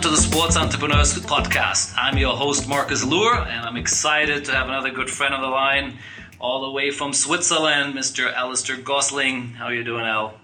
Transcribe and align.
Welcome 0.00 0.16
to 0.16 0.22
the 0.22 0.28
Sports 0.28 0.56
Entrepreneurs 0.56 1.12
Podcast. 1.18 1.92
I'm 1.94 2.16
your 2.16 2.34
host, 2.34 2.66
Marcus 2.66 3.04
Luer, 3.04 3.34
and 3.34 3.66
I'm 3.66 3.76
excited 3.76 4.46
to 4.46 4.52
have 4.52 4.66
another 4.68 4.90
good 4.90 5.10
friend 5.10 5.34
on 5.34 5.42
the 5.42 5.48
line, 5.48 5.98
all 6.38 6.62
the 6.62 6.70
way 6.70 6.90
from 6.90 7.12
Switzerland, 7.12 7.92
Mr. 7.92 8.32
Alistair 8.32 8.78
Gosling. 8.78 9.48
How 9.48 9.66
are 9.66 9.74
you 9.74 9.84
doing, 9.84 10.06
Al? 10.06 10.40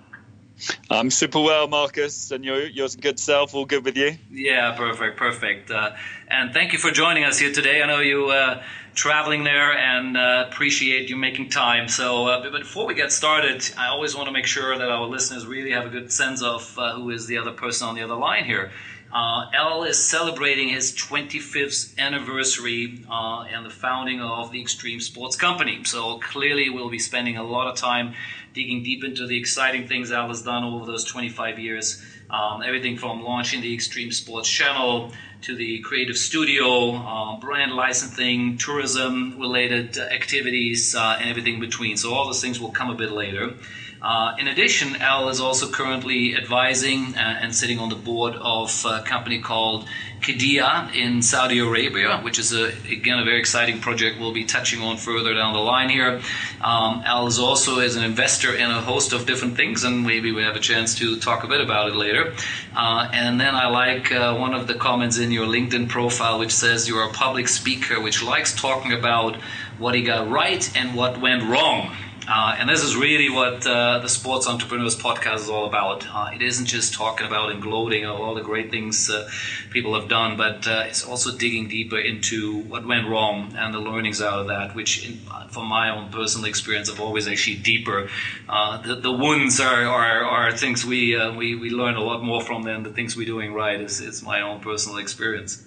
I'm 0.91 1.11
super 1.11 1.41
well, 1.41 1.69
Marcus, 1.69 2.31
and 2.33 2.45
your 2.45 2.67
your 2.67 2.89
good 3.01 3.19
self. 3.19 3.55
All 3.55 3.65
good 3.65 3.83
with 3.83 3.97
you? 3.97 4.19
Yeah, 4.31 4.77
perfect, 4.77 5.17
perfect. 5.17 5.71
Uh, 5.71 5.93
and 6.29 6.53
thank 6.53 6.75
you 6.75 6.79
for 6.79 6.91
joining 6.91 7.25
us 7.25 7.39
here 7.39 7.51
today. 7.51 7.83
I 7.83 7.87
know 7.87 8.01
you 8.01 8.27
uh, 8.27 8.63
traveling 8.95 9.45
there, 9.45 9.73
and 9.73 10.19
uh, 10.19 10.49
appreciate 10.51 11.09
you 11.09 11.17
making 11.17 11.49
time. 11.49 11.89
So, 11.89 12.27
uh, 12.27 12.43
but 12.43 12.61
before 12.61 12.87
we 12.87 12.95
get 12.95 13.11
started, 13.11 13.65
I 13.79 13.87
always 13.87 14.15
want 14.15 14.27
to 14.27 14.33
make 14.33 14.47
sure 14.47 14.77
that 14.77 14.91
our 14.91 15.07
listeners 15.07 15.47
really 15.47 15.71
have 15.71 15.87
a 15.87 15.91
good 15.91 16.13
sense 16.13 16.43
of 16.43 16.79
uh, 16.79 16.95
who 16.95 17.09
is 17.09 17.27
the 17.27 17.39
other 17.39 17.53
person 17.53 17.89
on 17.89 17.95
the 17.95 18.03
other 18.03 18.17
line 18.17 18.45
here. 18.45 18.71
Uh, 19.17 19.49
Al 19.55 19.85
is 19.85 19.99
celebrating 19.99 20.69
his 20.69 20.93
25th 20.93 21.99
anniversary 21.99 23.03
uh, 23.11 23.45
and 23.45 23.65
the 23.65 23.71
founding 23.71 24.21
of 24.21 24.53
the 24.53 24.61
Extreme 24.61 25.01
Sports 25.01 25.37
Company. 25.37 25.83
So 25.85 26.19
clearly, 26.19 26.69
we'll 26.69 26.91
be 26.91 26.99
spending 26.99 27.39
a 27.39 27.43
lot 27.43 27.67
of 27.67 27.79
time 27.79 28.13
digging 28.53 28.83
deep 28.83 29.05
into 29.05 29.27
the 29.27 29.39
exciting 29.39 29.89
things 29.89 30.13
Al 30.13 30.29
has 30.29 30.43
done 30.43 30.65
over 30.65 30.85
those 30.85 31.05
25 31.05 31.59
years. 31.59 32.05
Um, 32.29 32.63
everything 32.63 32.99
from 32.99 33.23
launching 33.23 33.63
the 33.63 33.73
Extreme 33.73 34.13
Sports 34.13 34.51
Channel 34.51 35.13
to 35.43 35.57
the 35.57 35.81
creative 35.81 36.19
studio, 36.19 36.97
uh, 36.97 37.41
brand 37.41 37.73
licensing, 37.73 38.59
tourism 38.59 39.39
related 39.41 39.97
activities, 39.97 40.95
uh, 40.95 41.17
and 41.19 41.31
everything 41.31 41.55
in 41.55 41.61
between. 41.61 41.97
So, 41.97 42.13
all 42.13 42.27
those 42.27 42.43
things 42.43 42.61
will 42.61 42.73
come 42.73 42.91
a 42.91 42.95
bit 42.95 43.13
later. 43.13 43.55
Uh, 44.03 44.37
in 44.39 44.47
addition, 44.47 44.97
Al 44.97 45.29
is 45.29 45.41
also 45.41 45.69
currently 45.71 46.37
advising 46.37 47.17
uh, 47.17 47.39
and 47.41 47.55
sitting 47.55 47.79
on 47.79 47.89
the 47.89 47.97
board 47.97 48.35
of 48.37 48.85
a 48.85 49.03
company 49.03 49.41
called 49.41 49.87
Qiddiya 50.21 50.95
in 50.95 51.23
Saudi 51.23 51.59
Arabia, 51.59 52.19
which 52.23 52.39
is 52.39 52.53
a, 52.53 52.67
again 52.91 53.19
a 53.19 53.25
very 53.25 53.39
exciting 53.39 53.81
project 53.81 54.19
we'll 54.19 54.33
be 54.33 54.45
touching 54.45 54.81
on 54.81 54.97
further 54.97 55.35
down 55.35 55.55
the 55.55 55.61
line 55.61 55.89
here. 55.89 56.21
Um, 56.63 57.03
Al 57.05 57.27
is 57.27 57.39
also 57.39 57.81
is 57.81 57.97
an 57.97 58.05
investor 58.05 58.55
in 58.55 58.71
a 58.71 58.81
host 58.81 59.13
of 59.13 59.27
different 59.27 59.57
things, 59.57 59.85
and 59.85 60.05
maybe 60.05 60.33
we 60.33 60.43
have 60.43 60.57
a 60.57 60.61
chance 60.61 60.95
to 60.97 61.19
talk 61.19 61.45
a 61.45 61.49
bit 61.49 61.61
about 61.61 61.89
it 61.89 61.97
later. 61.97 62.35
Uh, 62.75 63.09
and 63.13 63.41
then 63.41 63.55
I 63.55 63.69
like 63.69 64.13
uh, 64.13 64.37
one 64.37 64.55
of 64.55 64.67
the 64.67 64.75
comments 64.75 65.19
in 65.19 65.31
your 65.31 65.47
LinkedIn 65.47 65.89
profile, 65.89 66.39
which 66.39 66.53
says 66.53 66.89
you're 66.89 67.05
a 67.05 67.13
public 67.13 67.49
speaker, 67.49 68.01
which 68.01 68.23
likes 68.23 68.55
talking 68.55 68.93
about 68.93 69.37
what 69.79 69.95
he 69.95 70.03
got 70.03 70.29
right 70.29 70.71
and 70.77 70.95
what 70.95 71.21
went 71.21 71.45
wrong. 71.45 71.95
Uh, 72.29 72.57
and 72.59 72.69
this 72.69 72.83
is 72.83 72.97
really 72.97 73.31
what 73.31 73.65
uh, 73.69 74.01
the 74.01 74.09
Sports 74.09 74.49
Entrepreneurs 74.49 74.97
Podcast 74.97 75.37
is 75.37 75.49
all 75.49 75.65
about. 75.65 76.05
Uh, 76.09 76.31
it 76.35 76.43
isn't 76.43 76.67
just 76.67 76.93
talking 76.93 77.25
about 77.25 77.53
and 77.53 77.63
gloating 77.63 78.05
of 78.05 78.21
all 78.21 78.35
the 78.35 78.43
great 78.43 78.69
things 78.69 79.09
uh, 79.09 79.31
people 79.71 79.99
have 79.99 80.09
done, 80.09 80.37
but 80.37 80.67
uh, 80.67 80.85
it's 80.89 81.05
also 81.05 81.37
digging 81.37 81.69
deeper 81.69 81.97
into 81.97 82.63
what 82.63 82.85
went 82.85 83.07
wrong 83.07 83.55
and 83.57 83.73
the 83.73 83.79
learnings 83.79 84.21
out 84.21 84.41
of 84.41 84.49
that, 84.49 84.75
which, 84.75 85.09
in, 85.09 85.21
from 85.51 85.67
my 85.67 85.89
own 85.89 86.11
personal 86.11 86.49
experience, 86.49 86.89
have 86.89 86.99
always 86.99 87.29
actually 87.29 87.57
deeper. 87.57 88.09
Uh, 88.49 88.83
the, 88.83 88.97
the 88.97 89.13
wounds 89.13 89.61
are, 89.61 89.85
are, 89.85 90.25
are 90.25 90.57
things 90.57 90.85
we, 90.85 91.17
we, 91.37 91.55
we 91.55 91.71
learn 91.71 91.95
a 91.95 92.03
lot 92.03 92.25
more 92.25 92.43
from 92.43 92.65
than 92.65 92.83
the 92.83 92.91
things 92.91 93.17
we're 93.17 93.25
doing 93.25 93.55
right. 93.55 93.81
is, 93.81 94.01
it's 94.01 94.25
my 94.25 94.41
own 94.41 94.59
personal 94.61 94.99
experience. 94.99 95.63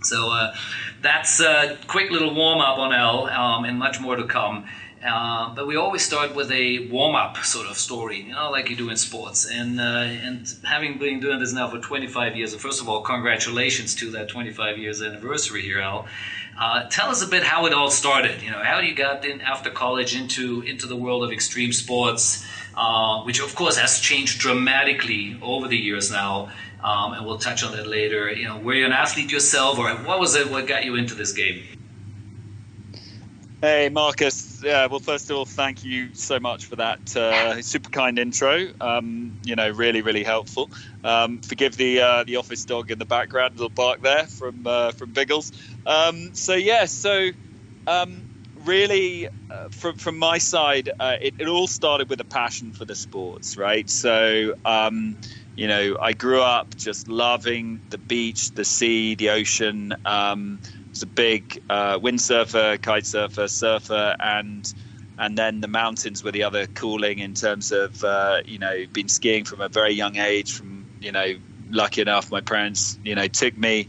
So 0.00 0.52
that's 1.02 1.40
a 1.40 1.76
quick 1.86 2.10
little 2.10 2.32
warm 2.32 2.60
up 2.60 2.78
on 2.78 2.94
Al 2.94 3.26
um, 3.26 3.64
and 3.64 3.78
much 3.78 4.00
more 4.00 4.16
to 4.16 4.24
come. 4.24 4.66
Uh, 5.04 5.54
but 5.54 5.66
we 5.66 5.76
always 5.76 6.04
start 6.04 6.34
with 6.34 6.50
a 6.50 6.88
warm-up 6.88 7.36
sort 7.38 7.68
of 7.68 7.78
story, 7.78 8.22
you 8.22 8.32
know, 8.32 8.50
like 8.50 8.68
you 8.68 8.74
do 8.74 8.90
in 8.90 8.96
sports. 8.96 9.48
And 9.48 9.80
uh, 9.80 9.82
and 9.82 10.46
having 10.64 10.98
been 10.98 11.20
doing 11.20 11.38
this 11.38 11.52
now 11.52 11.68
for 11.70 11.78
25 11.78 12.36
years, 12.36 12.54
first 12.56 12.80
of 12.80 12.88
all, 12.88 13.02
congratulations 13.02 13.94
to 13.96 14.10
that 14.12 14.28
25 14.28 14.76
years 14.78 15.00
anniversary 15.00 15.62
here, 15.62 15.80
Al. 15.80 16.06
Uh, 16.60 16.88
tell 16.88 17.10
us 17.10 17.22
a 17.22 17.28
bit 17.28 17.44
how 17.44 17.66
it 17.66 17.72
all 17.72 17.90
started. 17.90 18.42
You 18.42 18.50
know, 18.50 18.60
how 18.62 18.80
you 18.80 18.94
got 18.94 19.24
in 19.24 19.40
after 19.40 19.70
college 19.70 20.16
into 20.16 20.62
into 20.62 20.88
the 20.88 20.96
world 20.96 21.22
of 21.22 21.30
extreme 21.30 21.72
sports, 21.72 22.44
uh, 22.76 23.22
which 23.22 23.40
of 23.40 23.54
course 23.54 23.76
has 23.76 24.00
changed 24.00 24.40
dramatically 24.40 25.38
over 25.40 25.68
the 25.68 25.78
years 25.78 26.10
now. 26.10 26.50
Um, 26.82 27.12
and 27.12 27.26
we'll 27.26 27.38
touch 27.38 27.64
on 27.64 27.72
that 27.76 27.86
later. 27.86 28.32
You 28.32 28.48
know, 28.48 28.58
were 28.58 28.74
you 28.74 28.86
an 28.86 28.92
athlete 28.92 29.30
yourself, 29.30 29.78
or 29.78 29.90
what 29.90 30.18
was 30.18 30.34
it? 30.34 30.50
What 30.50 30.66
got 30.66 30.84
you 30.84 30.96
into 30.96 31.14
this 31.14 31.32
game? 31.32 31.62
Hey, 33.60 33.88
Marcus. 33.88 34.47
Yeah, 34.62 34.86
well, 34.86 35.00
first 35.00 35.30
of 35.30 35.36
all, 35.36 35.44
thank 35.44 35.84
you 35.84 36.14
so 36.14 36.40
much 36.40 36.66
for 36.66 36.76
that 36.76 37.16
uh, 37.16 37.62
super 37.62 37.90
kind 37.90 38.18
intro. 38.18 38.68
Um, 38.80 39.38
you 39.44 39.56
know, 39.56 39.70
really, 39.70 40.02
really 40.02 40.24
helpful. 40.24 40.70
Um, 41.04 41.40
forgive 41.40 41.76
the 41.76 42.00
uh, 42.00 42.24
the 42.24 42.36
office 42.36 42.64
dog 42.64 42.90
in 42.90 42.98
the 42.98 43.04
background, 43.06 43.54
little 43.54 43.68
bark 43.70 44.02
there 44.02 44.26
from 44.26 44.66
uh, 44.66 44.92
from 44.92 45.12
Biggles. 45.12 45.52
Um, 45.86 46.34
so 46.34 46.54
yeah, 46.54 46.86
so 46.86 47.30
um, 47.86 48.28
really, 48.56 49.28
uh, 49.50 49.68
from 49.70 49.96
from 49.96 50.18
my 50.18 50.38
side, 50.38 50.90
uh, 50.98 51.16
it, 51.20 51.34
it, 51.38 51.48
all 51.48 51.66
started 51.68 52.08
with 52.10 52.20
a 52.20 52.24
passion 52.24 52.72
for 52.72 52.84
the 52.84 52.94
sports, 52.96 53.56
right? 53.56 53.88
So 53.88 54.54
um, 54.64 55.18
you 55.54 55.68
know, 55.68 55.96
I 56.00 56.12
grew 56.12 56.40
up 56.42 56.76
just 56.76 57.08
loving 57.08 57.80
the 57.90 57.98
beach, 57.98 58.52
the 58.52 58.64
sea, 58.64 59.14
the 59.14 59.30
ocean. 59.30 59.94
Um, 60.04 60.60
was 60.98 61.04
a 61.04 61.06
big 61.06 61.62
uh, 61.70 61.98
windsurfer, 61.98 62.78
kitesurfer, 62.78 63.48
surfer, 63.48 63.48
surfer, 63.48 64.16
and 64.18 64.74
and 65.16 65.36
then 65.36 65.60
the 65.60 65.68
mountains 65.68 66.22
were 66.24 66.32
the 66.32 66.44
other 66.44 66.66
cooling 66.66 67.18
in 67.18 67.34
terms 67.34 67.70
of 67.70 68.02
uh, 68.02 68.38
you 68.44 68.58
know 68.58 68.84
been 68.92 69.08
skiing 69.08 69.44
from 69.44 69.60
a 69.60 69.68
very 69.68 69.92
young 69.92 70.16
age. 70.16 70.52
From 70.52 70.86
you 71.00 71.12
know, 71.12 71.34
lucky 71.70 72.00
enough, 72.00 72.32
my 72.32 72.40
parents 72.40 72.98
you 73.04 73.14
know 73.14 73.28
took 73.28 73.56
me. 73.56 73.86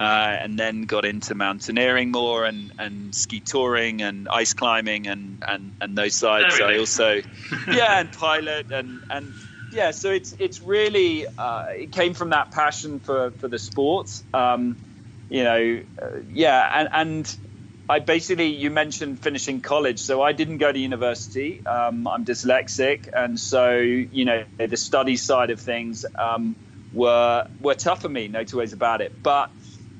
Uh, 0.00 0.36
and 0.40 0.58
then 0.58 0.82
got 0.82 1.04
into 1.04 1.32
mountaineering 1.32 2.10
more 2.10 2.44
and, 2.44 2.72
and 2.76 3.14
ski 3.14 3.38
touring 3.38 4.02
and 4.02 4.26
ice 4.28 4.52
climbing 4.52 5.06
and, 5.06 5.44
and, 5.46 5.70
and 5.80 5.96
those 5.96 6.16
sides. 6.16 6.60
I 6.60 6.78
also, 6.78 7.20
yeah, 7.68 8.00
and 8.00 8.10
pilot 8.10 8.72
and, 8.72 9.00
and 9.10 9.32
yeah, 9.70 9.92
so 9.92 10.10
it's 10.10 10.34
it's 10.40 10.60
really 10.60 11.26
uh, 11.38 11.66
it 11.68 11.92
came 11.92 12.14
from 12.14 12.30
that 12.30 12.50
passion 12.50 12.98
for 12.98 13.30
for 13.32 13.46
the 13.46 13.60
sports. 13.60 14.24
Um, 14.34 14.76
you 15.32 15.44
know, 15.44 15.82
uh, 16.02 16.08
yeah, 16.30 16.78
and, 16.78 16.88
and 16.92 17.36
I 17.88 18.00
basically, 18.00 18.48
you 18.48 18.70
mentioned 18.70 19.18
finishing 19.20 19.62
college. 19.62 19.98
So 19.98 20.20
I 20.20 20.32
didn't 20.32 20.58
go 20.58 20.70
to 20.70 20.78
university. 20.78 21.66
Um, 21.66 22.06
I'm 22.06 22.26
dyslexic. 22.26 23.08
And 23.14 23.40
so, 23.40 23.78
you 23.78 24.26
know, 24.26 24.44
the 24.58 24.76
study 24.76 25.16
side 25.16 25.48
of 25.48 25.58
things 25.58 26.04
um, 26.16 26.54
were, 26.92 27.46
were 27.62 27.74
tough 27.74 28.02
for 28.02 28.10
me, 28.10 28.28
no 28.28 28.44
two 28.44 28.58
ways 28.58 28.74
about 28.74 29.00
it. 29.00 29.22
But 29.22 29.50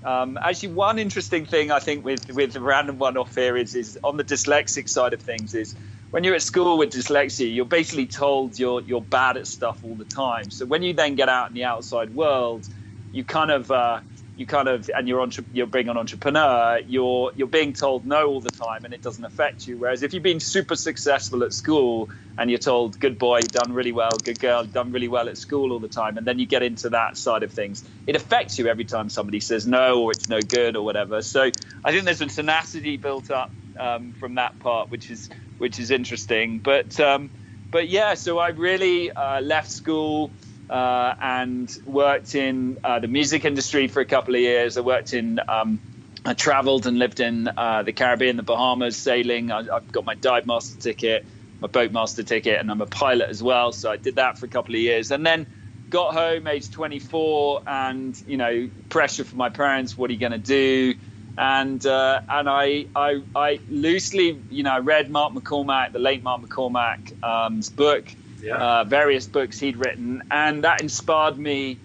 um, 0.05 0.37
actually, 0.37 0.75
one 0.75 0.99
interesting 0.99 1.47
thing 1.47 1.71
I 1.71 1.79
think 1.79 2.05
with, 2.05 2.31
with 2.31 2.53
the 2.53 2.61
random 2.61 2.99
one 2.99 3.17
off 3.17 3.35
here 3.35 3.57
is, 3.57 3.75
is 3.75 3.99
on 4.05 4.19
the 4.19 4.25
dyslexic 4.25 4.87
side 4.87 5.15
of 5.15 5.23
things 5.23 5.55
is 5.55 5.75
when 6.11 6.25
you're 6.25 6.35
at 6.35 6.43
school 6.43 6.77
with 6.77 6.93
dyslexia, 6.93 7.55
you're 7.55 7.65
basically 7.65 8.05
told 8.05 8.59
you're, 8.59 8.83
you're 8.83 9.01
bad 9.01 9.39
at 9.39 9.47
stuff 9.47 9.83
all 9.83 9.95
the 9.95 10.05
time. 10.05 10.51
So 10.51 10.67
when 10.67 10.83
you 10.83 10.93
then 10.93 11.15
get 11.15 11.31
out 11.31 11.49
in 11.49 11.55
the 11.55 11.65
outside 11.65 12.15
world, 12.15 12.69
you 13.13 13.25
kind 13.25 13.51
of, 13.51 13.71
uh, 13.71 14.01
you 14.37 14.47
kind 14.47 14.69
of 14.69 14.91
and 14.97 15.09
you're 15.09 15.21
entre- 15.21 15.45
you're 15.53 15.67
being 15.67 15.89
an 15.89 15.97
entrepreneur 15.97 16.81
you're 16.87 17.33
you're 17.37 17.47
being 17.47 17.73
told 17.73 18.07
no 18.07 18.29
all 18.29 18.41
the 18.41 18.51
time 18.51 18.85
and 18.85 18.95
it 18.95 19.03
doesn't 19.03 19.25
affect 19.25 19.67
you. 19.67 19.77
Whereas 19.77 20.03
if 20.03 20.15
you've 20.15 20.23
been 20.23 20.41
super 20.41 20.75
successful 20.75 21.45
at 21.45 21.53
school 21.53 22.09
and 22.39 22.51
you're 22.51 22.59
told 22.59 22.99
good 22.99 23.19
boy 23.19 23.41
done 23.41 23.73
really 23.73 23.93
well 23.93 24.11
good 24.11 24.39
girl 24.41 24.65
done 24.65 24.91
really 24.93 25.09
well 25.09 25.29
at 25.29 25.37
school 25.37 25.73
all 25.73 25.81
the 25.81 25.89
time 25.89 26.17
and 26.17 26.27
then 26.27 26.39
you 26.39 26.47
get 26.47 26.63
into 26.63 26.91
that 26.91 27.17
side 27.17 27.43
of 27.43 27.53
things 27.53 27.85
it 28.07 28.17
affects 28.17 28.59
you 28.59 28.69
every 28.69 28.85
time 28.85 29.11
somebody 29.11 29.41
says 29.41 29.67
no 29.67 30.03
or 30.03 30.13
it's 30.13 30.29
no 30.29 30.41
good 30.41 30.77
or 30.77 30.85
whatever. 30.85 31.21
So 31.21 31.51
i 31.85 31.93
think 31.93 32.05
there's 32.05 32.23
a 32.23 32.27
tenacity 32.27 32.97
built 32.97 33.31
up 33.31 33.53
um, 33.79 34.13
from 34.13 34.37
that 34.37 34.59
part 34.61 34.91
which 34.91 35.11
is 35.11 35.29
which 35.59 35.79
is 35.79 35.91
interesting. 35.91 36.59
But 36.59 36.99
um, 37.01 37.31
but 37.71 37.89
yeah 37.89 38.15
so 38.15 38.39
i 38.39 38.49
really 38.49 39.13
uh, 39.13 39.41
left 39.41 39.71
school 39.71 40.31
uh, 40.73 41.15
and 41.21 41.79
worked 41.85 42.35
in 42.35 42.79
uh, 42.83 42.99
the 42.99 43.07
music 43.07 43.45
industry 43.45 43.89
for 43.89 44.01
a 44.01 44.07
couple 44.07 44.35
of 44.35 44.41
years. 44.41 44.79
I 44.79 44.81
worked 44.81 45.13
in, 45.13 45.39
um, 45.47 45.79
I 46.25 46.33
traveled 46.33 46.87
and 46.87 46.99
lived 46.99 47.21
in 47.21 47.47
uh, 47.47 47.83
the 47.83 47.93
Caribbean, 47.93 48.39
the 48.39 48.43
Bahamas, 48.43 48.97
sailing. 48.97 49.53
I, 49.53 49.65
have 49.65 49.93
got 49.93 50.07
my 50.07 50.15
dive 50.15 50.47
master 50.47 50.81
ticket, 50.81 51.27
my 51.61 51.69
boat 51.69 51.93
master 51.93 52.23
ticket, 52.23 52.59
and 52.59 52.71
I'm 52.71 52.81
a 52.81 52.87
pilot 52.87 53.29
as 53.29 53.43
well. 53.43 53.73
So 53.73 53.91
I 53.91 53.99
did 53.99 54.17
that 54.17 54.39
for 54.39 54.47
a 54.47 54.49
couple 54.49 54.75
of 54.75 54.81
years, 54.81 55.11
and 55.11 55.27
then 55.27 55.47
got 55.91 56.15
home 56.15 56.47
age 56.47 56.71
24, 56.71 57.65
and 57.67 58.23
you 58.27 58.39
know, 58.39 58.71
pressure 58.89 59.25
from 59.25 59.37
my 59.37 59.51
parents. 59.51 59.99
What 59.99 60.09
are 60.09 60.15
you 60.15 60.21
going 60.21 60.33
to 60.33 60.39
do? 60.39 60.95
and 61.37 61.87
uh, 61.87 62.21
and 62.29 62.47
I, 62.47 62.85
I 62.95 63.23
I 63.35 63.61
loosely 63.71 64.39
you 64.51 64.63
know 64.63 64.79
read 64.81 65.11
Mark 65.11 65.33
McCormack, 65.33 65.93
the 65.93 65.99
late 65.99 66.23
Mark 66.23 66.43
McCormack's 66.43 67.15
um, 67.23 67.61
book, 67.75 68.05
yeah. 68.43 68.57
uh, 68.57 68.85
various 68.85 69.27
books 69.27 69.59
he'd 69.59 69.77
written, 69.77 70.23
and 70.31 70.65
that 70.65 70.81
inspired 70.83 71.39
me 71.39 71.79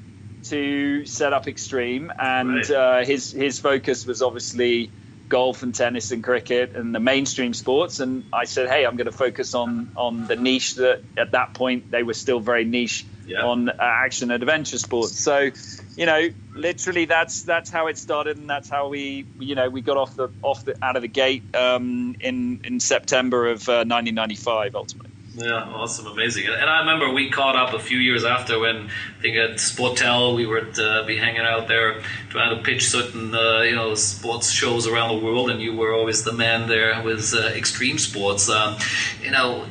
to 0.46 1.06
set 1.06 1.34
up 1.34 1.48
Extreme. 1.48 2.12
And 2.18 2.56
right. 2.56 2.72
uh, 2.72 3.06
his 3.06 3.32
his 3.32 3.60
focus 3.60 4.06
was 4.06 4.22
obviously 4.22 4.92
golf 5.30 5.62
and 5.62 5.76
tennis 5.76 6.12
and 6.12 6.24
cricket 6.24 6.76
and 6.76 6.96
the 6.96 7.00
mainstream 7.00 7.54
sports. 7.54 8.00
And 8.00 8.26
I 8.32 8.46
said, 8.46 8.70
hey, 8.70 8.86
I'm 8.86 8.96
going 8.96 9.06
to 9.06 9.18
focus 9.18 9.54
on 9.54 9.92
on 9.96 10.28
the 10.28 10.36
niche 10.36 10.76
that 10.76 11.02
at 11.18 11.32
that 11.32 11.54
point 11.54 11.92
they 11.92 12.04
were 12.04 12.14
still 12.14 12.40
very 12.40 12.64
niche 12.64 13.06
yeah. 13.26 13.44
on 13.44 13.70
uh, 13.70 13.74
action 13.80 14.32
and 14.32 14.42
adventure 14.42 14.78
sports. 14.78 15.20
So, 15.20 15.52
you 15.96 16.06
know, 16.06 16.30
literally 16.54 17.06
that's 17.06 17.44
that's 17.44 17.70
how 17.70 17.88
it 17.88 17.98
started, 17.98 18.38
and 18.38 18.50
that's 18.50 18.70
how 18.70 18.88
we 18.88 19.26
you 19.40 19.56
know 19.56 19.70
we 19.70 19.82
got 19.82 19.98
off 19.98 20.16
the 20.16 20.30
off 20.42 20.66
the 20.66 20.76
out 20.84 20.96
of 20.96 21.02
the 21.02 21.08
gate 21.08 21.56
um, 21.56 22.16
in 22.20 22.62
in 22.64 22.80
September 22.80 23.48
of 23.48 23.68
uh, 23.68 23.84
1995 23.86 24.76
ultimately. 24.76 25.07
Yeah, 25.40 25.66
awesome, 25.72 26.08
amazing. 26.08 26.48
And 26.48 26.68
I 26.68 26.80
remember 26.80 27.12
we 27.14 27.30
caught 27.30 27.56
up 27.56 27.74
a 27.76 27.80
few 27.80 28.00
years 28.00 28.26
after 28.26 28.58
when 28.60 28.90
I 28.90 29.22
think 29.22 29.38
at 29.38 29.58
Sportel 29.58 30.36
we 30.36 30.48
would 30.48 30.80
uh, 30.80 31.04
be 31.06 31.16
hanging 31.16 31.42
out 31.42 31.68
there 31.68 32.02
trying 32.30 32.58
to 32.58 32.64
pitch 32.64 32.88
certain 32.90 33.36
uh, 33.36 33.60
you 33.62 33.76
know 33.76 33.94
sports 33.94 34.50
shows 34.50 34.88
around 34.88 35.16
the 35.16 35.24
world, 35.24 35.52
and 35.52 35.62
you 35.62 35.76
were 35.76 35.94
always 35.94 36.24
the 36.24 36.34
man 36.34 36.68
there 36.68 37.04
with 37.04 37.36
uh, 37.36 37.50
extreme 37.50 38.00
sports. 38.00 38.50
Um, 38.50 38.78
you 39.22 39.30
know, 39.30 39.68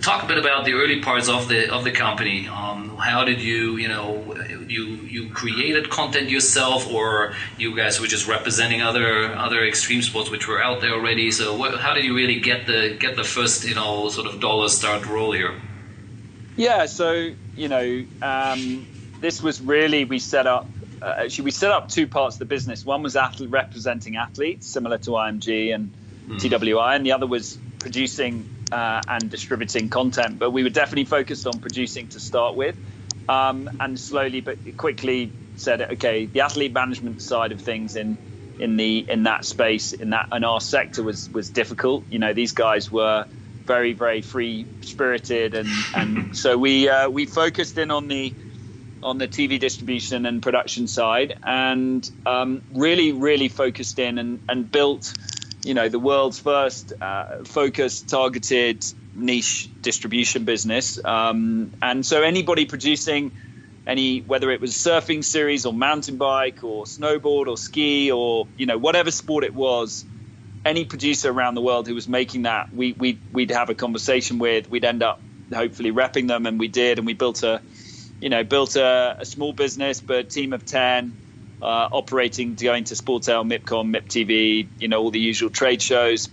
talk 0.00 0.22
a 0.22 0.26
bit 0.26 0.38
about 0.38 0.64
the 0.64 0.72
early 0.72 1.00
parts 1.00 1.28
of 1.28 1.48
the 1.48 1.72
of 1.72 1.84
the 1.84 1.90
company. 1.90 2.48
Um, 2.48 2.96
how 2.96 3.24
did 3.24 3.40
you 3.40 3.76
you 3.76 3.88
know 3.88 4.36
you 4.68 4.84
you 4.84 5.30
created 5.30 5.90
content 5.90 6.30
yourself, 6.30 6.92
or 6.92 7.34
you 7.58 7.76
guys 7.76 8.00
were 8.00 8.06
just 8.06 8.26
representing 8.26 8.82
other 8.82 9.34
other 9.34 9.64
extreme 9.64 10.02
sports 10.02 10.30
which 10.30 10.48
were 10.48 10.62
out 10.62 10.80
there 10.80 10.92
already? 10.92 11.30
So 11.30 11.56
what, 11.56 11.78
how 11.80 11.94
did 11.94 12.04
you 12.04 12.14
really 12.14 12.40
get 12.40 12.66
the 12.66 12.96
get 12.98 13.16
the 13.16 13.24
first 13.24 13.64
you 13.64 13.74
know 13.74 14.08
sort 14.08 14.26
of 14.26 14.40
dollars 14.40 14.76
start 14.76 15.06
roll 15.06 15.32
here? 15.32 15.54
Yeah, 16.56 16.86
so 16.86 17.30
you 17.56 17.68
know 17.68 18.04
um, 18.22 18.86
this 19.20 19.42
was 19.42 19.60
really 19.60 20.04
we 20.04 20.18
set 20.18 20.46
up. 20.46 20.66
Uh, 21.02 21.24
actually, 21.24 21.44
we 21.44 21.50
set 21.50 21.70
up 21.70 21.88
two 21.88 22.06
parts 22.06 22.36
of 22.36 22.38
the 22.38 22.46
business. 22.46 22.84
One 22.84 23.02
was 23.02 23.16
athlete, 23.16 23.50
representing 23.50 24.16
athletes, 24.16 24.66
similar 24.66 24.96
to 24.98 25.10
IMG 25.10 25.74
and 25.74 25.92
mm. 26.28 26.38
TWI, 26.38 26.96
and 26.96 27.04
the 27.04 27.12
other 27.12 27.26
was 27.26 27.58
producing 27.78 28.48
uh, 28.72 29.00
and 29.08 29.30
distributing 29.30 29.88
content. 29.88 30.38
But 30.38 30.50
we 30.50 30.62
were 30.62 30.70
definitely 30.70 31.04
focused 31.04 31.46
on 31.46 31.60
producing 31.60 32.08
to 32.08 32.20
start 32.20 32.56
with, 32.56 32.76
um, 33.28 33.70
and 33.80 33.98
slowly 33.98 34.40
but 34.40 34.58
quickly 34.76 35.34
said, 35.56 35.82
okay, 35.82 36.26
the 36.26 36.40
athlete 36.40 36.72
management 36.72 37.22
side 37.22 37.52
of 37.52 37.60
things 37.60 37.96
in 37.96 38.18
in 38.58 38.76
the 38.76 38.98
in 39.08 39.24
that 39.24 39.44
space 39.44 39.92
in 39.92 40.10
that 40.10 40.28
in 40.32 40.44
our 40.44 40.60
sector 40.60 41.02
was 41.02 41.30
was 41.30 41.50
difficult. 41.50 42.06
You 42.10 42.18
know, 42.18 42.32
these 42.32 42.52
guys 42.52 42.90
were 42.90 43.26
very 43.66 43.92
very 43.92 44.22
free 44.22 44.68
spirited, 44.82 45.54
and 45.54 45.68
and 45.94 46.36
so 46.36 46.56
we 46.58 46.88
uh, 46.88 47.08
we 47.08 47.26
focused 47.26 47.78
in 47.78 47.90
on 47.90 48.08
the 48.08 48.34
on 49.02 49.18
the 49.18 49.28
TV 49.28 49.60
distribution 49.60 50.24
and 50.26 50.42
production 50.42 50.86
side, 50.86 51.34
and 51.42 52.08
um, 52.26 52.62
really 52.70 53.12
really 53.12 53.48
focused 53.48 53.98
in 53.98 54.18
and 54.18 54.40
and 54.48 54.70
built 54.70 55.14
you 55.64 55.74
know 55.74 55.88
the 55.88 55.98
world's 55.98 56.38
first 56.38 56.92
uh, 57.00 57.44
focused 57.44 58.08
targeted 58.08 58.84
niche 59.14 59.68
distribution 59.80 60.44
business. 60.44 61.02
Um, 61.04 61.72
and 61.82 62.04
so 62.04 62.22
anybody 62.22 62.66
producing 62.66 63.32
any 63.86 64.20
whether 64.20 64.50
it 64.50 64.60
was 64.60 64.72
surfing 64.72 65.22
series 65.22 65.66
or 65.66 65.72
mountain 65.72 66.16
bike 66.16 66.64
or 66.64 66.84
snowboard 66.84 67.46
or 67.46 67.56
ski 67.56 68.10
or 68.10 68.46
you 68.56 68.66
know 68.66 68.78
whatever 68.78 69.10
sport 69.10 69.44
it 69.44 69.54
was 69.54 70.04
any 70.64 70.84
producer 70.84 71.30
around 71.30 71.54
the 71.54 71.60
world 71.60 71.86
who 71.86 71.94
was 71.94 72.08
making 72.08 72.42
that 72.42 72.72
we, 72.72 72.92
we 72.92 73.18
we'd 73.32 73.50
have 73.50 73.70
a 73.70 73.74
conversation 73.74 74.38
with. 74.38 74.68
We'd 74.70 74.84
end 74.84 75.02
up 75.02 75.20
hopefully 75.52 75.92
repping 75.92 76.28
them 76.28 76.46
and 76.46 76.58
we 76.58 76.68
did 76.68 76.98
and 76.98 77.06
we 77.06 77.12
built 77.12 77.42
a 77.42 77.60
you 78.20 78.30
know 78.30 78.44
built 78.44 78.76
a, 78.76 79.16
a 79.20 79.24
small 79.24 79.52
business 79.52 80.00
but 80.00 80.16
a 80.16 80.24
team 80.24 80.52
of 80.52 80.64
10 80.64 81.14
uh, 81.62 81.88
operating, 81.92 82.54
going 82.54 82.84
to 82.84 82.94
Sportel, 82.94 83.44
MIPCOM, 83.46 83.94
MIPTV, 83.94 84.68
you 84.78 84.88
know, 84.88 85.00
all 85.00 85.10
the 85.10 85.20
usual 85.20 85.50
trade 85.50 85.80
shows. 85.80 86.28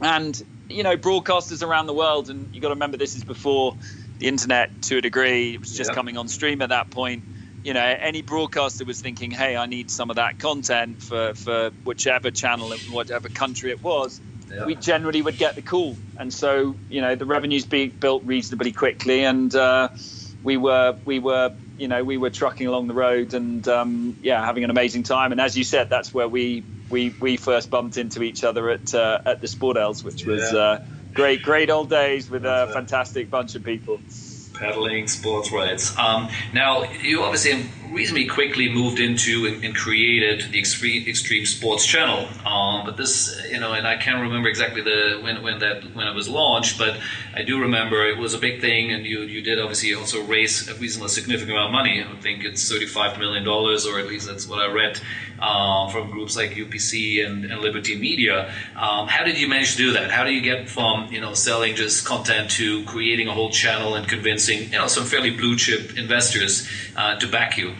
And, 0.00 0.42
you 0.68 0.82
know, 0.82 0.96
broadcasters 0.96 1.66
around 1.66 1.86
the 1.86 1.94
world, 1.94 2.30
and 2.30 2.54
you've 2.54 2.62
got 2.62 2.68
to 2.68 2.74
remember 2.74 2.96
this 2.96 3.16
is 3.16 3.24
before 3.24 3.76
the 4.18 4.28
internet 4.28 4.82
to 4.82 4.98
a 4.98 5.00
degree, 5.00 5.54
it 5.54 5.60
was 5.60 5.76
just 5.76 5.92
coming 5.92 6.16
on 6.16 6.28
stream 6.28 6.62
at 6.62 6.70
that 6.70 6.90
point. 6.90 7.22
You 7.62 7.74
know, 7.74 7.84
any 7.84 8.22
broadcaster 8.22 8.84
was 8.86 9.00
thinking, 9.00 9.30
hey, 9.30 9.56
I 9.56 9.66
need 9.66 9.90
some 9.90 10.08
of 10.08 10.16
that 10.16 10.38
content 10.38 11.02
for, 11.02 11.34
for 11.34 11.70
whichever 11.84 12.30
channel 12.30 12.72
in 12.72 12.78
whatever 12.92 13.28
country 13.28 13.70
it 13.70 13.82
was. 13.82 14.18
Yeah. 14.50 14.64
We 14.64 14.74
generally 14.74 15.20
would 15.20 15.36
get 15.36 15.54
the 15.54 15.62
call. 15.62 15.96
And 16.18 16.32
so, 16.32 16.74
you 16.88 17.02
know, 17.02 17.14
the 17.14 17.26
revenues 17.26 17.66
be 17.66 17.88
built 17.88 18.24
reasonably 18.24 18.72
quickly. 18.72 19.24
And, 19.24 19.54
uh, 19.54 19.90
we 20.42 20.56
were 20.56 20.96
we 21.04 21.18
were 21.18 21.54
you 21.80 21.88
know 21.88 22.04
we 22.04 22.18
were 22.18 22.30
trucking 22.30 22.66
along 22.66 22.86
the 22.86 22.94
road 22.94 23.34
and 23.34 23.66
um, 23.66 24.16
yeah 24.22 24.44
having 24.44 24.64
an 24.64 24.70
amazing 24.70 25.02
time. 25.02 25.32
And 25.32 25.40
as 25.40 25.56
you 25.56 25.64
said 25.64 25.88
that's 25.88 26.12
where 26.12 26.28
we 26.28 26.62
we 26.90 27.14
we 27.20 27.36
first 27.36 27.70
bumped 27.70 27.96
into 27.96 28.22
each 28.22 28.44
other 28.44 28.70
at 28.70 28.94
uh, 28.94 29.18
at 29.24 29.40
the 29.40 29.46
Sportels 29.46 30.04
which 30.04 30.26
was 30.26 30.52
yeah. 30.52 30.58
uh, 30.58 30.78
great 31.14 31.42
great 31.42 31.70
old 31.70 31.88
days 31.88 32.30
with 32.30 32.44
a 32.44 32.70
fantastic 32.72 33.30
bunch 33.30 33.54
of 33.54 33.64
people 33.64 33.98
pedaling 34.60 35.08
sports 35.08 35.50
rights 35.50 35.96
um, 35.98 36.28
now 36.52 36.84
you 37.02 37.22
obviously 37.22 37.64
reasonably 37.90 38.26
quickly 38.26 38.72
moved 38.72 39.00
into 39.00 39.46
and, 39.46 39.64
and, 39.64 39.74
created 39.74 40.52
the 40.52 40.58
extreme 40.58 41.06
extreme 41.08 41.44
sports 41.44 41.84
channel. 41.84 42.28
Um, 42.46 42.84
but 42.84 42.96
this, 42.96 43.40
you 43.50 43.58
know, 43.58 43.72
and 43.72 43.86
I 43.86 43.96
can't 43.96 44.22
remember 44.22 44.48
exactly 44.48 44.82
the 44.82 45.18
when 45.22 45.42
when 45.42 45.58
that 45.60 45.94
when 45.94 46.06
it 46.06 46.14
was 46.14 46.28
launched, 46.28 46.78
but 46.78 46.98
I 47.34 47.42
do 47.42 47.60
remember 47.60 48.06
it 48.06 48.18
was 48.18 48.34
a 48.34 48.38
big 48.38 48.60
thing, 48.60 48.92
and 48.92 49.04
you 49.04 49.20
you 49.20 49.42
did 49.42 49.58
obviously 49.58 49.94
also 49.94 50.22
raise 50.22 50.68
a 50.68 50.74
reasonably 50.74 51.08
significant 51.08 51.52
amount 51.52 51.68
of 51.68 51.72
money. 51.72 52.02
I 52.02 52.20
think 52.20 52.44
it's 52.44 52.68
thirty 52.68 52.86
five 52.86 53.18
million 53.18 53.44
dollars, 53.44 53.86
or 53.86 53.98
at 53.98 54.06
least 54.06 54.26
that's 54.26 54.46
what 54.46 54.60
I 54.60 54.72
read 54.72 55.00
uh, 55.40 55.88
from 55.88 56.10
groups 56.10 56.36
like 56.36 56.52
UPC 56.52 57.24
and, 57.24 57.44
and 57.44 57.60
Liberty 57.60 57.96
Media. 57.96 58.52
Um, 58.76 59.08
how 59.08 59.24
did 59.24 59.38
you 59.38 59.48
manage 59.48 59.72
to 59.72 59.78
do 59.78 59.92
that? 59.92 60.10
How 60.10 60.24
do 60.24 60.32
you 60.32 60.42
get 60.42 60.68
from 60.68 61.12
you 61.12 61.20
know 61.20 61.34
selling 61.34 61.74
just 61.74 62.04
content 62.04 62.50
to 62.52 62.84
creating 62.84 63.28
a 63.28 63.32
whole 63.32 63.50
channel 63.50 63.94
and 63.94 64.06
convincing 64.06 64.49
you 64.58 64.78
know 64.78 64.86
some 64.86 65.04
fairly 65.04 65.30
blue 65.30 65.56
chip 65.56 65.96
investors 65.96 66.68
uh, 66.96 67.16
to 67.18 67.26
back 67.26 67.56
you? 67.56 67.74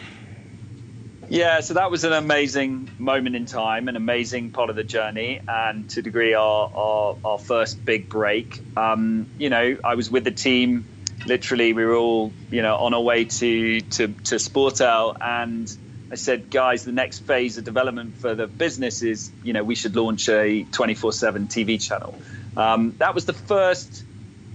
Yeah, 1.30 1.60
so 1.60 1.74
that 1.74 1.92
was 1.92 2.02
an 2.02 2.12
amazing 2.12 2.90
moment 2.98 3.36
in 3.36 3.46
time, 3.46 3.86
an 3.86 3.94
amazing 3.94 4.50
part 4.50 4.68
of 4.68 4.74
the 4.74 4.82
journey, 4.82 5.40
and 5.46 5.88
to 5.90 6.00
a 6.00 6.02
degree, 6.02 6.34
our 6.34 6.70
our, 6.74 7.16
our 7.24 7.38
first 7.38 7.84
big 7.84 8.08
break. 8.08 8.60
Um, 8.76 9.28
you 9.38 9.48
know, 9.48 9.78
I 9.84 9.94
was 9.94 10.10
with 10.10 10.24
the 10.24 10.32
team. 10.32 10.84
Literally, 11.26 11.72
we 11.72 11.84
were 11.84 11.94
all 11.94 12.32
you 12.50 12.62
know 12.62 12.76
on 12.76 12.94
our 12.94 13.00
way 13.00 13.26
to 13.26 13.80
to 13.80 14.08
to 14.08 14.34
Sportel, 14.36 15.16
and 15.20 15.72
I 16.10 16.16
said, 16.16 16.50
guys, 16.50 16.82
the 16.82 16.90
next 16.90 17.20
phase 17.20 17.58
of 17.58 17.64
development 17.64 18.16
for 18.16 18.34
the 18.34 18.48
business 18.48 19.02
is 19.02 19.30
you 19.44 19.52
know 19.52 19.62
we 19.62 19.76
should 19.76 19.94
launch 19.94 20.28
a 20.28 20.64
24/7 20.64 21.46
TV 21.46 21.80
channel. 21.80 22.20
Um, 22.56 22.96
that 22.98 23.14
was 23.14 23.26
the 23.26 23.34
first 23.34 24.02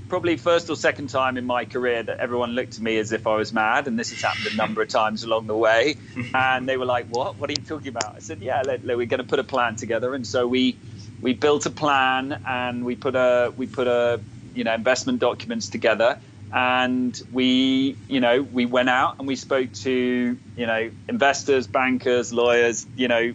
probably 0.07 0.37
first 0.37 0.69
or 0.69 0.75
second 0.75 1.09
time 1.09 1.37
in 1.37 1.45
my 1.45 1.65
career 1.65 2.03
that 2.03 2.19
everyone 2.19 2.51
looked 2.51 2.75
at 2.75 2.81
me 2.81 2.97
as 2.97 3.11
if 3.11 3.27
I 3.27 3.35
was 3.35 3.53
mad, 3.53 3.87
and 3.87 3.97
this 3.97 4.11
has 4.11 4.21
happened 4.21 4.47
a 4.47 4.55
number 4.55 4.81
of 4.81 4.89
times 4.89 5.23
along 5.23 5.47
the 5.47 5.55
way. 5.55 5.95
And 6.33 6.67
they 6.67 6.77
were 6.77 6.85
like, 6.85 7.07
"What? 7.07 7.37
What 7.39 7.49
are 7.49 7.53
you 7.53 7.63
talking 7.65 7.89
about?" 7.89 8.15
I 8.15 8.19
said, 8.19 8.41
"Yeah, 8.41 8.61
let, 8.65 8.83
let, 8.85 8.97
we're 8.97 9.05
going 9.05 9.21
to 9.21 9.27
put 9.27 9.39
a 9.39 9.43
plan 9.43 9.75
together." 9.75 10.13
And 10.13 10.25
so 10.27 10.47
we 10.47 10.77
we 11.21 11.33
built 11.33 11.65
a 11.65 11.69
plan, 11.69 12.37
and 12.45 12.85
we 12.85 12.95
put 12.95 13.15
a 13.15 13.53
we 13.55 13.67
put 13.67 13.87
a 13.87 14.19
you 14.53 14.63
know 14.63 14.73
investment 14.73 15.19
documents 15.19 15.69
together, 15.69 16.19
and 16.53 17.19
we 17.31 17.95
you 18.07 18.19
know 18.19 18.41
we 18.41 18.65
went 18.65 18.89
out 18.89 19.15
and 19.19 19.27
we 19.27 19.35
spoke 19.35 19.71
to 19.73 20.37
you 20.57 20.65
know 20.65 20.91
investors, 21.07 21.67
bankers, 21.67 22.33
lawyers, 22.33 22.85
you 22.95 23.07
know 23.07 23.33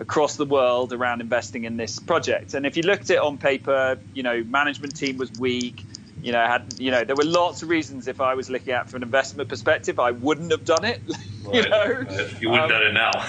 across 0.00 0.36
the 0.36 0.46
world 0.46 0.92
around 0.92 1.20
investing 1.20 1.64
in 1.64 1.76
this 1.76 1.98
project. 1.98 2.54
And 2.54 2.64
if 2.64 2.76
you 2.76 2.84
looked 2.84 3.10
at 3.10 3.16
it 3.16 3.18
on 3.18 3.36
paper, 3.36 3.98
you 4.14 4.22
know, 4.22 4.44
management 4.44 4.94
team 4.94 5.18
was 5.18 5.32
weak 5.32 5.84
you 6.22 6.32
know, 6.32 6.44
had 6.44 6.74
you 6.78 6.90
know, 6.90 7.04
there 7.04 7.16
were 7.16 7.24
lots 7.24 7.62
of 7.62 7.68
reasons 7.68 8.08
if 8.08 8.20
I 8.20 8.34
was 8.34 8.50
looking 8.50 8.72
at 8.72 8.90
from 8.90 8.98
an 8.98 9.02
investment 9.04 9.48
perspective, 9.48 9.98
I 9.98 10.10
wouldn't 10.10 10.50
have 10.50 10.64
done 10.64 10.84
it. 10.84 11.02
you 11.52 11.62
right, 11.62 11.70
know, 11.70 12.28
you 12.40 12.50
wouldn't 12.50 12.64
um, 12.64 12.68
done 12.68 12.82
it 12.82 12.92
now. 12.92 13.10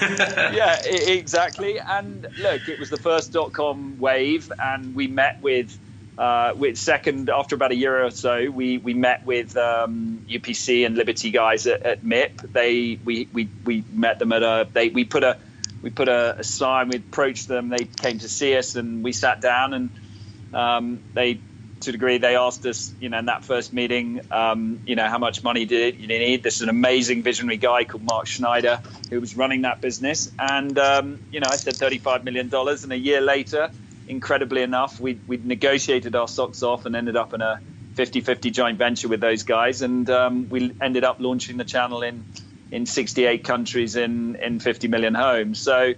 yeah, 0.52 0.80
exactly. 0.84 1.78
And 1.80 2.26
look, 2.38 2.68
it 2.68 2.78
was 2.78 2.90
the 2.90 2.96
first 2.96 3.32
dot 3.32 3.52
com 3.52 3.98
wave, 3.98 4.50
and 4.58 4.94
we 4.94 5.06
met 5.06 5.40
with. 5.42 5.78
Uh, 6.18 6.52
with 6.54 6.76
second 6.76 7.30
after 7.30 7.54
about 7.54 7.70
a 7.70 7.74
year 7.74 8.04
or 8.04 8.10
so, 8.10 8.50
we 8.50 8.76
we 8.76 8.92
met 8.92 9.24
with 9.24 9.56
um, 9.56 10.22
UPC 10.28 10.84
and 10.84 10.94
Liberty 10.94 11.30
guys 11.30 11.66
at, 11.66 11.80
at 11.82 12.04
MIP. 12.04 12.52
They 12.52 12.98
we, 13.02 13.26
we 13.32 13.48
we 13.64 13.84
met 13.90 14.18
them 14.18 14.30
at 14.32 14.42
a 14.42 14.68
they 14.70 14.90
we 14.90 15.04
put 15.04 15.24
a 15.24 15.38
we 15.80 15.88
put 15.88 16.08
a, 16.08 16.40
a 16.40 16.44
sign. 16.44 16.90
We 16.90 16.98
approached 16.98 17.48
them. 17.48 17.70
They 17.70 17.84
came 17.84 18.18
to 18.18 18.28
see 18.28 18.54
us, 18.54 18.74
and 18.74 19.02
we 19.02 19.12
sat 19.12 19.40
down 19.40 19.72
and 19.72 19.90
um, 20.52 21.00
they 21.14 21.40
to 21.80 21.90
a 21.90 21.92
degree, 21.92 22.18
they 22.18 22.36
asked 22.36 22.66
us, 22.66 22.92
you 23.00 23.08
know, 23.08 23.18
in 23.18 23.26
that 23.26 23.44
first 23.44 23.72
meeting, 23.72 24.20
um, 24.30 24.80
you 24.86 24.96
know, 24.96 25.08
how 25.08 25.18
much 25.18 25.42
money 25.42 25.64
did 25.64 25.96
you 25.96 26.06
need? 26.06 26.42
This 26.42 26.56
is 26.56 26.62
an 26.62 26.68
amazing 26.68 27.22
visionary 27.22 27.56
guy 27.56 27.84
called 27.84 28.02
Mark 28.04 28.26
Schneider 28.26 28.80
who 29.08 29.20
was 29.20 29.36
running 29.36 29.62
that 29.62 29.80
business, 29.80 30.30
and 30.38 30.78
um, 30.78 31.18
you 31.30 31.40
know, 31.40 31.48
I 31.50 31.56
said 31.56 31.76
35 31.76 32.24
million 32.24 32.48
dollars, 32.48 32.84
and 32.84 32.92
a 32.92 32.98
year 32.98 33.20
later, 33.20 33.70
incredibly 34.08 34.62
enough, 34.62 35.00
we 35.00 35.18
we 35.26 35.38
negotiated 35.38 36.14
our 36.14 36.28
socks 36.28 36.62
off 36.62 36.84
and 36.84 36.94
ended 36.94 37.16
up 37.16 37.32
in 37.32 37.40
a 37.40 37.60
50-50 37.96 38.52
joint 38.52 38.78
venture 38.78 39.08
with 39.08 39.20
those 39.20 39.42
guys, 39.42 39.82
and 39.82 40.08
um, 40.10 40.48
we 40.48 40.74
ended 40.80 41.04
up 41.04 41.16
launching 41.18 41.56
the 41.56 41.64
channel 41.64 42.02
in 42.02 42.24
in 42.70 42.86
68 42.86 43.42
countries 43.42 43.96
in 43.96 44.36
in 44.36 44.60
50 44.60 44.88
million 44.88 45.14
homes. 45.14 45.58
So 45.60 45.94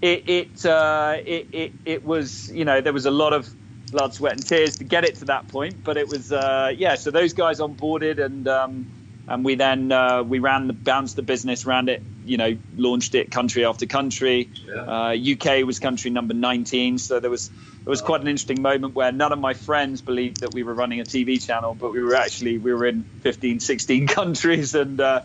it 0.00 0.28
it, 0.28 0.66
uh, 0.66 1.16
it 1.24 1.48
it 1.52 1.72
it 1.84 2.04
was 2.04 2.50
you 2.50 2.64
know 2.64 2.80
there 2.80 2.92
was 2.92 3.06
a 3.06 3.10
lot 3.10 3.32
of 3.32 3.48
blood, 3.90 4.14
sweat, 4.14 4.32
and 4.32 4.46
tears 4.46 4.78
to 4.78 4.84
get 4.84 5.04
it 5.04 5.16
to 5.16 5.26
that 5.26 5.48
point, 5.48 5.82
but 5.84 5.96
it 5.96 6.08
was 6.08 6.32
uh, 6.32 6.72
yeah. 6.76 6.94
So 6.96 7.10
those 7.10 7.32
guys 7.32 7.60
onboarded 7.60 8.22
and. 8.22 8.46
Um, 8.48 8.86
and 9.28 9.44
we 9.44 9.56
then 9.56 9.90
uh, 9.90 10.22
we 10.22 10.38
ran 10.38 10.68
the 10.68 10.72
bounced 10.72 11.16
the 11.16 11.22
business, 11.22 11.66
ran 11.66 11.88
it, 11.88 12.02
you 12.24 12.36
know, 12.36 12.56
launched 12.76 13.14
it 13.14 13.30
country 13.30 13.64
after 13.64 13.86
country. 13.86 14.48
Yeah. 14.66 14.74
Uh, 14.74 15.16
UK 15.16 15.66
was 15.66 15.80
country 15.80 16.10
number 16.10 16.34
19, 16.34 16.98
so 16.98 17.18
there 17.18 17.30
was 17.30 17.50
it 17.86 17.88
was 17.88 18.02
quite 18.02 18.20
an 18.20 18.28
interesting 18.28 18.62
moment 18.62 18.94
where 18.94 19.12
none 19.12 19.32
of 19.32 19.38
my 19.38 19.54
friends 19.54 20.00
believed 20.00 20.40
that 20.40 20.54
we 20.54 20.62
were 20.62 20.74
running 20.74 21.00
a 21.00 21.04
TV 21.04 21.44
channel, 21.44 21.74
but 21.74 21.92
we 21.92 22.02
were 22.02 22.14
actually 22.14 22.58
we 22.58 22.72
were 22.72 22.86
in 22.86 23.04
15, 23.22 23.60
16 23.60 24.06
countries, 24.20 24.74
and 24.74 25.00
uh, 25.00 25.04
uh, 25.04 25.22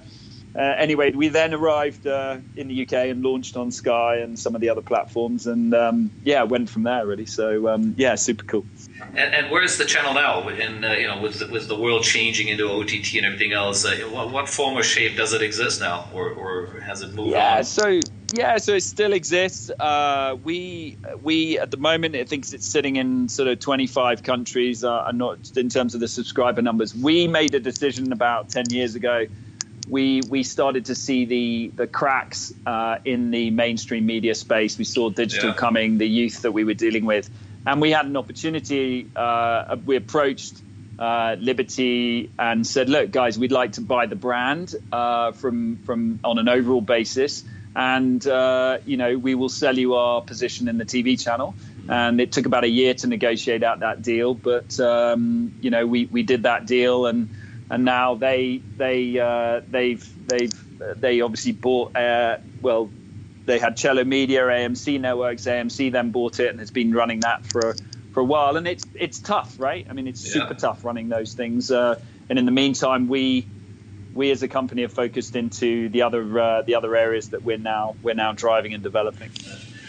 anyway, 0.60 1.12
we 1.12 1.30
then 1.30 1.54
arrived 1.54 2.06
uh, 2.08 2.38
in 2.56 2.68
the 2.68 2.84
UK 2.84 2.94
and 2.94 3.24
launched 3.24 3.56
on 3.56 3.72
Sky 3.72 4.18
and 4.18 4.38
some 4.38 4.56
of 4.56 4.62
the 4.62 4.70
other 4.70 4.82
platforms, 4.82 5.48
and 5.48 5.74
um, 5.74 6.12
yeah, 6.24 6.44
went 6.44 6.70
from 6.70 6.84
there 6.84 7.06
really. 7.06 7.26
So 7.26 7.70
um, 7.70 7.96
yeah, 7.98 8.16
super 8.16 8.44
cool. 8.44 8.66
And, 9.16 9.34
and 9.34 9.52
where 9.52 9.64
is 9.64 9.78
the 9.78 9.86
channel 9.86 10.14
now? 10.14 10.48
In 10.50 10.84
uh, 10.84 10.94
you 10.94 11.08
know, 11.08 11.22
with 11.22 11.40
the, 11.40 11.48
with 11.48 11.68
the 11.68 11.76
world 11.76 12.04
changing 12.04 12.50
into 12.50 12.70
OTT 12.70 13.16
and 13.16 13.26
everything 13.26 13.54
else, 13.54 13.86
uh, 13.86 13.96
what, 14.12 14.32
what, 14.32 14.50
form 14.50 14.78
or 14.78 14.84
shape 14.84 15.18
does 15.18 15.34
it 15.34 15.42
exist 15.42 15.80
now, 15.80 16.08
or, 16.14 16.30
or 16.32 16.80
has 16.82 17.02
it 17.02 17.14
moved 17.14 17.32
yeah, 17.32 17.58
on? 17.58 17.64
so 17.64 18.00
yeah, 18.34 18.58
so 18.58 18.74
it 18.74 18.84
still 18.84 19.14
exists. 19.14 19.70
Uh, 19.80 20.38
we 20.44 20.98
we 21.22 21.60
at 21.60 21.72
the 21.72 21.78
moment, 21.78 22.16
I 22.16 22.24
think 22.24 22.52
it's 22.52 22.66
sitting 22.66 22.98
in 22.98 23.30
sort 23.30 23.48
of 23.48 23.60
25 23.60 24.24
countries. 24.24 24.84
Uh, 24.84 25.12
not 25.12 25.58
in 25.58 25.70
terms 25.70 25.94
of 25.94 26.02
the 26.02 26.08
subscriber 26.08 26.62
numbers. 26.62 26.96
We 26.96 27.28
made 27.28 27.56
a 27.56 27.60
decision 27.60 28.12
about 28.12 28.50
10 28.50 28.70
years 28.70 28.96
ago 28.96 29.28
we 29.92 30.22
we 30.30 30.42
started 30.44 30.86
to 30.86 30.96
see 30.96 31.26
the 31.26 31.72
the 31.76 31.86
cracks 31.86 32.54
uh, 32.66 33.00
in 33.04 33.30
the 33.30 33.52
mainstream 33.52 34.06
media 34.06 34.34
space. 34.34 34.78
We 34.78 34.86
saw 34.86 35.10
digital 35.10 35.50
yeah. 35.50 35.56
coming, 35.56 35.98
the 35.98 36.08
youth 36.08 36.44
that 36.44 36.54
we 36.54 36.64
were 36.64 36.74
dealing 36.74 37.04
with, 37.06 37.30
and 37.68 37.82
we 37.82 37.92
had 37.92 38.06
an 38.06 38.16
opportunity. 38.16 39.08
Uh, 39.14 39.76
we 39.86 39.98
approached 39.98 40.56
uh, 40.98 41.36
Liberty 41.38 42.32
and 42.40 42.66
said, 42.66 42.88
"Look, 42.88 43.12
guys, 43.12 43.38
we'd 43.38 43.52
like 43.52 43.74
to 43.74 43.82
buy 43.82 44.06
the 44.06 44.16
brand 44.16 44.74
uh, 44.94 45.34
from 45.34 45.76
from 45.84 46.22
on 46.24 46.40
an 46.40 46.48
overall 46.48 46.82
basis." 46.82 47.44
And 47.76 48.26
uh, 48.26 48.78
you 48.86 48.96
know 48.96 49.18
we 49.18 49.36
will 49.36 49.50
sell 49.50 49.78
you 49.78 49.96
our 49.96 50.22
position 50.22 50.70
in 50.70 50.78
the 50.78 50.86
TV 50.86 51.22
channel, 51.22 51.54
and 51.90 52.22
it 52.22 52.32
took 52.32 52.46
about 52.46 52.64
a 52.64 52.70
year 52.70 52.94
to 52.94 53.08
negotiate 53.08 53.62
out 53.62 53.82
that 53.82 54.02
deal. 54.02 54.36
But 54.36 54.80
um, 54.80 55.54
you 55.60 55.70
know 55.70 55.86
we 55.86 56.06
we 56.06 56.24
did 56.24 56.44
that 56.44 56.66
deal, 56.66 57.08
and 57.08 57.28
and 57.72 57.86
now 57.86 58.16
they 58.16 58.58
they 58.78 59.18
uh, 59.18 59.62
they've 59.68 60.28
they've 60.28 61.00
they 61.00 61.22
obviously 61.22 61.54
bought 61.54 61.96
uh, 61.96 62.38
well 62.62 62.92
they 63.46 63.58
had 63.58 63.76
Chellomedia, 63.76 64.42
AMC 64.42 65.00
Networks, 65.00 65.46
AMC 65.46 65.92
then 65.92 66.12
bought 66.12 66.40
it 66.40 66.50
and 66.50 66.62
it's 66.62 66.70
been 66.70 66.94
running 66.94 67.22
that 67.22 67.46
for 67.46 67.76
for 68.12 68.20
a 68.20 68.26
while, 68.26 68.58
and 68.58 68.68
it's 68.68 68.86
it's 68.94 69.20
tough, 69.20 69.56
right? 69.58 69.88
I 69.90 69.94
mean, 69.94 70.08
it's 70.08 70.24
yeah. 70.26 70.42
super 70.42 70.54
tough 70.54 70.84
running 70.84 71.10
those 71.10 71.34
things. 71.34 71.72
Uh, 71.72 72.00
and 72.30 72.38
in 72.38 72.46
the 72.46 72.52
meantime, 72.52 73.08
we 73.08 73.48
we 74.14 74.32
as 74.32 74.44
a 74.44 74.50
company 74.50 74.82
have 74.82 74.92
focused 74.92 75.38
into 75.38 75.88
the 75.90 76.02
other 76.02 76.40
uh, 76.40 76.62
the 76.64 76.76
other 76.76 76.96
areas 76.96 77.30
that 77.30 77.44
we're 77.44 77.58
now 77.58 77.96
we're 78.04 78.16
now 78.16 78.34
driving 78.34 78.74
and 78.74 78.84
developing. 78.84 79.32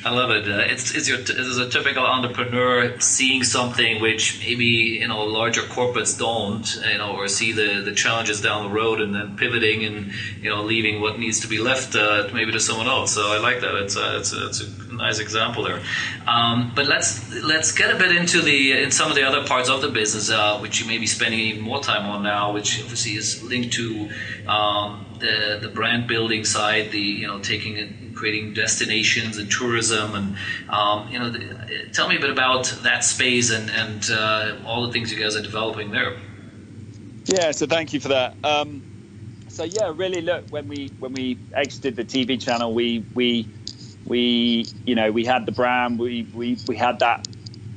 I 0.05 0.11
love 0.11 0.31
it. 0.31 0.49
Uh, 0.49 0.59
it's 0.59 0.95
it's, 0.95 1.09
your, 1.09 1.21
it's 1.21 1.59
a 1.59 1.69
typical 1.69 2.05
entrepreneur 2.05 2.99
seeing 2.99 3.45
something 3.45 4.01
which 4.01 4.41
maybe 4.41 4.65
you 4.65 5.07
know 5.07 5.23
larger 5.23 5.63
corporates 5.63 6.19
don't, 6.19 6.67
you 6.91 6.99
know, 6.99 7.13
or 7.13 7.29
see 7.29 7.53
the, 7.53 7.83
the 7.85 7.93
challenges 7.93 8.41
down 8.41 8.65
the 8.65 8.75
road 8.75 9.01
and 9.01 9.15
then 9.15 9.37
pivoting 9.37 9.85
and 9.85 10.13
you 10.41 10.51
know 10.51 10.63
leaving 10.63 11.01
what 11.01 11.19
needs 11.21 11.41
to 11.41 11.47
be 11.47 11.59
left 11.59 11.95
uh, 11.95 12.29
maybe 12.33 12.51
to 12.51 12.59
someone 12.59 12.89
else. 12.89 13.15
So 13.15 13.33
I 13.33 13.39
like 13.39 13.61
that. 13.61 13.77
It's 13.77 13.97
a, 13.97 14.19
it's 14.19 14.33
a, 14.33 14.47
it's 14.47 14.61
a 14.61 14.93
nice 14.93 15.21
example 15.21 15.63
there. 15.63 15.81
Um, 16.27 16.73
but 16.75 16.87
let's 16.87 17.33
let's 17.43 17.71
get 17.71 17.95
a 17.95 17.97
bit 17.97 18.11
into 18.17 18.41
the 18.41 18.83
in 18.83 18.91
some 18.91 19.09
of 19.09 19.15
the 19.15 19.23
other 19.23 19.47
parts 19.47 19.69
of 19.69 19.83
the 19.83 19.89
business, 19.89 20.31
uh, 20.31 20.59
which 20.59 20.81
you 20.81 20.87
may 20.87 20.99
be 20.99 21.07
spending 21.07 21.39
even 21.39 21.63
more 21.63 21.81
time 21.81 22.07
on 22.07 22.25
now, 22.25 22.53
which 22.53 22.81
obviously 22.83 23.13
is 23.13 23.41
linked 23.45 23.75
to 23.75 24.11
um, 24.49 25.07
the 25.21 25.61
the 25.63 25.69
brand 25.69 26.09
building 26.09 26.45
side, 26.45 26.91
the 26.91 26.99
you 26.99 27.29
know 27.29 27.39
taking 27.39 27.77
it 27.77 28.02
creating 28.15 28.55
destinations 28.55 29.39
and 29.39 29.51
tourism, 29.51 30.15
and 30.15 30.37
um, 30.69 31.09
you 31.09 31.19
know, 31.19 31.31
the, 31.31 31.89
tell 31.93 32.09
me 32.09 32.17
a 32.17 32.21
bit 32.21 32.31
about 32.31 32.67
that 32.83 33.05
space 33.05 33.51
and 33.51 33.71
and 33.71 34.11
uh, 34.11 34.57
all 34.67 34.87
the 34.87 34.93
things 34.93 35.13
you 35.13 35.19
guys 35.19 35.37
are 35.37 35.43
developing 35.43 35.91
there. 35.91 36.17
Yeah, 37.27 37.53
so 37.53 37.67
thank 37.67 37.93
you 37.93 38.01
for 38.01 38.09
that. 38.09 38.35
Um, 38.45 38.83
so 39.49 39.65
yeah, 39.65 39.93
really 39.95 40.21
look 40.21 40.45
when 40.51 40.69
we 40.69 40.89
when 40.99 41.13
we 41.13 41.39
exited 41.55 41.97
the 41.97 42.05
TV 42.05 42.41
channel, 42.41 42.73
we 42.73 43.05
we 43.15 43.47
we 44.07 44.67
you 44.85 44.95
know 44.95 45.13
we 45.13 45.25
had 45.25 45.47
the 45.47 45.53
brand, 45.53 45.99
we 45.99 46.27
we 46.35 46.59
we 46.67 46.77
had 46.77 46.99
that 47.01 47.27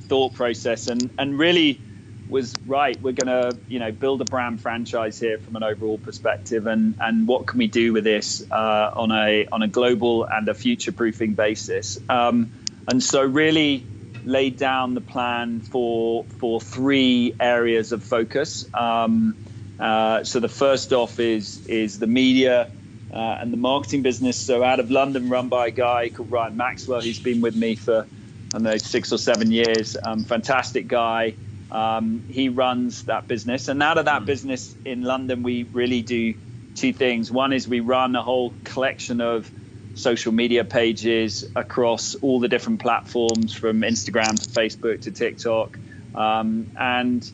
thought 0.08 0.34
process, 0.34 0.88
and 0.88 1.10
and 1.18 1.38
really 1.38 1.80
was 2.30 2.54
right. 2.66 3.00
We're 3.02 3.14
going 3.14 3.28
to, 3.28 3.58
you 3.68 3.80
know, 3.80 3.92
build 3.92 4.22
a 4.22 4.26
brand 4.26 4.62
franchise 4.62 5.20
here 5.20 5.38
from 5.38 5.56
an 5.56 5.64
overall 5.64 5.98
perspective, 5.98 6.68
and 6.68 6.96
and 7.00 7.28
what 7.28 7.46
can 7.46 7.60
we 7.60 7.68
do 7.68 7.94
with 7.94 8.04
this 8.04 8.46
uh, 8.52 8.92
on 8.94 9.12
a 9.12 9.48
on 9.52 9.62
a 9.62 9.68
global 9.68 10.24
and 10.24 10.48
a 10.48 10.54
future 10.54 10.92
proofing 10.92 11.34
basis? 11.34 12.00
Um, 12.10 12.52
and 12.88 13.04
so 13.04 13.24
really 13.24 13.86
laid 14.24 14.58
down 14.58 14.96
the 14.96 15.02
plan 15.02 15.60
for 15.60 16.24
for 16.40 16.60
three 16.60 17.36
areas 17.40 17.92
of 17.92 18.04
focus. 18.04 18.68
Um, 18.74 19.36
uh, 19.80 20.24
so 20.24 20.40
the 20.40 20.50
first 20.50 20.94
off 20.94 21.20
is 21.20 21.68
is 21.68 22.00
the 22.00 22.08
media. 22.08 22.72
Uh, 23.14 23.38
and 23.40 23.54
the 23.54 23.58
marketing 23.58 24.02
business. 24.02 24.36
So 24.36 24.62
out 24.62 24.82
of 24.82 24.92
London, 24.92 25.30
run 25.30 25.48
by 25.48 25.68
a 25.68 25.72
guy 25.72 26.10
called 26.10 26.30
Ryan 26.30 26.58
Maxwell, 26.58 27.00
who's 27.00 27.20
been 27.20 27.40
with 27.40 27.56
me 27.56 27.76
for 27.76 28.00
I 28.02 28.08
don't 28.52 28.64
know 28.64 28.76
six 28.76 29.14
or 29.14 29.18
seven 29.18 29.52
years. 29.52 29.96
Um, 30.04 30.26
fantastic 30.26 30.90
guy. 30.90 31.36
Um, 31.72 32.24
he 32.30 32.50
runs 32.50 33.04
that 33.06 33.28
business, 33.28 33.68
and 33.68 33.82
out 33.82 33.98
of 33.98 34.06
that 34.06 34.22
mm. 34.22 34.26
business 34.26 34.76
in 34.86 35.02
London, 35.02 35.44
we 35.44 35.64
really 35.64 36.02
do 36.02 36.36
two 36.76 36.94
things. 36.94 37.32
One 37.32 37.54
is 37.54 37.68
we 37.68 37.80
run 37.80 38.16
a 38.16 38.22
whole 38.22 38.54
collection 38.64 39.22
of 39.22 39.50
social 39.96 40.32
media 40.32 40.64
pages 40.64 41.46
across 41.56 42.16
all 42.16 42.40
the 42.40 42.48
different 42.48 42.82
platforms, 42.82 43.54
from 43.54 43.82
Instagram 43.82 44.42
to 44.42 44.50
Facebook 44.50 45.02
to 45.02 45.12
TikTok, 45.12 45.78
um, 46.14 46.72
and 46.78 47.32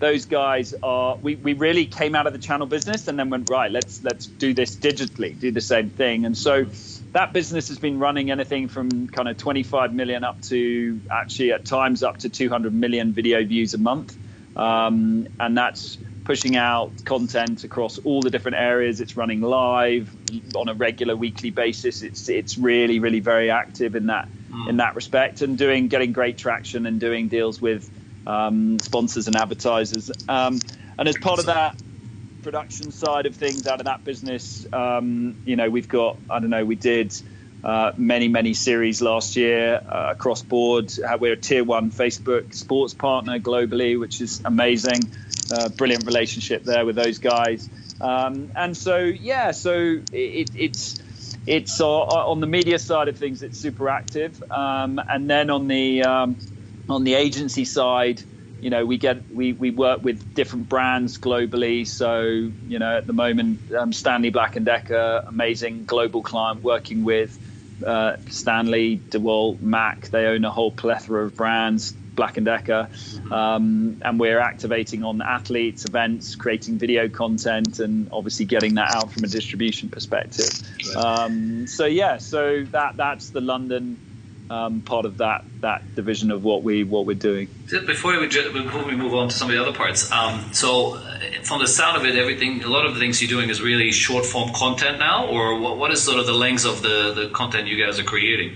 those 0.00 0.24
guys 0.24 0.74
are 0.82 1.16
we, 1.16 1.36
we 1.36 1.52
really 1.52 1.86
came 1.86 2.14
out 2.14 2.26
of 2.26 2.32
the 2.32 2.38
channel 2.38 2.66
business 2.66 3.06
and 3.06 3.18
then 3.18 3.28
went 3.28 3.48
right 3.50 3.70
let's 3.70 4.02
let's 4.02 4.26
do 4.26 4.54
this 4.54 4.74
digitally 4.74 5.38
do 5.38 5.50
the 5.50 5.60
same 5.60 5.90
thing 5.90 6.24
and 6.24 6.36
so 6.36 6.64
that 7.12 7.32
business 7.32 7.68
has 7.68 7.78
been 7.78 7.98
running 7.98 8.30
anything 8.30 8.68
from 8.68 9.08
kind 9.08 9.28
of 9.28 9.36
25 9.36 9.92
million 9.92 10.24
up 10.24 10.40
to 10.42 11.00
actually 11.10 11.52
at 11.52 11.64
times 11.64 12.02
up 12.02 12.18
to 12.18 12.28
200 12.28 12.72
million 12.72 13.12
video 13.12 13.44
views 13.44 13.74
a 13.74 13.78
month. 13.78 14.16
Um, 14.56 15.28
and 15.38 15.56
that's 15.56 15.98
pushing 16.24 16.56
out 16.56 17.04
content 17.04 17.64
across 17.64 17.98
all 17.98 18.20
the 18.20 18.30
different 18.30 18.56
areas. 18.56 19.00
It's 19.00 19.16
running 19.16 19.40
live 19.40 20.14
on 20.54 20.68
a 20.68 20.74
regular 20.74 21.16
weekly 21.16 21.50
basis. 21.50 22.02
It's 22.02 22.28
it's 22.28 22.58
really 22.58 22.98
really 22.98 23.20
very 23.20 23.50
active 23.50 23.96
in 23.96 24.06
that 24.06 24.28
mm. 24.50 24.68
in 24.68 24.76
that 24.78 24.94
respect 24.94 25.42
and 25.42 25.56
doing 25.56 25.88
getting 25.88 26.12
great 26.12 26.38
traction 26.38 26.86
and 26.86 27.00
doing 27.00 27.28
deals 27.28 27.60
with 27.60 27.90
um, 28.26 28.78
sponsors 28.80 29.26
and 29.26 29.36
advertisers. 29.36 30.10
Um, 30.28 30.60
and 30.98 31.08
as 31.08 31.16
part 31.16 31.38
of 31.38 31.46
that, 31.46 31.80
production 32.40 32.90
side 32.90 33.26
of 33.26 33.34
things 33.34 33.66
out 33.66 33.80
of 33.80 33.86
that 33.86 34.04
business, 34.04 34.66
um, 34.72 35.36
you 35.44 35.56
know, 35.56 35.70
we've 35.70 35.88
got, 35.88 36.16
I 36.28 36.40
don't 36.40 36.50
know, 36.50 36.64
we 36.64 36.76
did 36.76 37.14
uh, 37.62 37.92
many, 37.96 38.28
many 38.28 38.54
series 38.54 39.02
last 39.02 39.36
year 39.36 39.80
uh, 39.86 40.08
across 40.10 40.42
board. 40.42 40.92
Uh, 40.98 41.18
we're 41.20 41.34
a 41.34 41.36
tier 41.36 41.64
one 41.64 41.90
Facebook 41.90 42.54
sports 42.54 42.94
partner 42.94 43.38
globally, 43.38 43.98
which 43.98 44.20
is 44.20 44.40
amazing. 44.44 45.00
Uh, 45.52 45.68
brilliant 45.68 46.06
relationship 46.06 46.62
there 46.64 46.86
with 46.86 46.96
those 46.96 47.18
guys. 47.18 47.68
Um, 48.00 48.50
and 48.56 48.76
so, 48.76 48.98
yeah, 48.98 49.50
so 49.50 50.00
it, 50.12 50.50
it's 50.54 51.00
it's 51.46 51.80
on 51.80 52.40
the 52.40 52.46
media 52.46 52.78
side 52.78 53.08
of 53.08 53.18
things, 53.18 53.42
it's 53.42 53.58
super 53.58 53.88
active. 53.88 54.42
Um, 54.50 55.00
and 55.08 55.28
then 55.28 55.50
on 55.50 55.68
the 55.68 56.04
um, 56.04 56.36
on 56.88 57.04
the 57.04 57.14
agency 57.14 57.64
side, 57.64 58.22
you 58.60 58.70
know 58.70 58.84
we 58.84 58.98
get 58.98 59.30
we, 59.30 59.52
we 59.52 59.70
work 59.70 60.02
with 60.02 60.34
different 60.34 60.68
brands 60.68 61.18
globally. 61.18 61.86
So 61.86 62.22
you 62.22 62.78
know 62.78 62.98
at 62.98 63.06
the 63.06 63.12
moment 63.12 63.72
um, 63.74 63.92
stanley 63.92 64.30
black 64.30 64.56
and 64.56 64.66
decker 64.66 65.24
amazing 65.26 65.84
global 65.84 66.22
client 66.22 66.62
working 66.62 67.04
with 67.04 67.38
uh, 67.84 68.16
stanley 68.28 69.00
dewalt 69.08 69.60
mac 69.60 70.08
they 70.08 70.26
own 70.26 70.44
a 70.44 70.50
whole 70.50 70.70
plethora 70.70 71.24
of 71.24 71.36
brands 71.36 71.92
black 72.20 72.36
and 72.36 72.44
decker. 72.44 72.88
Um, 73.30 74.02
and 74.02 74.20
we're 74.20 74.40
activating 74.40 75.04
on 75.04 75.22
athletes 75.22 75.86
events 75.86 76.34
creating 76.34 76.76
video 76.76 77.08
content 77.08 77.78
and 77.78 78.10
obviously 78.12 78.44
getting 78.44 78.74
that 78.74 78.94
out 78.94 79.12
from 79.12 79.24
a 79.24 79.26
distribution 79.26 79.88
perspective. 79.88 80.50
Um, 80.96 81.66
so 81.66 81.86
yeah 81.86 82.18
so 82.18 82.64
that 82.64 82.96
that's 82.96 83.30
the 83.30 83.40
london 83.40 83.98
um, 84.50 84.80
part 84.82 85.06
of 85.06 85.18
that 85.18 85.44
that 85.60 85.82
division 85.94 86.30
of 86.30 86.42
what 86.42 86.62
we 86.62 86.84
what 86.84 87.06
we're 87.06 87.14
doing. 87.14 87.48
Before 87.86 88.18
we 88.18 88.26
before 88.26 88.84
we 88.84 88.96
move 88.96 89.14
on 89.14 89.28
to 89.28 89.34
some 89.34 89.48
of 89.48 89.54
the 89.54 89.62
other 89.62 89.72
parts, 89.72 90.10
um, 90.10 90.52
so 90.52 90.96
uh, 90.96 91.18
from 91.44 91.60
the 91.60 91.68
sound 91.68 91.96
of 91.96 92.04
it, 92.04 92.16
everything 92.16 92.62
a 92.64 92.68
lot 92.68 92.84
of 92.84 92.94
the 92.94 93.00
things 93.00 93.22
you're 93.22 93.28
doing 93.28 93.48
is 93.48 93.62
really 93.62 93.92
short 93.92 94.26
form 94.26 94.52
content 94.52 94.98
now, 94.98 95.26
or 95.26 95.58
what, 95.60 95.78
what 95.78 95.90
is 95.92 96.02
sort 96.02 96.18
of 96.18 96.26
the 96.26 96.34
length 96.34 96.66
of 96.66 96.82
the 96.82 97.12
the 97.14 97.30
content 97.30 97.68
you 97.68 97.82
guys 97.82 97.98
are 97.98 98.04
creating? 98.04 98.52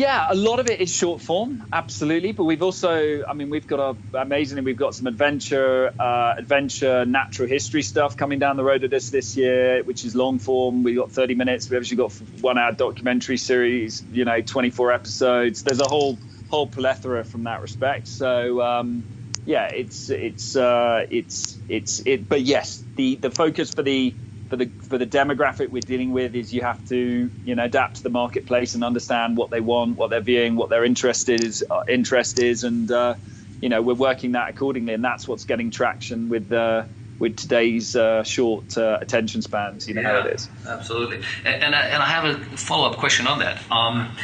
Yeah, 0.00 0.28
a 0.30 0.34
lot 0.34 0.60
of 0.60 0.70
it 0.70 0.80
is 0.80 0.90
short 0.90 1.20
form, 1.20 1.62
absolutely. 1.74 2.32
But 2.32 2.44
we've 2.44 2.62
also, 2.62 3.22
I 3.22 3.34
mean, 3.34 3.50
we've 3.50 3.66
got 3.66 3.80
a 4.14 4.18
amazingly, 4.18 4.62
we've 4.62 4.74
got 4.74 4.94
some 4.94 5.06
adventure, 5.06 5.92
uh, 5.98 6.36
adventure, 6.38 7.04
natural 7.04 7.46
history 7.46 7.82
stuff 7.82 8.16
coming 8.16 8.38
down 8.38 8.56
the 8.56 8.64
road 8.64 8.82
at 8.82 8.94
us 8.94 9.10
this 9.10 9.36
year, 9.36 9.82
which 9.82 10.06
is 10.06 10.16
long 10.16 10.38
form. 10.38 10.84
We've 10.84 10.96
got 10.96 11.12
30 11.12 11.34
minutes. 11.34 11.68
We've 11.68 11.78
actually 11.78 11.98
got 11.98 12.12
one 12.40 12.56
hour 12.56 12.72
documentary 12.72 13.36
series, 13.36 14.02
you 14.10 14.24
know, 14.24 14.40
24 14.40 14.90
episodes. 14.90 15.64
There's 15.64 15.80
a 15.80 15.88
whole 15.88 16.16
whole 16.48 16.66
plethora 16.66 17.22
from 17.22 17.44
that 17.44 17.60
respect. 17.60 18.08
So 18.08 18.62
um, 18.62 19.04
yeah, 19.44 19.66
it's 19.66 20.08
it's 20.08 20.56
uh, 20.56 21.04
it's 21.10 21.58
it's 21.68 22.00
it. 22.06 22.26
But 22.26 22.40
yes, 22.40 22.82
the 22.96 23.16
the 23.16 23.30
focus 23.30 23.74
for 23.74 23.82
the 23.82 24.14
for 24.50 24.56
the 24.56 24.66
for 24.66 24.98
the 24.98 25.06
demographic 25.06 25.70
we're 25.70 25.80
dealing 25.80 26.12
with 26.12 26.34
is 26.34 26.52
you 26.52 26.60
have 26.60 26.86
to 26.88 27.30
you 27.44 27.54
know 27.54 27.64
adapt 27.64 27.96
to 27.96 28.02
the 28.02 28.10
marketplace 28.10 28.74
and 28.74 28.82
understand 28.84 29.36
what 29.36 29.50
they 29.50 29.60
want, 29.60 29.96
what 29.96 30.10
they're 30.10 30.20
viewing, 30.20 30.56
what 30.56 30.68
their 30.68 30.84
interest 30.84 31.28
is 31.28 31.64
uh, 31.70 31.84
interest 31.88 32.40
is, 32.40 32.64
and 32.64 32.90
uh, 32.90 33.14
you 33.62 33.68
know 33.68 33.80
we're 33.80 33.94
working 33.94 34.32
that 34.32 34.50
accordingly, 34.50 34.92
and 34.92 35.04
that's 35.04 35.26
what's 35.26 35.44
getting 35.44 35.70
traction 35.70 36.28
with. 36.28 36.52
Uh, 36.52 36.82
with 37.20 37.36
today's 37.36 37.94
uh, 37.96 38.22
short 38.22 38.78
uh, 38.78 38.96
attention 38.98 39.42
spans, 39.42 39.86
you 39.86 39.92
know 39.92 40.00
yeah, 40.00 40.22
how 40.22 40.26
it 40.26 40.36
is. 40.36 40.48
Absolutely, 40.66 41.20
and, 41.44 41.64
and, 41.64 41.74
I, 41.74 41.80
and 41.88 42.02
I 42.02 42.06
have 42.06 42.24
a 42.24 42.56
follow 42.56 42.88
up 42.90 42.96
question 42.96 43.26
on 43.26 43.40
that. 43.40 43.60
Um, 43.70 44.16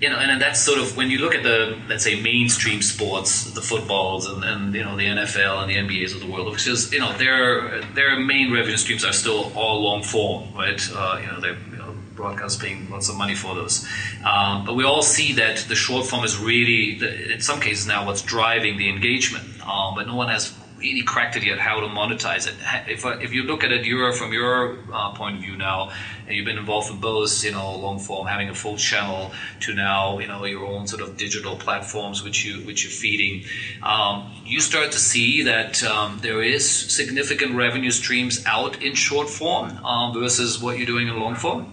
you 0.00 0.10
know, 0.10 0.18
and 0.18 0.40
that's 0.40 0.60
sort 0.60 0.78
of 0.78 0.96
when 0.96 1.10
you 1.10 1.18
look 1.18 1.34
at 1.34 1.42
the 1.42 1.78
let's 1.88 2.04
say 2.04 2.20
mainstream 2.20 2.82
sports, 2.82 3.50
the 3.52 3.62
footballs 3.62 4.26
and, 4.26 4.44
and 4.44 4.74
you 4.74 4.84
know 4.84 4.96
the 4.96 5.06
NFL 5.06 5.62
and 5.62 5.70
the 5.70 5.76
NBAs 5.76 6.14
of 6.14 6.20
the 6.20 6.26
world, 6.30 6.52
which 6.52 6.66
is 6.66 6.92
you 6.92 7.00
know 7.00 7.16
their 7.16 7.80
their 7.94 8.18
main 8.18 8.52
revenue 8.52 8.76
streams 8.76 9.04
are 9.04 9.12
still 9.12 9.52
all 9.54 9.82
long 9.82 10.02
form, 10.02 10.52
right? 10.54 10.80
Uh, 10.92 11.18
you 11.20 11.26
know 11.26 11.40
they're 11.40 11.56
you 11.70 11.76
know, 11.76 11.94
broadcast 12.14 12.60
paying 12.60 12.90
lots 12.90 13.08
of 13.08 13.16
money 13.16 13.34
for 13.34 13.54
those, 13.54 13.88
um, 14.24 14.66
but 14.66 14.74
we 14.74 14.84
all 14.84 15.02
see 15.02 15.32
that 15.32 15.58
the 15.68 15.74
short 15.74 16.06
form 16.06 16.24
is 16.24 16.38
really 16.38 17.00
in 17.32 17.40
some 17.40 17.60
cases 17.60 17.86
now 17.86 18.04
what's 18.04 18.22
driving 18.22 18.76
the 18.76 18.90
engagement, 18.90 19.46
um, 19.66 19.94
but 19.94 20.06
no 20.06 20.14
one 20.14 20.28
has 20.28 20.52
really 20.78 21.02
cracked 21.02 21.36
it 21.36 21.44
yet 21.44 21.58
how 21.58 21.80
to 21.80 21.86
monetize 21.86 22.46
it. 22.46 22.54
If, 22.88 23.04
if 23.04 23.32
you 23.32 23.44
look 23.44 23.64
at 23.64 23.72
it 23.72 23.84
your, 23.84 24.12
from 24.12 24.32
your 24.32 24.78
uh, 24.92 25.12
point 25.12 25.36
of 25.36 25.42
view 25.42 25.56
now, 25.56 25.92
and 26.26 26.36
you've 26.36 26.44
been 26.44 26.58
involved 26.58 26.90
in 26.90 27.00
both, 27.00 27.44
you 27.44 27.52
know, 27.52 27.76
long 27.76 27.98
form, 27.98 28.26
having 28.26 28.48
a 28.48 28.54
full 28.54 28.76
channel, 28.76 29.32
to 29.60 29.74
now, 29.74 30.18
you 30.18 30.26
know, 30.26 30.44
your 30.44 30.66
own 30.66 30.86
sort 30.86 31.02
of 31.02 31.16
digital 31.16 31.56
platforms 31.56 32.22
which 32.22 32.44
you 32.44 32.66
which 32.66 32.84
you're 32.84 32.90
feeding, 32.90 33.44
um, 33.82 34.32
you 34.44 34.60
start 34.60 34.92
to 34.92 34.98
see 34.98 35.42
that 35.42 35.82
um, 35.82 36.18
there 36.22 36.42
is 36.42 36.68
significant 36.68 37.54
revenue 37.54 37.90
streams 37.90 38.44
out 38.46 38.82
in 38.82 38.94
short 38.94 39.28
form 39.28 39.70
um, 39.84 40.12
versus 40.12 40.60
what 40.60 40.76
you're 40.76 40.86
doing 40.86 41.08
in 41.08 41.18
long 41.18 41.34
form. 41.34 41.72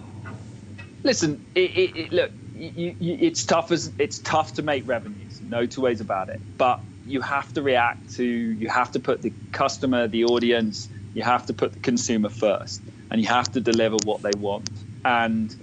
Listen, 1.02 1.44
it, 1.54 1.70
it, 1.76 1.96
it, 1.96 2.12
look, 2.12 2.30
you, 2.56 2.96
you, 2.98 3.18
it's 3.20 3.44
tough 3.44 3.70
as 3.72 3.92
it's 3.98 4.18
tough 4.20 4.54
to 4.54 4.62
make 4.62 4.86
revenues, 4.88 5.40
no 5.42 5.66
two 5.66 5.82
ways 5.82 6.00
about 6.00 6.30
it, 6.30 6.40
but 6.56 6.80
you 7.06 7.20
have 7.20 7.52
to 7.54 7.62
react 7.62 8.14
to 8.14 8.24
you 8.24 8.68
have 8.68 8.92
to 8.92 9.00
put 9.00 9.22
the 9.22 9.32
customer 9.52 10.08
the 10.08 10.24
audience 10.24 10.88
you 11.14 11.22
have 11.22 11.46
to 11.46 11.54
put 11.54 11.72
the 11.72 11.78
consumer 11.80 12.28
first 12.28 12.82
and 13.10 13.20
you 13.20 13.28
have 13.28 13.50
to 13.52 13.60
deliver 13.60 13.96
what 14.04 14.22
they 14.22 14.32
want. 14.36 14.68
And 15.04 15.54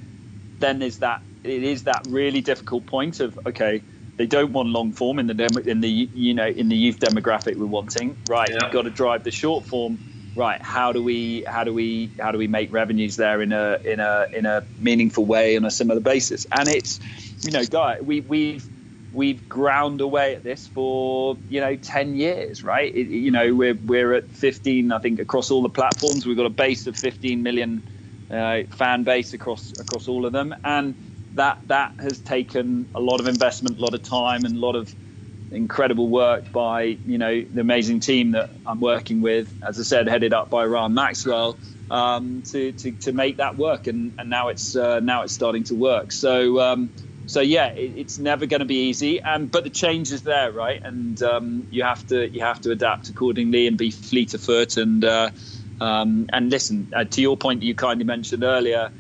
then 0.60 0.80
there's 0.80 1.00
that 1.00 1.22
it 1.44 1.64
is 1.64 1.84
that 1.84 2.06
really 2.10 2.42
difficult 2.42 2.86
point 2.86 3.20
of 3.20 3.48
okay 3.48 3.82
they 4.18 4.28
don't 4.28 4.54
want 4.54 4.70
long 4.70 4.92
form 4.92 5.18
in 5.18 5.28
the 5.28 5.34
demo, 5.34 5.60
in 5.60 5.82
the 5.82 5.90
you 5.90 6.34
know 6.34 6.48
in 6.48 6.70
the 6.70 6.76
youth 6.76 7.00
demographic 7.00 7.56
we're 7.58 7.66
wanting. 7.66 8.16
Right 8.30 8.50
yeah. 8.50 8.60
you've 8.64 8.72
got 8.72 8.84
to 8.84 8.90
drive 8.90 9.24
the 9.24 9.32
short 9.32 9.66
form. 9.66 10.00
Right 10.34 10.62
how 10.62 10.94
do 10.94 11.04
we 11.04 11.44
how 11.44 11.66
do 11.66 11.74
we 11.74 12.10
how 12.20 12.32
do 12.32 12.38
we 12.38 12.48
make 12.48 12.72
revenues 12.72 13.18
there 13.18 13.42
in 13.42 13.52
a 13.52 13.80
in 13.84 14.00
a 14.00 14.28
in 14.32 14.46
a 14.46 14.64
meaningful 14.80 15.26
way 15.26 15.58
on 15.58 15.66
a 15.66 15.72
similar 15.72 16.00
basis? 16.00 16.48
And 16.52 16.70
it's 16.70 17.00
you 17.42 17.52
know 17.52 17.66
guy 17.66 18.00
we 18.00 18.22
we've 18.22 18.66
we've 19.13 19.48
ground 19.50 20.01
away 20.01 20.36
at 20.36 20.44
this 20.44 20.68
for 20.68 21.38
you 21.50 21.62
know 21.62 21.75
10 21.75 22.15
years 22.15 22.63
right? 22.63 22.94
It, 22.94 23.08
you 23.08 23.32
know 23.32 23.53
we're, 23.53 23.77
we're 23.86 24.13
at 24.13 24.30
15 24.30 24.91
i 24.91 25.00
think 25.00 25.20
across 25.20 25.51
all 25.51 25.62
the 25.62 25.70
platforms. 25.70 26.25
We've 26.25 26.38
got 26.38 26.46
a 26.46 26.50
base 26.50 26.88
of 26.88 26.96
15 26.96 27.44
million 27.44 27.83
uh, 28.29 28.64
fan 28.72 29.03
base 29.03 29.33
across 29.33 29.77
across 29.79 30.07
all 30.07 30.25
of 30.25 30.31
them. 30.31 30.55
And 30.64 30.96
that 31.36 31.59
that 31.68 31.94
has 32.00 32.20
taken 32.20 32.90
a 32.94 33.00
lot 33.00 33.20
of 33.20 33.27
investment 33.27 33.77
a 33.77 33.81
lot 33.81 33.94
of 33.94 34.03
time 34.03 34.44
and 34.46 34.55
a 34.55 34.59
lot 34.59 34.75
of 34.75 34.94
incredible 35.51 36.07
work 36.07 36.51
by 36.51 36.83
you 36.83 37.18
know 37.18 37.42
the 37.42 37.59
amazing 37.59 38.00
team 38.00 38.31
that 38.31 38.50
i'm 38.66 38.79
working 38.79 39.22
with 39.22 39.53
as 39.62 39.77
i 39.77 39.83
said 39.83 40.07
headed 40.07 40.33
up 40.33 40.50
by 40.50 40.66
ryan 40.66 40.94
maxwell 40.94 41.57
um, 41.92 42.42
to, 42.44 42.72
to, 42.72 42.92
to 42.94 43.12
make 43.12 43.38
that 43.38 43.57
work. 43.57 43.86
And, 43.88 44.14
and 44.18 44.29
now 44.29 44.48
it's 44.48 44.75
uh, 44.75 45.01
now 45.01 45.24
it's 45.24 45.33
starting 45.33 45.66
to 45.66 45.75
work. 45.75 46.12
So 46.12 46.59
um, 46.59 46.90
so 47.31 47.39
yeah, 47.39 47.67
it, 47.67 47.94
it's 47.96 48.20
never 48.20 48.46
going 48.46 48.59
to 48.59 48.65
be 48.65 48.89
easy. 48.89 49.22
And 49.22 49.50
but 49.50 49.63
the 49.63 49.70
change 49.70 50.11
is 50.11 50.22
there, 50.24 50.51
right? 50.51 50.81
And 50.83 51.22
um, 51.24 51.67
you 51.72 51.83
have 51.83 52.05
to 52.07 52.29
you 52.29 52.41
have 52.41 52.59
to 52.61 52.72
adapt 52.72 53.07
accordingly 53.07 53.67
and 53.67 53.77
be 53.77 53.89
fleet 53.89 54.33
of 54.33 54.41
foot. 54.41 54.75
And 54.75 55.05
uh, 55.05 55.31
um, 55.79 56.27
and 56.33 56.50
listen 56.50 56.91
uh, 56.94 57.05
to 57.05 57.22
your 57.22 57.37
point 57.37 57.61
that 57.61 57.65
you 57.65 57.74
kindly 57.74 58.03
mentioned 58.03 58.44
earlier. 58.44 58.91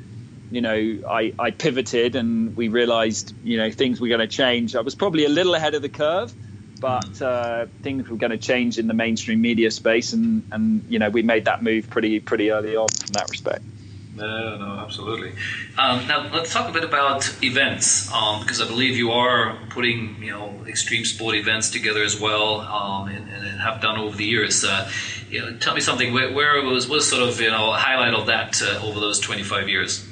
You 0.49 0.61
know, 0.61 0.99
I, 1.09 1.33
I 1.37 1.51
pivoted 1.51 2.15
and 2.15 2.55
we 2.55 2.69
realised 2.69 3.33
you 3.43 3.57
know 3.57 3.69
things 3.69 3.99
were 3.99 4.07
going 4.07 4.21
to 4.21 4.27
change. 4.27 4.77
I 4.77 4.81
was 4.81 4.95
probably 4.95 5.25
a 5.25 5.29
little 5.29 5.53
ahead 5.53 5.75
of 5.75 5.81
the 5.81 5.89
curve, 5.89 6.33
but 6.79 7.21
uh, 7.21 7.65
things 7.83 8.07
were 8.07 8.17
going 8.17 8.31
to 8.31 8.37
change 8.37 8.77
in 8.77 8.87
the 8.87 8.93
mainstream 8.93 9.41
media 9.41 9.71
space, 9.71 10.13
and 10.13 10.43
and 10.53 10.85
you 10.87 10.99
know 10.99 11.09
we 11.09 11.21
made 11.21 11.45
that 11.45 11.61
move 11.61 11.89
pretty 11.89 12.21
pretty 12.21 12.51
early 12.51 12.77
on 12.77 12.87
from 12.87 13.11
that 13.11 13.29
respect. 13.29 13.65
No, 14.13 14.57
no, 14.57 14.79
absolutely. 14.79 15.31
Um, 15.77 16.05
now 16.07 16.29
let's 16.33 16.51
talk 16.51 16.69
a 16.69 16.73
bit 16.73 16.83
about 16.83 17.33
events, 17.41 18.11
um, 18.11 18.41
because 18.41 18.59
I 18.59 18.67
believe 18.67 18.97
you 18.97 19.11
are 19.11 19.57
putting 19.69 20.21
you 20.21 20.31
know 20.31 20.65
extreme 20.67 21.05
sport 21.05 21.35
events 21.35 21.69
together 21.69 22.03
as 22.03 22.19
well, 22.19 22.61
um, 22.61 23.07
and, 23.07 23.29
and, 23.29 23.61
have 23.61 23.79
done 23.79 23.99
over 23.99 24.17
the 24.17 24.25
years. 24.25 24.65
Uh, 24.65 24.89
you 25.29 25.39
know, 25.39 25.55
tell 25.57 25.75
me 25.75 25.81
something. 25.81 26.13
Where, 26.13 26.33
where, 26.33 26.61
was 26.63 26.89
was 26.89 27.07
sort 27.07 27.21
of 27.21 27.39
you 27.39 27.51
know 27.51 27.71
highlight 27.71 28.13
of 28.13 28.25
that 28.25 28.61
uh, 28.61 28.83
over 28.83 28.99
those 28.99 29.19
twenty 29.19 29.43
five 29.43 29.69
years? 29.69 30.05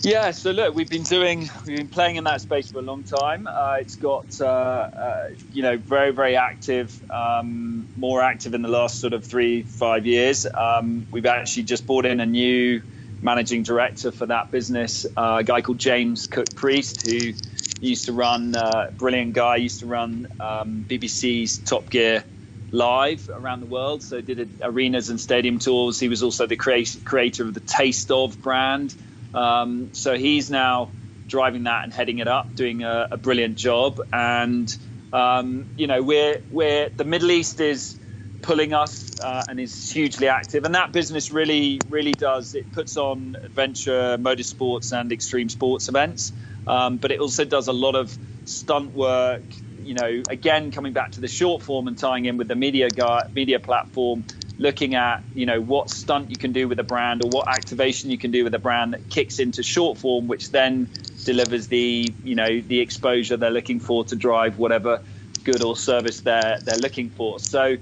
Yeah, 0.00 0.30
so 0.30 0.52
look, 0.52 0.76
we've 0.76 0.88
been 0.88 1.02
doing, 1.02 1.50
we've 1.66 1.76
been 1.76 1.88
playing 1.88 2.16
in 2.16 2.24
that 2.24 2.40
space 2.40 2.70
for 2.70 2.78
a 2.78 2.82
long 2.82 3.02
time. 3.02 3.48
Uh, 3.48 3.78
it's 3.80 3.96
got, 3.96 4.40
uh, 4.40 4.44
uh, 4.46 5.28
you 5.52 5.62
know, 5.62 5.76
very, 5.76 6.12
very 6.12 6.36
active, 6.36 7.02
um, 7.10 7.88
more 7.96 8.22
active 8.22 8.54
in 8.54 8.62
the 8.62 8.68
last 8.68 9.00
sort 9.00 9.12
of 9.12 9.24
three, 9.24 9.62
five 9.62 10.06
years. 10.06 10.46
Um, 10.46 11.04
we've 11.10 11.26
actually 11.26 11.64
just 11.64 11.84
brought 11.84 12.06
in 12.06 12.20
a 12.20 12.26
new 12.26 12.80
managing 13.22 13.64
director 13.64 14.12
for 14.12 14.26
that 14.26 14.52
business, 14.52 15.04
uh, 15.16 15.38
a 15.40 15.44
guy 15.44 15.62
called 15.62 15.78
James 15.78 16.28
Cooke-Priest, 16.28 17.10
who 17.10 17.32
used 17.80 18.04
to 18.04 18.12
run, 18.12 18.54
uh, 18.54 18.92
brilliant 18.96 19.32
guy, 19.32 19.56
used 19.56 19.80
to 19.80 19.86
run 19.86 20.28
um, 20.38 20.84
BBC's 20.88 21.58
Top 21.58 21.90
Gear 21.90 22.22
live 22.70 23.28
around 23.32 23.60
the 23.60 23.66
world. 23.66 24.04
So 24.04 24.20
did 24.20 24.48
arenas 24.62 25.10
and 25.10 25.20
stadium 25.20 25.58
tours. 25.58 25.98
He 25.98 26.08
was 26.08 26.22
also 26.22 26.46
the 26.46 26.56
creator 26.56 27.42
of 27.42 27.54
the 27.54 27.60
Taste 27.60 28.12
of 28.12 28.40
brand. 28.40 28.94
Um, 29.34 29.90
so 29.92 30.16
he's 30.16 30.50
now 30.50 30.90
driving 31.26 31.64
that 31.64 31.84
and 31.84 31.92
heading 31.92 32.18
it 32.18 32.28
up, 32.28 32.54
doing 32.54 32.82
a, 32.82 33.08
a 33.12 33.16
brilliant 33.16 33.56
job. 33.56 34.00
And 34.12 34.74
um, 35.12 35.68
you 35.76 35.86
know, 35.86 36.02
we're 36.02 36.42
we're 36.50 36.88
the 36.88 37.04
Middle 37.04 37.30
East 37.30 37.60
is 37.60 37.98
pulling 38.42 38.72
us 38.72 39.20
uh, 39.20 39.44
and 39.48 39.60
is 39.60 39.90
hugely 39.90 40.28
active, 40.28 40.64
and 40.64 40.74
that 40.74 40.92
business 40.92 41.30
really 41.30 41.80
really 41.88 42.12
does. 42.12 42.54
It 42.54 42.72
puts 42.72 42.96
on 42.96 43.36
adventure, 43.42 44.16
motorsports, 44.18 44.98
and 44.98 45.12
extreme 45.12 45.48
sports 45.48 45.88
events, 45.88 46.32
um, 46.66 46.96
but 46.96 47.10
it 47.10 47.20
also 47.20 47.44
does 47.44 47.68
a 47.68 47.72
lot 47.72 47.94
of 47.94 48.16
stunt 48.44 48.94
work. 48.94 49.42
You 49.82 49.94
know, 49.94 50.22
again, 50.28 50.70
coming 50.70 50.92
back 50.92 51.12
to 51.12 51.20
the 51.20 51.28
short 51.28 51.62
form 51.62 51.88
and 51.88 51.96
tying 51.96 52.26
in 52.26 52.36
with 52.36 52.48
the 52.48 52.54
media 52.56 52.90
guy, 52.90 53.26
media 53.34 53.58
platform 53.58 54.24
looking 54.58 54.94
at 54.94 55.22
you 55.34 55.46
know 55.46 55.60
what 55.60 55.88
stunt 55.88 56.30
you 56.30 56.36
can 56.36 56.52
do 56.52 56.68
with 56.68 56.78
a 56.80 56.84
brand 56.84 57.24
or 57.24 57.30
what 57.30 57.48
activation 57.48 58.10
you 58.10 58.18
can 58.18 58.30
do 58.30 58.44
with 58.44 58.54
a 58.54 58.58
brand 58.58 58.92
that 58.92 59.08
kicks 59.08 59.38
into 59.38 59.62
short 59.62 59.98
form 59.98 60.26
which 60.26 60.50
then 60.50 60.88
delivers 61.24 61.68
the 61.68 62.12
you 62.24 62.34
know 62.34 62.60
the 62.60 62.80
exposure 62.80 63.36
they're 63.36 63.50
looking 63.50 63.80
for 63.80 64.04
to 64.04 64.16
drive 64.16 64.58
whatever 64.58 65.00
good 65.44 65.62
or 65.62 65.76
service 65.76 66.20
they're 66.20 66.58
they're 66.64 66.78
looking 66.78 67.10
for. 67.10 67.38
So 67.38 67.76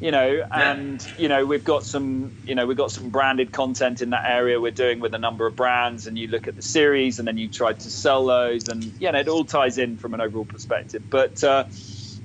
you 0.00 0.10
know 0.10 0.42
and 0.50 1.06
you 1.16 1.28
know 1.28 1.44
we've 1.46 1.64
got 1.64 1.84
some 1.84 2.32
you 2.44 2.54
know 2.54 2.66
we've 2.66 2.76
got 2.76 2.90
some 2.90 3.10
branded 3.10 3.52
content 3.52 4.02
in 4.02 4.10
that 4.10 4.24
area 4.26 4.60
we're 4.60 4.72
doing 4.72 5.00
with 5.00 5.14
a 5.14 5.18
number 5.18 5.46
of 5.46 5.54
brands 5.54 6.06
and 6.06 6.18
you 6.18 6.28
look 6.28 6.48
at 6.48 6.56
the 6.56 6.62
series 6.62 7.18
and 7.18 7.28
then 7.28 7.38
you 7.38 7.48
try 7.48 7.72
to 7.72 7.90
sell 7.90 8.26
those 8.26 8.68
and 8.68 8.82
yeah 8.98 9.08
you 9.08 9.12
know, 9.12 9.20
it 9.20 9.28
all 9.28 9.44
ties 9.44 9.78
in 9.78 9.96
from 9.96 10.14
an 10.14 10.20
overall 10.20 10.44
perspective. 10.44 11.02
But 11.08 11.42
uh, 11.44 11.64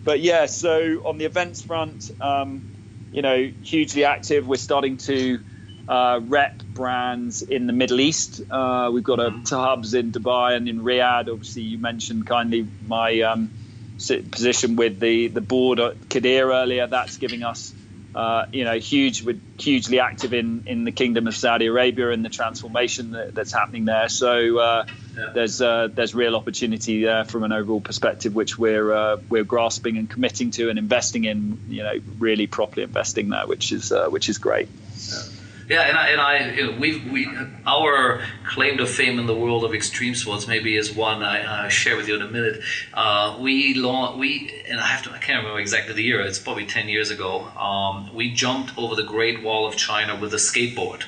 but 0.04 0.20
yeah 0.20 0.46
so 0.48 1.02
on 1.06 1.18
the 1.18 1.26
events 1.26 1.62
front 1.62 2.10
um, 2.20 2.64
you 3.12 3.22
know, 3.22 3.52
hugely 3.64 4.04
active. 4.04 4.48
We're 4.48 4.58
starting 4.58 4.98
to 4.98 5.40
uh, 5.88 6.20
rep 6.24 6.62
brands 6.74 7.42
in 7.42 7.68
the 7.68 7.74
Middle 7.74 8.00
East. 8.00 8.42
Uh, 8.50 8.90
we've 8.94 9.04
got 9.04 9.20
a 9.20 9.32
hubs 9.50 9.94
in 9.94 10.12
Dubai 10.12 10.56
and 10.56 10.68
in 10.68 10.82
Riyadh. 10.82 11.32
Obviously, 11.32 11.64
you 11.64 11.78
mentioned 11.78 12.28
kindly 12.28 12.68
my 12.88 13.22
um, 13.22 13.52
position 13.98 14.76
with 14.76 15.00
the 15.00 15.28
the 15.28 15.42
board 15.42 15.80
at 15.80 16.00
Qiddiya 16.10 16.54
earlier. 16.54 16.88
That's 16.88 17.18
giving 17.18 17.44
us 17.44 17.74
uh, 18.16 18.46
you 18.52 18.64
know, 18.64 18.78
huge, 18.80 19.26
hugely 19.60 20.00
active 20.00 20.34
in, 20.34 20.64
in 20.66 20.84
the 20.84 20.92
Kingdom 20.92 21.28
of 21.28 21.36
Saudi 21.36 21.68
Arabia 21.68 22.10
and 22.12 22.26
the 22.26 22.30
transformation 22.30 23.12
that, 23.12 23.36
that's 23.36 23.52
happening 23.52 23.86
there. 23.86 24.10
So 24.10 24.58
uh, 24.58 24.86
yeah. 25.16 25.32
there's 25.34 25.62
uh, 25.62 25.90
there's 25.94 26.16
real 26.16 26.36
opportunity 26.36 27.04
there 27.04 27.26
from 27.26 27.44
an 27.44 27.52
overall 27.52 27.82
perspective, 27.82 28.34
which 28.34 28.58
we're 28.58 28.92
uh, 28.92 29.18
we're 29.30 29.44
grasping 29.44 29.98
and 29.98 30.10
committing 30.10 30.52
to 30.52 30.70
and 30.70 30.80
investing 30.80 31.26
in. 31.26 31.60
You 31.70 31.84
know, 31.84 31.94
really 32.18 32.48
properly 32.48 32.84
investing 32.84 33.30
there, 33.30 33.46
which 33.46 33.72
is 33.72 33.92
uh, 33.92 34.08
which 34.10 34.30
is 34.30 34.38
great. 34.38 34.70
Yeah. 35.10 35.22
Yeah, 35.70 35.82
and 35.82 35.98
I, 35.98 36.08
and 36.10 36.22
I 36.22 36.52
you 36.52 36.72
know, 36.72 36.80
we 36.80 36.98
we 36.98 37.28
our 37.66 38.26
claim 38.46 38.78
to 38.78 38.86
fame 38.86 39.20
in 39.20 39.26
the 39.26 39.36
world 39.36 39.66
of 39.66 39.74
extreme 39.74 40.16
sports 40.16 40.48
maybe 40.48 40.78
is 40.78 40.94
one 40.94 41.22
I, 41.22 41.68
share 41.68 41.98
with 41.98 42.08
you 42.08 42.16
in 42.16 42.22
a 42.22 42.28
minute. 42.28 42.62
Uh, 42.94 43.38
we 43.38 43.74
launched, 43.74 44.18
we 44.18 44.64
and 44.70 44.80
I 44.80 44.86
have 44.86 45.04
to 45.04 45.12
I 45.12 45.18
can't 45.18 45.40
remember 45.40 45.60
exactly 45.60 45.94
the 45.94 46.04
year. 46.04 46.22
It's 46.22 46.40
probably 46.40 46.66
ten 46.66 46.88
years 46.88 47.10
ago. 47.10 47.42
Um, 47.42 48.14
we 48.14 48.32
jumped 48.34 48.78
over 48.78 48.96
the 48.96 49.04
Great 49.04 49.44
Wall 49.44 49.68
of 49.68 49.76
China 49.76 50.16
with 50.16 50.34
a 50.34 50.38
skateboard. 50.38 51.04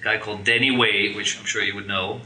A 0.00 0.02
guy 0.02 0.18
called 0.18 0.42
Danny 0.42 0.76
Way, 0.76 1.14
which 1.14 1.38
I'm 1.38 1.44
sure 1.44 1.62
you 1.62 1.76
would 1.76 1.86
know. 1.86 2.22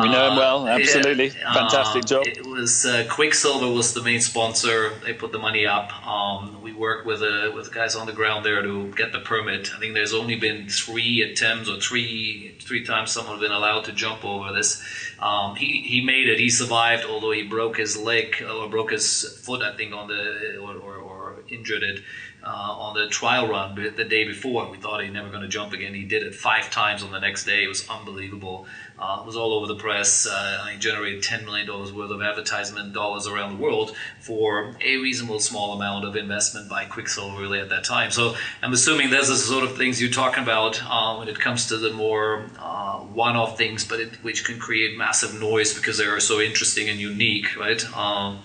We 0.00 0.08
know 0.08 0.30
him 0.30 0.36
well, 0.36 0.68
absolutely. 0.68 1.28
Yeah, 1.28 1.52
Fantastic 1.52 2.02
um, 2.02 2.06
job. 2.06 2.26
It 2.26 2.46
was 2.46 2.84
uh, 2.84 3.06
Quiksilver 3.08 3.68
was 3.72 3.94
the 3.94 4.02
main 4.02 4.20
sponsor. 4.20 4.92
They 5.04 5.12
put 5.12 5.32
the 5.32 5.38
money 5.38 5.66
up. 5.66 5.92
Um, 6.06 6.60
we 6.62 6.72
worked 6.72 7.06
with 7.06 7.22
uh, 7.22 7.52
with 7.54 7.72
guys 7.72 7.96
on 7.96 8.06
the 8.06 8.12
ground 8.12 8.44
there 8.44 8.62
to 8.62 8.92
get 8.92 9.12
the 9.12 9.20
permit. 9.20 9.70
I 9.74 9.78
think 9.78 9.94
there's 9.94 10.12
only 10.12 10.36
been 10.36 10.68
three 10.68 11.22
attempts 11.22 11.68
or 11.68 11.80
three 11.80 12.56
three 12.60 12.84
times 12.84 13.12
someone 13.12 13.40
been 13.40 13.52
allowed 13.52 13.84
to 13.84 13.92
jump 13.92 14.24
over 14.24 14.52
this. 14.52 14.82
Um, 15.18 15.56
he 15.56 15.82
he 15.82 16.00
made 16.04 16.28
it. 16.28 16.38
He 16.38 16.50
survived, 16.50 17.04
although 17.04 17.32
he 17.32 17.42
broke 17.42 17.78
his 17.78 17.96
leg 17.96 18.42
or 18.42 18.68
broke 18.68 18.90
his 18.90 19.38
foot. 19.44 19.62
I 19.62 19.74
think 19.76 19.94
on 19.94 20.08
the 20.08 20.58
or, 20.58 20.74
or, 20.74 20.96
or 20.96 21.44
injured 21.48 21.82
it 21.82 22.02
uh, 22.46 22.50
on 22.78 22.94
the 22.94 23.08
trial 23.08 23.48
run 23.48 23.74
the 23.74 24.04
day 24.04 24.24
before. 24.24 24.70
We 24.70 24.78
thought 24.78 25.02
he 25.02 25.10
never 25.10 25.30
going 25.30 25.42
to 25.42 25.48
jump 25.48 25.72
again. 25.72 25.94
He 25.94 26.04
did 26.04 26.22
it 26.22 26.34
five 26.34 26.70
times 26.70 27.02
on 27.02 27.10
the 27.10 27.18
next 27.18 27.44
day. 27.44 27.64
It 27.64 27.68
was 27.68 27.88
unbelievable. 27.88 28.66
Uh, 28.98 29.18
it 29.20 29.26
was 29.26 29.36
all 29.36 29.52
over 29.52 29.66
the 29.66 29.74
press. 29.74 30.26
Uh, 30.26 30.68
he 30.70 30.78
generated 30.78 31.22
$10 31.22 31.44
million 31.44 31.68
worth 31.68 32.10
of 32.10 32.22
advertisement 32.22 32.94
dollars 32.94 33.26
around 33.26 33.56
the 33.56 33.62
world 33.62 33.96
for 34.20 34.76
a 34.80 34.96
reasonable 34.98 35.40
small 35.40 35.74
amount 35.74 36.04
of 36.04 36.14
investment 36.14 36.70
by 36.70 36.84
Quiksilver 36.84 37.40
really 37.40 37.58
at 37.58 37.68
that 37.68 37.84
time. 37.84 38.12
So 38.12 38.36
I'm 38.62 38.72
assuming 38.72 39.10
there's 39.10 39.28
the 39.28 39.36
sort 39.36 39.64
of 39.64 39.76
things 39.76 40.00
you're 40.00 40.10
talking 40.10 40.44
about 40.44 40.80
uh, 40.84 41.16
when 41.16 41.28
it 41.28 41.40
comes 41.40 41.66
to 41.66 41.76
the 41.76 41.92
more 41.92 42.46
uh, 42.60 43.00
one-off 43.00 43.58
things, 43.58 43.84
but 43.84 43.98
it, 43.98 44.22
which 44.22 44.44
can 44.44 44.58
create 44.60 44.96
massive 44.96 45.38
noise 45.38 45.74
because 45.74 45.98
they 45.98 46.04
are 46.04 46.20
so 46.20 46.40
interesting 46.40 46.88
and 46.88 47.00
unique, 47.00 47.56
right? 47.56 47.84
Um, 47.96 48.38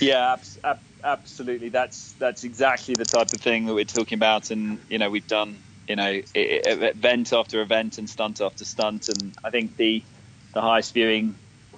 yeah, 0.00 0.32
absolutely. 0.32 0.91
That's 1.68 2.12
that's 2.12 2.44
exactly 2.44 2.94
the 2.94 3.04
type 3.04 3.32
of 3.32 3.40
thing 3.40 3.66
that 3.66 3.74
we're 3.74 3.84
talking 3.84 4.16
about, 4.16 4.50
and 4.50 4.78
you 4.88 4.98
know 4.98 5.10
we've 5.10 5.26
done 5.26 5.58
you 5.88 5.96
know 5.96 6.22
event 6.34 7.32
after 7.32 7.60
event 7.60 7.98
and 7.98 8.08
stunt 8.08 8.40
after 8.40 8.64
stunt, 8.64 9.08
and 9.08 9.34
I 9.42 9.50
think 9.50 9.76
the 9.76 10.02
the 10.54 10.60
highest 10.60 10.94
viewing 10.94 11.34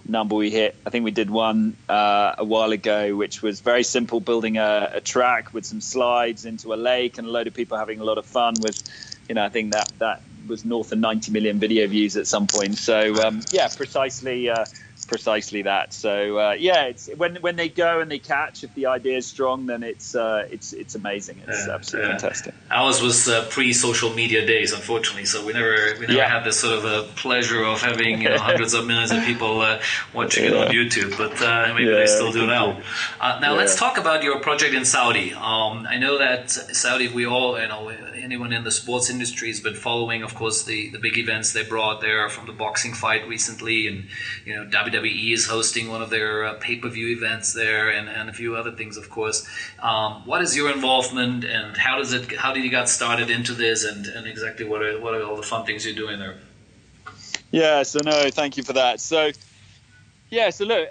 number 0.07 0.35
we 0.35 0.51
hit. 0.51 0.77
I 0.87 0.91
think 0.91 1.05
we 1.05 1.11
did 1.11 1.31
one 1.31 1.77
uh, 1.89 2.35
a 2.39 2.45
while 2.45 2.73
ago, 2.73 3.17
which 3.17 3.43
was 3.43 3.61
very 3.61 3.83
simple, 3.83 4.21
building 4.21 4.59
a, 4.59 4.91
a, 4.95 5.01
track 5.01 5.55
with 5.55 5.65
some 5.65 5.81
slides 5.81 6.45
into 6.45 6.75
a 6.75 6.77
lake 6.77 7.19
and 7.19 7.27
a 7.27 7.31
load 7.31 7.47
of 7.47 7.55
people 7.55 7.79
having 7.79 8.01
a 8.01 8.05
lot 8.05 8.19
of 8.19 8.27
fun 8.27 8.55
with, 8.61 8.83
you 9.29 9.35
know, 9.35 9.45
I 9.45 9.49
think 9.49 9.73
that 9.73 9.91
that 9.99 10.23
was 10.47 10.65
north 10.65 10.93
of 10.93 10.99
90 10.99 11.33
million 11.33 11.59
video 11.59 11.87
views 11.87 12.17
at 12.17 12.27
some 12.27 12.47
point. 12.47 12.77
So 12.77 13.15
um, 13.25 13.41
yeah, 13.51 13.69
precisely. 13.69 14.51
Uh, 14.51 14.67
precisely 15.05 15.63
that. 15.63 15.93
So 15.93 16.39
uh, 16.39 16.53
yeah, 16.53 16.85
it's 16.85 17.09
when 17.17 17.37
when 17.37 17.57
they 17.57 17.69
go 17.69 18.01
and 18.01 18.11
they 18.11 18.19
catch, 18.19 18.65
if 18.65 18.75
the 18.75 18.87
idea 18.87 19.17
is 19.17 19.27
strong, 19.27 19.67
then 19.67 19.83
it's 19.83 20.15
uh, 20.15 20.47
it's 20.51 20.73
it's 20.73 20.95
amazing. 20.95 21.43
It's 21.47 21.67
yeah, 21.67 21.75
absolutely 21.75 22.11
yeah. 22.11 22.19
fantastic. 22.19 22.55
Ours 22.71 23.01
was 23.01 23.29
uh, 23.29 23.47
pre-social 23.51 24.11
media 24.15 24.47
days, 24.47 24.73
unfortunately, 24.73 25.25
so 25.25 25.45
we 25.45 25.53
never 25.53 25.95
we 25.99 26.07
never 26.07 26.13
yeah. 26.13 26.29
had 26.29 26.45
this 26.45 26.61
sort 26.61 26.79
of 26.79 26.85
a 26.85 27.03
pleasure 27.15 27.63
of 27.63 27.81
having 27.81 28.23
you 28.23 28.29
know, 28.31 28.39
hundreds 28.51 28.75
of 28.75 28.87
millions 28.87 29.11
of 29.11 29.23
people 29.25 29.61
uh, 29.61 29.81
watching 30.13 30.45
it 30.45 30.55
on 30.55 30.69
YouTube, 30.69 31.17
but 31.17 31.41
uh, 31.43 31.73
maybe 31.75 31.91
they 31.91 32.07
still 32.07 32.33
do 32.33 32.47
now. 32.47 32.81
Uh, 33.21 33.39
now 33.41 33.55
let's 33.55 33.77
talk 33.77 33.99
about 33.99 34.23
your 34.23 34.41
project 34.41 34.75
in 34.75 34.85
Saudi. 34.85 35.33
Um, 35.35 35.87
I 35.89 35.99
know 35.99 36.19
that 36.19 36.51
Saudi, 36.51 37.09
we 37.09 37.27
all 37.27 37.61
you 37.61 37.69
know 37.69 37.91
anyone 38.25 38.53
in 38.53 38.65
the 38.65 38.71
sports 38.71 39.11
industry 39.11 39.49
has 39.49 39.61
been 39.61 39.75
following, 39.75 40.23
of 40.23 40.35
course, 40.35 40.65
the 40.65 40.89
the 40.91 40.99
big 40.99 41.19
events 41.19 41.53
they 41.53 41.63
brought 41.63 42.01
there 42.01 42.29
from 42.29 42.47
the 42.47 42.53
boxing 42.53 42.95
fight 42.95 43.29
recently, 43.29 43.87
and 43.87 44.09
you 44.45 44.57
know 44.57 44.65
WWE 44.65 45.33
is 45.33 45.47
hosting 45.47 45.89
one 45.89 46.03
of 46.03 46.11
their 46.11 46.45
uh, 46.45 46.55
pay 46.55 46.77
per 46.77 46.89
view 46.89 47.17
events 47.17 47.53
there, 47.53 47.91
and, 47.91 48.09
and 48.09 48.31
a 48.31 48.33
few 48.33 48.57
other 48.57 48.73
things, 48.73 48.97
of 48.97 49.11
course. 49.11 49.47
Um, 49.81 50.23
what 50.25 50.41
is 50.43 50.57
your 50.57 50.73
involvement, 50.73 51.45
and 51.45 51.77
how 51.77 51.99
does 51.99 52.13
it? 52.13 52.35
How 52.37 52.55
did 52.55 52.65
you 52.65 52.71
get 52.71 52.89
started 52.89 53.31
into 53.31 53.53
this, 53.53 53.85
and, 53.85 54.07
and 54.07 54.27
exactly 54.27 54.65
what 54.65 54.83
are 54.83 54.99
what 55.01 55.15
are 55.15 55.23
all 55.23 55.37
the 55.37 55.43
fun 55.43 55.67
things 55.67 55.85
you're 55.85 55.95
doing 55.95 56.19
there? 56.19 56.39
Yeah. 57.51 57.83
So 57.83 58.01
no, 58.05 58.31
thank 58.31 58.57
you 58.57 58.63
for 58.63 58.73
that. 58.73 59.01
So 59.01 59.31
yeah. 60.31 60.51
So 60.51 60.65
look, 60.65 60.89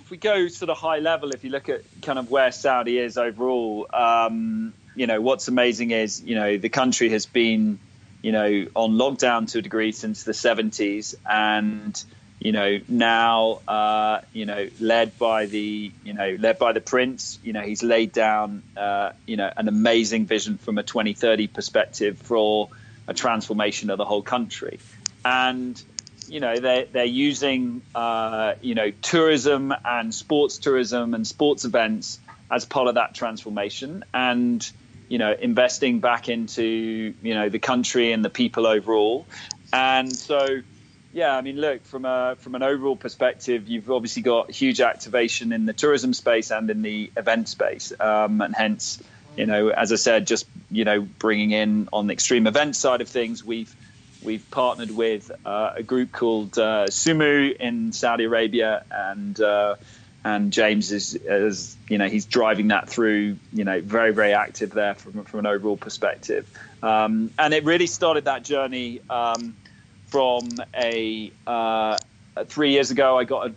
if 0.00 0.10
we 0.10 0.16
go 0.16 0.48
sort 0.48 0.70
of 0.70 0.78
high 0.78 1.00
level, 1.00 1.32
if 1.32 1.44
you 1.44 1.50
look 1.50 1.68
at 1.68 1.82
kind 2.02 2.18
of 2.18 2.30
where 2.30 2.52
Saudi 2.52 2.98
is 2.98 3.18
overall, 3.18 3.86
um, 3.92 4.72
you 4.98 5.06
know, 5.06 5.20
what's 5.20 5.46
amazing 5.48 5.92
is 5.92 6.22
you 6.22 6.34
know 6.34 6.58
the 6.58 6.68
country 6.68 7.10
has 7.10 7.24
been 7.24 7.78
you 8.20 8.32
know 8.32 8.66
on 8.74 8.92
lockdown 8.92 9.50
to 9.52 9.58
a 9.58 9.62
degree 9.62 9.92
since 9.92 10.24
the 10.24 10.32
70s 10.32 11.14
and 11.28 12.04
you 12.40 12.50
know 12.50 12.80
now 12.88 13.60
uh, 13.68 14.20
you 14.32 14.44
know 14.44 14.68
led 14.80 15.16
by 15.18 15.46
the 15.46 15.92
you 16.04 16.14
know 16.14 16.36
led 16.40 16.58
by 16.58 16.72
the 16.72 16.80
prince 16.80 17.38
you 17.44 17.52
know 17.52 17.60
he's 17.60 17.82
laid 17.82 18.12
down 18.12 18.62
uh, 18.76 19.12
you 19.24 19.36
know 19.36 19.50
an 19.56 19.68
amazing 19.68 20.26
vision 20.26 20.58
from 20.58 20.78
a 20.78 20.82
2030 20.82 21.46
perspective 21.46 22.18
for 22.18 22.68
a 23.06 23.14
transformation 23.14 23.90
of 23.90 23.98
the 23.98 24.04
whole 24.04 24.22
country 24.22 24.80
and 25.24 25.80
you 26.28 26.40
know 26.40 26.58
they're, 26.58 26.84
they're 26.86 27.04
using 27.04 27.82
uh, 27.94 28.54
you 28.60 28.74
know 28.74 28.90
tourism 28.90 29.72
and 29.84 30.12
sports 30.12 30.58
tourism 30.58 31.14
and 31.14 31.24
sports 31.24 31.64
events 31.64 32.18
as 32.50 32.64
part 32.64 32.88
of 32.88 32.96
that 32.96 33.14
transformation 33.14 34.04
and 34.12 34.70
you 35.08 35.18
know 35.18 35.32
investing 35.32 36.00
back 36.00 36.28
into 36.28 37.14
you 37.22 37.34
know 37.34 37.48
the 37.48 37.58
country 37.58 38.12
and 38.12 38.24
the 38.24 38.30
people 38.30 38.66
overall. 38.66 39.26
And 39.72 40.14
so 40.14 40.62
yeah, 41.12 41.36
I 41.36 41.40
mean, 41.40 41.56
look 41.56 41.84
from 41.84 42.04
a 42.04 42.36
from 42.38 42.54
an 42.54 42.62
overall 42.62 42.96
perspective, 42.96 43.68
you've 43.68 43.90
obviously 43.90 44.22
got 44.22 44.50
huge 44.50 44.80
activation 44.80 45.52
in 45.52 45.66
the 45.66 45.72
tourism 45.72 46.12
space 46.12 46.50
and 46.50 46.70
in 46.70 46.82
the 46.82 47.10
event 47.16 47.48
space, 47.48 47.92
um, 47.98 48.40
and 48.40 48.54
hence, 48.54 49.02
you 49.36 49.46
know, 49.46 49.68
as 49.68 49.90
I 49.90 49.96
said, 49.96 50.26
just 50.26 50.46
you 50.70 50.84
know, 50.84 51.00
bringing 51.00 51.50
in 51.52 51.88
on 51.92 52.06
the 52.06 52.12
extreme 52.12 52.46
event 52.46 52.76
side 52.76 53.00
of 53.00 53.08
things, 53.08 53.42
we've 53.42 53.74
we've 54.22 54.48
partnered 54.50 54.90
with 54.90 55.30
uh, 55.46 55.72
a 55.76 55.82
group 55.82 56.12
called 56.12 56.58
uh, 56.58 56.86
Sumu 56.90 57.56
in 57.56 57.92
Saudi 57.92 58.24
Arabia, 58.24 58.84
and 58.90 59.40
uh, 59.40 59.76
and 60.28 60.52
James 60.52 60.92
is, 60.92 61.14
is, 61.14 61.76
you 61.88 61.98
know, 61.98 62.08
he's 62.08 62.26
driving 62.26 62.68
that 62.68 62.88
through, 62.88 63.36
you 63.52 63.64
know, 63.64 63.80
very 63.80 64.12
very 64.12 64.34
active 64.34 64.70
there 64.70 64.94
from 64.94 65.24
from 65.24 65.40
an 65.40 65.46
overall 65.46 65.76
perspective, 65.76 66.48
um, 66.82 67.30
and 67.38 67.54
it 67.54 67.64
really 67.64 67.86
started 67.86 68.24
that 68.24 68.44
journey. 68.44 69.00
Um, 69.08 69.54
from 70.08 70.48
a 70.74 71.30
uh, 71.46 71.96
three 72.46 72.72
years 72.72 72.90
ago. 72.90 73.18
I 73.18 73.24
got 73.24 73.52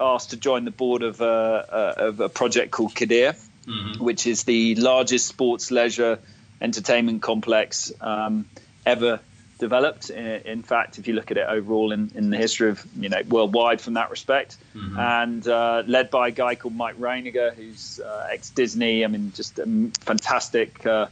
asked 0.00 0.30
to 0.30 0.36
join 0.36 0.64
the 0.64 0.70
board 0.70 1.02
of 1.02 1.20
a, 1.20 1.24
of 1.24 2.20
a 2.20 2.28
project 2.28 2.70
called 2.70 2.94
Qiddiya, 2.94 3.36
mm-hmm. 3.66 4.04
which 4.04 4.26
is 4.26 4.44
the 4.44 4.74
largest 4.76 5.26
sports 5.26 5.70
leisure 5.70 6.18
entertainment 6.60 7.22
complex 7.22 7.92
um, 8.00 8.46
ever 8.86 9.20
developed. 9.58 10.10
In, 10.10 10.62
fact, 10.62 10.98
if 10.98 11.06
you 11.06 11.14
look 11.14 11.30
at 11.30 11.36
it 11.36 11.46
overall 11.48 11.92
in, 11.92 12.10
in 12.14 12.30
the 12.30 12.36
history 12.36 12.70
of 12.70 12.84
you 12.98 13.08
know 13.08 13.20
worldwide 13.28 13.80
from 13.80 13.94
that 13.94 14.10
respect, 14.10 14.56
mm-hmm. 14.74 14.98
and 14.98 15.46
uh, 15.46 15.82
led 15.86 16.10
by 16.10 16.28
a 16.28 16.30
guy 16.30 16.54
called 16.54 16.74
Mike 16.74 16.98
Reininger, 16.98 17.54
who's 17.54 18.00
uh, 18.00 18.28
ex 18.30 18.50
Disney. 18.50 19.04
I 19.04 19.08
mean, 19.08 19.32
just 19.34 19.58
a 19.58 19.64
fantastic 20.00 20.84
uh, 20.86 21.06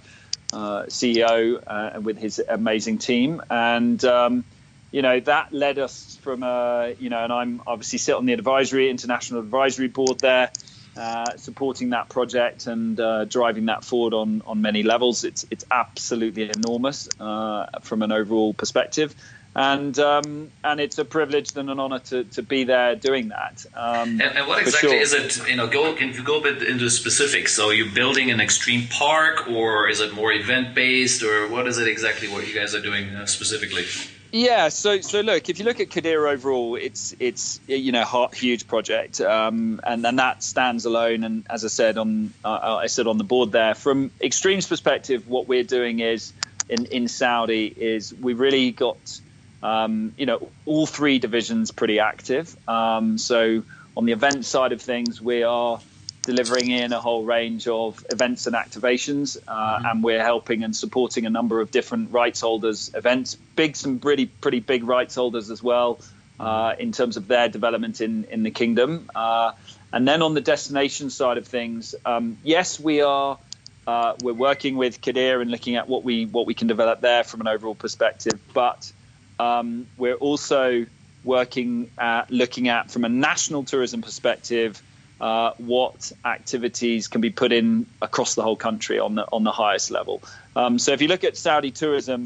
uh 0.52 0.84
CEO 0.84 1.62
uh, 1.66 2.00
with 2.00 2.18
his 2.18 2.40
amazing 2.46 2.98
team, 2.98 3.42
and 3.50 4.04
um, 4.04 4.44
you 4.92 5.02
know 5.02 5.18
that 5.20 5.52
led 5.52 5.78
us 5.78 6.18
from 6.22 6.42
a 6.42 6.94
you 7.00 7.08
know 7.08 7.24
and 7.24 7.32
i'm 7.32 7.62
obviously 7.66 7.98
sit 7.98 8.14
on 8.14 8.26
the 8.26 8.34
advisory 8.34 8.90
international 8.90 9.40
advisory 9.40 9.88
board 9.88 10.20
there 10.20 10.52
uh, 10.96 11.36
supporting 11.36 11.90
that 11.90 12.08
project 12.08 12.66
and 12.66 12.98
uh, 13.00 13.24
driving 13.24 13.66
that 13.66 13.84
forward 13.84 14.14
on 14.14 14.42
on 14.46 14.60
many 14.60 14.82
levels 14.82 15.24
it's 15.24 15.46
it's 15.50 15.64
absolutely 15.70 16.50
enormous 16.50 17.08
uh, 17.20 17.66
from 17.82 18.02
an 18.02 18.12
overall 18.12 18.52
perspective 18.52 19.14
and 19.54 19.98
um, 19.98 20.50
and 20.64 20.80
it's 20.80 20.98
a 20.98 21.04
privilege 21.04 21.54
and 21.56 21.68
an 21.68 21.78
honor 21.78 21.98
to, 21.98 22.24
to 22.24 22.42
be 22.42 22.64
there 22.64 22.96
doing 22.96 23.28
that. 23.28 23.66
Um, 23.74 24.20
and, 24.20 24.22
and, 24.22 24.48
what 24.48 24.60
exactly 24.60 24.90
sure. 24.90 24.98
is 24.98 25.12
it? 25.12 25.48
You 25.48 25.56
know, 25.56 25.66
go 25.66 25.92
can 25.94 26.14
you 26.14 26.22
go 26.22 26.38
a 26.38 26.42
bit 26.42 26.62
into 26.62 26.88
specifics? 26.88 27.52
So 27.52 27.70
you're 27.70 27.92
building 27.92 28.30
an 28.30 28.40
extreme 28.40 28.88
park, 28.88 29.48
or 29.48 29.88
is 29.88 30.00
it 30.00 30.14
more 30.14 30.32
event 30.32 30.74
based, 30.74 31.22
or 31.22 31.48
what 31.48 31.66
is 31.66 31.78
it 31.78 31.86
exactly? 31.86 32.28
What 32.28 32.48
you 32.48 32.54
guys 32.54 32.74
are 32.74 32.80
doing 32.80 33.10
uh, 33.10 33.26
specifically? 33.26 33.84
Yeah, 34.34 34.70
so 34.70 35.02
so 35.02 35.20
look, 35.20 35.50
if 35.50 35.58
you 35.58 35.66
look 35.66 35.78
at 35.80 35.90
Qiddiya 35.90 36.32
overall, 36.32 36.76
it's 36.76 37.14
it's 37.20 37.60
you 37.66 37.92
know 37.92 38.28
huge 38.32 38.66
project, 38.66 39.20
um, 39.20 39.78
and 39.84 40.06
and 40.06 40.18
that 40.18 40.42
stands 40.42 40.86
alone. 40.86 41.22
And 41.22 41.46
as 41.50 41.66
I 41.66 41.68
said 41.68 41.98
on 41.98 42.32
uh, 42.42 42.78
I 42.80 42.86
said 42.86 43.06
on 43.06 43.18
the 43.18 43.24
board 43.24 43.52
there, 43.52 43.74
from 43.74 44.10
Extreme's 44.22 44.66
perspective, 44.66 45.28
what 45.28 45.48
we're 45.48 45.64
doing 45.64 46.00
is 46.00 46.32
in 46.70 46.86
in 46.86 47.08
Saudi 47.08 47.66
is 47.66 48.14
we've 48.14 48.40
really 48.40 48.70
got 48.70 49.20
um, 49.62 50.14
you 50.16 50.24
know 50.24 50.48
all 50.64 50.86
three 50.86 51.18
divisions 51.18 51.70
pretty 51.70 52.00
active. 52.00 52.56
Um, 52.66 53.18
so 53.18 53.62
on 53.98 54.06
the 54.06 54.12
event 54.12 54.46
side 54.46 54.72
of 54.72 54.80
things, 54.80 55.20
we 55.20 55.42
are 55.42 55.78
delivering 56.22 56.70
in 56.70 56.92
a 56.92 57.00
whole 57.00 57.24
range 57.24 57.66
of 57.66 58.04
events 58.10 58.46
and 58.46 58.54
activations, 58.54 59.36
uh, 59.46 59.52
mm-hmm. 59.52 59.86
and 59.86 60.04
we're 60.04 60.22
helping 60.22 60.62
and 60.62 60.74
supporting 60.74 61.26
a 61.26 61.30
number 61.30 61.60
of 61.60 61.70
different 61.70 62.12
rights 62.12 62.40
holders 62.40 62.92
events, 62.94 63.34
big 63.34 63.76
some 63.76 63.98
pretty 63.98 64.26
pretty 64.26 64.60
big 64.60 64.84
rights 64.84 65.14
holders 65.14 65.50
as 65.50 65.62
well, 65.62 66.00
uh, 66.38 66.74
in 66.78 66.92
terms 66.92 67.16
of 67.16 67.28
their 67.28 67.48
development 67.48 68.00
in 68.00 68.24
in 68.24 68.42
the 68.42 68.50
kingdom. 68.50 69.10
Uh, 69.14 69.52
and 69.92 70.08
then 70.08 70.22
on 70.22 70.34
the 70.34 70.40
destination 70.40 71.10
side 71.10 71.38
of 71.38 71.46
things, 71.46 71.94
um, 72.04 72.38
yes, 72.42 72.80
we 72.80 73.02
are. 73.02 73.38
Uh, 73.84 74.14
we're 74.22 74.32
working 74.32 74.76
with 74.76 75.00
Qiddiya 75.00 75.42
and 75.42 75.50
looking 75.50 75.74
at 75.74 75.88
what 75.88 76.04
we 76.04 76.24
what 76.24 76.46
we 76.46 76.54
can 76.54 76.68
develop 76.68 77.00
there 77.00 77.24
from 77.24 77.40
an 77.40 77.48
overall 77.48 77.74
perspective, 77.74 78.38
but 78.54 78.92
um, 79.40 79.88
we're 79.96 80.14
also 80.14 80.86
working 81.24 81.90
at 81.98 82.30
looking 82.30 82.68
at 82.68 82.92
from 82.92 83.04
a 83.04 83.08
national 83.08 83.64
tourism 83.64 84.02
perspective 84.02 84.80
uh, 85.22 85.52
what 85.58 86.10
activities 86.24 87.06
can 87.06 87.20
be 87.20 87.30
put 87.30 87.52
in 87.52 87.86
across 88.02 88.34
the 88.34 88.42
whole 88.42 88.56
country 88.56 88.98
on 88.98 89.14
the 89.14 89.24
on 89.32 89.44
the 89.44 89.52
highest 89.52 89.92
level. 89.92 90.20
Um, 90.56 90.80
so 90.80 90.92
if 90.92 91.00
you 91.00 91.06
look 91.06 91.22
at 91.22 91.36
Saudi 91.36 91.70
tourism, 91.70 92.24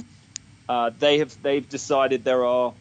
uh, 0.66 0.90
they 0.98 1.18
have 1.18 1.36
they've 1.42 1.68
decided 1.68 2.24
there 2.24 2.46
are 2.46 2.72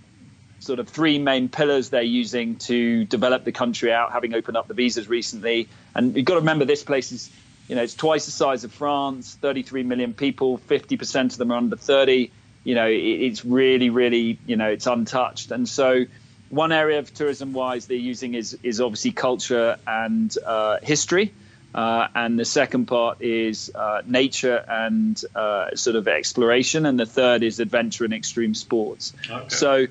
sort 0.60 0.80
of 0.80 0.88
three 0.88 1.20
main 1.20 1.50
pillars 1.50 1.90
they're 1.90 2.02
using 2.02 2.56
to 2.56 3.04
develop 3.06 3.44
the 3.44 3.52
country 3.52 3.92
out, 3.92 4.14
having 4.14 4.34
opened 4.34 4.56
up 4.56 4.70
the 4.70 4.74
visas 4.74 5.10
recently. 5.10 5.68
And 5.94 6.16
you've 6.16 6.26
got 6.26 6.36
to 6.36 6.40
remember 6.40 6.64
this 6.64 6.84
place 6.84 7.12
is, 7.12 7.30
you 7.68 7.76
know, 7.76 7.84
it's 7.84 7.94
twice 7.94 8.26
the 8.26 8.32
size 8.32 8.64
of 8.64 8.72
France, 8.72 9.38
33 9.42 9.84
million 9.84 10.14
people, 10.14 10.58
50% 10.58 11.26
of 11.26 11.38
them 11.38 11.52
are 11.52 11.58
under 11.58 11.76
30. 11.76 12.32
You 12.64 12.74
know, 12.74 12.88
it, 12.88 12.96
it's 12.96 13.44
really, 13.44 13.90
really, 13.90 14.40
you 14.48 14.56
know, 14.56 14.70
it's 14.70 14.88
untouched. 14.88 15.52
And 15.52 15.68
so 15.68 16.06
one 16.50 16.72
area 16.72 17.00
of 17.00 17.14
tourism 17.14 17.54
wise 17.54 17.88
they're 17.88 17.98
using 17.98 18.34
is 18.34 18.58
is 18.64 18.82
obviously 18.82 19.12
culture 19.12 19.78
and 19.86 20.36
uh, 20.46 20.78
history. 20.82 21.34
Uh, 21.74 22.08
and 22.16 22.40
the 22.40 22.46
second 22.46 22.86
part 22.86 23.22
is 23.22 23.70
uh, 23.76 24.02
nature 24.06 24.56
and 24.56 25.22
uh, 25.36 25.76
sort 25.76 25.98
of 25.98 26.08
exploration, 26.08 26.86
and 26.86 26.98
the 26.98 27.06
third 27.06 27.44
is 27.44 27.60
adventure 27.60 28.06
and 28.06 28.14
extreme 28.14 28.56
sports. 28.56 29.12
Okay. 29.30 29.50
So, 29.50 29.88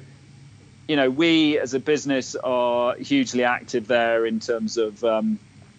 you 0.89 0.97
know, 0.97 1.11
we 1.11 1.59
as 1.59 1.75
a 1.75 1.81
business 1.81 2.37
are 2.37 2.97
hugely 2.97 3.45
active 3.45 3.87
there 3.87 4.25
in 4.25 4.41
terms 4.41 4.79
of 4.79 5.05
um, 5.05 5.39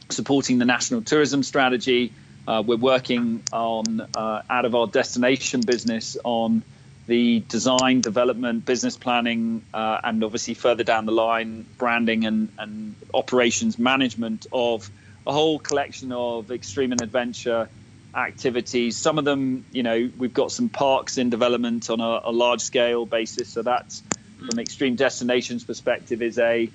supporting 0.09 0.59
the 0.59 0.65
national 0.65 1.01
tourism 1.01 1.41
strategy. 1.41 2.13
Uh, 2.47 2.61
we're 2.63 2.77
working 2.77 3.41
on 3.51 4.01
uh, 4.15 4.43
out 4.47 4.65
of 4.65 4.75
our 4.75 4.85
destination 4.85 5.61
business 5.61 6.17
on 6.23 6.61
the 7.07 7.41
design, 7.47 8.01
development, 8.01 8.65
business 8.65 8.97
planning, 8.97 9.63
uh, 9.73 9.99
and 10.03 10.23
obviously 10.23 10.53
further 10.53 10.83
down 10.83 11.05
the 11.05 11.11
line, 11.11 11.65
branding 11.77 12.25
and, 12.25 12.49
and 12.57 12.95
operations 13.13 13.77
management 13.77 14.47
of 14.51 14.89
a 15.27 15.31
whole 15.31 15.59
collection 15.59 16.11
of 16.11 16.51
extreme 16.51 16.91
and 16.91 17.01
adventure 17.01 17.69
activities. 18.15 18.97
Some 18.97 19.17
of 19.19 19.25
them, 19.25 19.65
you 19.71 19.83
know, 19.83 20.09
we've 20.17 20.33
got 20.33 20.51
some 20.51 20.69
parks 20.69 21.17
in 21.17 21.29
development 21.29 21.89
on 21.89 21.99
a, 21.99 22.21
a 22.25 22.31
large 22.31 22.61
scale 22.61 23.05
basis. 23.05 23.49
So 23.49 23.61
that's 23.61 24.01
from 24.49 24.59
extreme 24.59 24.95
destinations 24.95 25.63
perspective 25.63 26.21
is 26.21 26.39
a 26.39 26.69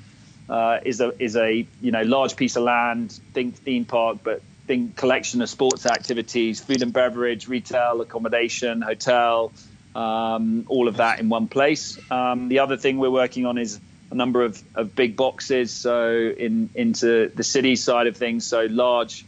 uh, 0.48 0.80
is 0.84 1.00
a 1.00 1.12
is 1.22 1.36
a 1.36 1.66
you 1.80 1.92
know 1.92 2.02
large 2.02 2.36
piece 2.36 2.56
of 2.56 2.64
land, 2.64 3.12
think 3.32 3.56
theme 3.56 3.84
park, 3.84 4.18
but 4.22 4.42
think 4.66 4.96
collection 4.96 5.42
of 5.42 5.48
sports 5.48 5.86
activities, 5.86 6.60
food 6.60 6.82
and 6.82 6.92
beverage, 6.92 7.48
retail, 7.48 8.00
accommodation, 8.00 8.82
hotel, 8.82 9.52
um, 9.94 10.64
all 10.68 10.88
of 10.88 10.96
that 10.98 11.20
in 11.20 11.28
one 11.28 11.48
place. 11.48 11.98
Um, 12.10 12.48
the 12.48 12.60
other 12.60 12.76
thing 12.76 12.98
we're 12.98 13.10
working 13.10 13.46
on 13.46 13.58
is 13.58 13.80
a 14.10 14.14
number 14.14 14.42
of, 14.42 14.62
of 14.74 14.94
big 14.94 15.16
boxes, 15.16 15.70
so 15.70 16.32
in 16.36 16.70
into 16.74 17.28
the 17.34 17.44
city 17.44 17.76
side 17.76 18.06
of 18.06 18.16
things, 18.16 18.46
so 18.46 18.66
large 18.68 19.24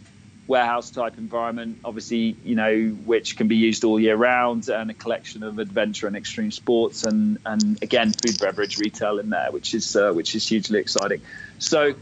warehouse 0.46 0.90
type 0.90 1.16
environment, 1.18 1.78
obviously, 1.84 2.36
you 2.44 2.56
know, 2.56 2.88
which 3.06 3.36
can 3.36 3.48
be 3.48 3.56
used 3.56 3.84
all 3.84 3.98
year 3.98 4.16
round, 4.16 4.68
and 4.68 4.90
a 4.90 4.94
collection 4.94 5.42
of 5.42 5.58
adventure 5.58 6.06
and 6.06 6.16
extreme 6.16 6.50
sports, 6.50 7.04
and 7.04 7.38
and 7.46 7.82
again, 7.82 8.12
food, 8.12 8.38
beverage, 8.40 8.78
retail 8.78 9.18
in 9.18 9.30
there, 9.30 9.50
which 9.50 9.74
is 9.74 9.96
uh, 9.96 10.12
which 10.12 10.34
is 10.34 10.46
hugely 10.46 10.80
exciting. 10.80 11.20
So, 11.58 11.94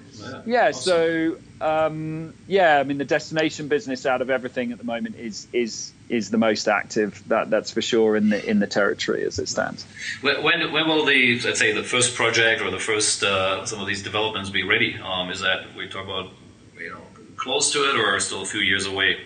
yeah, 0.47 0.69
awesome. 0.69 0.83
so 0.83 1.37
um, 1.61 2.35
yeah, 2.47 2.79
I 2.79 2.85
mean, 2.85 2.99
the 2.99 3.05
destination 3.05 3.69
business 3.69 4.07
out 4.07 4.23
of 4.23 4.31
everything 4.31 4.73
at 4.73 4.79
the 4.79 4.85
moment 4.85 5.17
is 5.17 5.47
is 5.53 5.93
is 6.11 6.31
the 6.31 6.39
most 6.39 6.69
active. 6.69 7.23
That 7.29 7.51
that's 7.51 7.71
for 7.71 7.81
sure 7.81 8.17
in 8.17 8.29
the 8.29 8.45
in 8.45 8.59
the 8.59 8.67
territory 8.67 9.25
as 9.25 9.39
it 9.39 9.49
stands. 9.49 9.87
When 10.21 10.43
when 10.43 10.89
will 10.89 11.05
the 11.07 11.41
let's 11.41 11.59
say 11.59 11.73
the 11.73 11.85
first 11.85 12.15
project 12.15 12.61
or 12.61 12.71
the 12.71 12.79
first 12.79 13.23
uh, 13.23 13.65
some 13.65 13.81
of 13.81 13.87
these 13.87 14.03
developments 14.03 14.51
be 14.51 14.65
ready? 14.65 14.99
Um, 14.99 15.31
is 15.31 15.41
that 15.41 15.75
we 15.77 15.89
talk 15.89 16.05
about 16.05 16.31
you 16.79 16.91
know 16.91 17.01
close 17.37 17.73
to 17.73 17.79
it 17.89 17.97
or 17.97 18.19
still 18.21 18.43
a 18.43 18.47
few 18.47 18.61
years 18.61 18.87
away? 18.87 19.19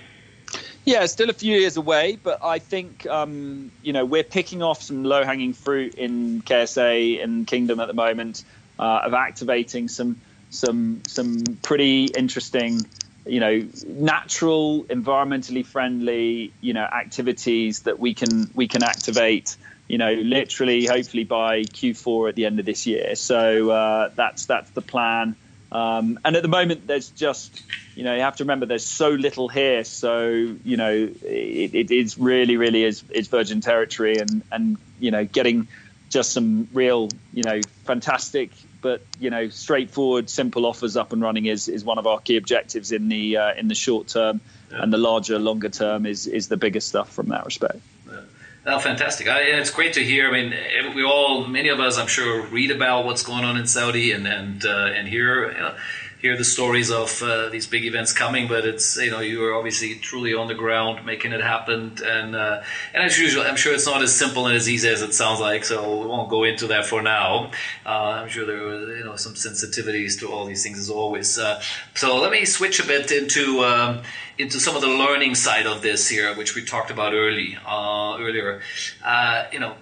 Yeah, 0.85 1.07
still 1.07 1.31
a 1.31 1.33
few 1.33 1.57
years 1.59 1.79
away, 1.79 2.19
but 2.23 2.45
I 2.45 2.59
think 2.59 3.07
um, 3.07 3.73
you 3.83 3.95
know 3.95 4.05
we're 4.05 4.23
picking 4.23 4.63
off 4.63 4.83
some 4.83 5.03
low 5.03 5.25
hanging 5.25 5.55
fruit 5.55 5.95
in 5.95 6.43
KSA 6.43 7.25
and 7.25 7.47
Kingdom 7.47 7.81
at 7.81 7.89
the 7.89 7.95
moment 7.95 8.45
uh, 8.79 9.01
of 9.05 9.15
activating 9.15 9.89
some 9.89 10.21
some 10.51 11.01
some 11.07 11.43
pretty 11.63 12.05
interesting 12.05 12.81
you 13.27 13.41
know 13.41 13.67
natural 13.87 14.85
environmentally 14.85 15.65
friendly 15.65 16.53
you 16.61 16.75
know 16.75 16.83
activities 16.83 17.81
that 17.81 17.99
we 17.99 18.15
can 18.15 18.51
we 18.55 18.69
can 18.69 18.83
activate 18.83 19.57
you 19.89 19.99
know 19.99 20.13
literally 20.13 20.87
hopefully 20.87 21.25
by 21.25 21.63
q4 21.63 22.31
at 22.31 22.35
the 22.35 22.47
end 22.47 22.59
of 22.59 22.67
this 22.67 22.87
year. 22.87 23.15
So 23.15 23.71
uh, 23.71 24.11
that's 24.15 24.47
that's 24.47 24.71
the 24.71 24.83
plan. 24.83 25.37
Um, 25.73 26.21
and 26.25 26.37
at 26.37 26.43
the 26.43 26.49
moment 26.49 26.87
there's 26.87 27.11
just 27.11 27.63
you 27.95 28.05
know 28.05 28.15
you 28.15 28.23
have 28.23 28.37
to 28.37 28.45
remember 28.45 28.67
there's 28.67 28.87
so 28.87 29.11
little 29.11 29.49
here. 29.49 29.85
So 29.85 30.29
you 30.29 30.77
know 30.77 30.93
it, 31.23 31.75
it 31.75 31.91
is 31.91 32.19
really 32.19 32.57
really 32.57 32.85
is, 32.85 33.05
is 33.11 33.29
virgin 33.29 33.61
territory 33.61 34.19
and 34.19 34.43
and 34.53 34.79
you 34.99 35.11
know 35.11 35.25
getting 35.25 35.69
just 36.11 36.33
some 36.33 36.69
real 36.73 37.09
you 37.33 37.43
know 37.43 37.61
fantastic 37.85 38.51
but 38.85 39.01
you 39.19 39.31
know, 39.31 39.49
straightforward, 39.49 40.29
simple 40.29 40.67
offers 40.67 40.95
up 40.95 41.15
and 41.15 41.23
running 41.23 41.47
is, 41.47 41.69
is 41.69 41.83
one 41.83 41.97
of 41.97 42.07
our 42.07 42.21
key 42.21 42.37
objectives 42.37 42.93
in 42.93 43.09
the 43.09 43.39
uh, 43.39 43.55
in 43.55 43.67
the 43.67 43.75
short 43.75 44.09
term, 44.09 44.43
yeah. 44.71 44.83
and 44.83 44.93
the 44.93 44.99
larger, 44.99 45.39
longer 45.39 45.71
term 45.71 46.05
is 46.05 46.27
is 46.27 46.49
the 46.49 46.59
biggest 46.59 46.87
stuff 46.87 47.11
from 47.11 47.31
that 47.31 47.47
respect. 47.47 47.81
Yeah. 48.07 48.21
Oh, 48.67 48.79
fantastic! 48.79 49.27
I, 49.27 49.41
it's 49.41 49.71
great 49.71 49.95
to 49.95 50.05
hear. 50.05 50.29
I 50.29 50.33
mean, 50.33 50.95
we 50.95 51.03
all, 51.03 51.47
many 51.47 51.71
of 51.71 51.81
us, 51.81 51.97
I'm 51.97 52.09
sure, 52.09 52.45
read 52.49 52.71
about 52.71 53.07
what's 53.07 53.23
going 53.23 53.45
on 53.45 53.57
in 53.57 53.67
Saudi 53.67 54.13
and 54.13 54.29
and 54.29 54.63
uh, 54.67 54.93
and 54.95 55.09
hear. 55.09 55.51
You 55.51 55.59
know, 55.59 55.75
hear 56.25 56.39
the 56.39 56.45
stories 56.45 56.91
of 56.91 57.23
uh, 57.23 57.51
these 57.51 57.67
big 57.67 57.85
events 57.85 58.15
coming, 58.15 58.49
but 58.49 58.65
it's 58.65 58.97
you 58.97 59.11
know 59.11 59.21
you 59.21 59.45
are 59.45 59.55
obviously 59.55 59.97
truly 59.97 60.33
on 60.33 60.47
the 60.49 60.55
ground 60.55 61.05
making 61.05 61.33
it 61.33 61.43
happen, 61.43 61.99
and 62.03 62.35
uh, 62.35 62.63
and 62.95 63.05
as 63.05 63.19
usual, 63.19 63.43
I'm 63.43 63.57
sure 63.57 63.75
it's 63.75 63.85
not 63.87 64.03
as 64.03 64.15
simple 64.17 64.47
and 64.47 64.57
as 64.57 64.67
easy 64.67 64.89
as 64.89 65.03
it 65.03 65.13
sounds 65.13 65.39
like. 65.39 65.67
So 65.67 66.01
we 66.01 66.07
won't 66.07 66.31
go 66.31 66.45
into 66.45 66.67
that 66.69 66.87
for 66.87 67.03
now. 67.03 67.51
Uh, 67.85 68.23
I'm 68.23 68.31
sure 68.31 68.47
there 68.47 68.63
were 68.63 68.97
you 68.97 69.05
know 69.05 69.17
some 69.17 69.35
sensitivities 69.35 70.19
to 70.21 70.33
all 70.33 70.47
these 70.47 70.63
things 70.63 70.79
as 70.79 70.89
always. 70.89 71.39
Uh, 71.39 71.61
so 71.95 72.17
let 72.17 72.33
me 72.33 72.47
switch 72.47 72.81
a 72.81 72.87
bit 72.87 73.13
into. 73.13 73.63
Um, 73.63 74.03
into 74.37 74.59
some 74.59 74.75
of 74.75 74.83
the 74.83 74.89
learning 74.89 75.33
side 75.33 75.65
of 75.65 75.81
this 75.81 76.09
here, 76.09 76.35
which 76.35 76.57
we 76.57 76.65
talked 76.65 76.91
about 76.91 77.13
early 77.13 77.57
uh, 77.65 78.17
earlier, 78.19 78.63
uh, 79.05 79.45
you 79.53 79.61
know, 79.61 79.77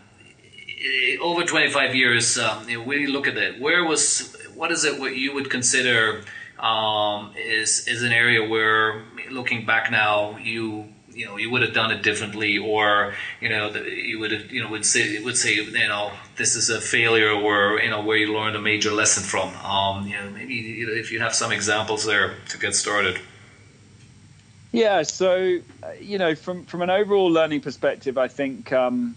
over 1.22 1.44
25 1.44 1.94
years, 1.94 2.38
um, 2.38 2.68
you 2.68 2.84
know, 2.84 2.92
you 2.92 3.08
look 3.08 3.26
at 3.26 3.36
it, 3.36 3.60
where 3.60 3.84
was 3.84 4.31
what 4.54 4.72
is 4.72 4.84
it 4.84 4.98
what 4.98 5.16
you 5.16 5.34
would 5.34 5.50
consider 5.50 6.22
um, 6.58 7.32
is 7.36 7.88
is 7.88 8.02
an 8.02 8.12
area 8.12 8.46
where 8.48 9.02
looking 9.30 9.66
back 9.66 9.90
now 9.90 10.36
you 10.38 10.88
you 11.14 11.26
know 11.26 11.36
you 11.36 11.50
would 11.50 11.62
have 11.62 11.74
done 11.74 11.90
it 11.90 12.02
differently 12.02 12.58
or 12.58 13.14
you 13.40 13.48
know 13.48 13.70
you 13.74 14.18
would 14.18 14.32
have, 14.32 14.50
you 14.50 14.62
know 14.62 14.70
would 14.70 14.86
say 14.86 15.22
would 15.22 15.36
say 15.36 15.54
you 15.54 15.88
know 15.88 16.10
this 16.36 16.54
is 16.56 16.70
a 16.70 16.80
failure 16.80 17.30
or 17.30 17.80
you 17.80 17.90
know 17.90 18.02
where 18.02 18.16
you 18.16 18.32
learned 18.32 18.56
a 18.56 18.60
major 18.60 18.90
lesson 18.90 19.22
from 19.22 19.48
um, 19.64 20.06
you 20.06 20.14
know 20.14 20.30
maybe 20.30 20.54
you 20.54 20.86
know, 20.86 20.92
if 20.92 21.12
you 21.12 21.20
have 21.20 21.34
some 21.34 21.52
examples 21.52 22.04
there 22.04 22.34
to 22.48 22.58
get 22.58 22.74
started 22.74 23.18
yeah 24.72 25.02
so 25.02 25.58
uh, 25.82 25.90
you 26.00 26.18
know 26.18 26.34
from 26.34 26.64
from 26.64 26.82
an 26.82 26.90
overall 26.90 27.30
learning 27.30 27.60
perspective 27.60 28.16
i 28.16 28.28
think 28.28 28.72
um, 28.72 29.14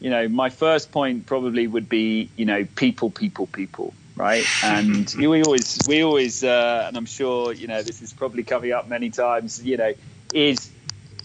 you 0.00 0.10
know 0.10 0.28
my 0.28 0.50
first 0.50 0.92
point 0.92 1.26
probably 1.26 1.66
would 1.66 1.88
be 1.88 2.30
you 2.36 2.44
know 2.44 2.64
people 2.76 3.10
people 3.10 3.46
people 3.48 3.92
right? 4.18 4.44
And 4.64 5.12
we 5.18 5.42
always, 5.42 5.78
we 5.88 6.02
always, 6.02 6.44
uh, 6.44 6.84
and 6.88 6.96
I'm 6.96 7.06
sure 7.06 7.52
you 7.52 7.66
know 7.66 7.82
this 7.82 8.02
is 8.02 8.12
probably 8.12 8.42
coming 8.42 8.72
up 8.72 8.88
many 8.88 9.10
times. 9.10 9.64
You 9.64 9.76
know, 9.76 9.94
is 10.34 10.70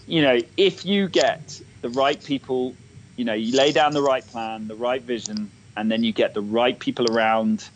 you 0.06 0.22
know 0.22 0.38
if 0.56 0.86
you 0.86 1.08
get 1.08 1.60
the 1.82 1.90
right 1.90 2.22
people 2.22 2.74
you 3.16 3.24
know 3.24 3.34
you 3.34 3.56
lay 3.56 3.72
down 3.72 3.92
the 3.92 4.02
right 4.02 4.26
plan, 4.26 4.68
the 4.68 4.74
right 4.74 5.02
vision, 5.02 5.50
and 5.76 5.90
then 5.90 6.04
you 6.04 6.12
get 6.12 6.34
the 6.34 6.40
right 6.40 6.78
people 6.78 7.10
around 7.10 7.68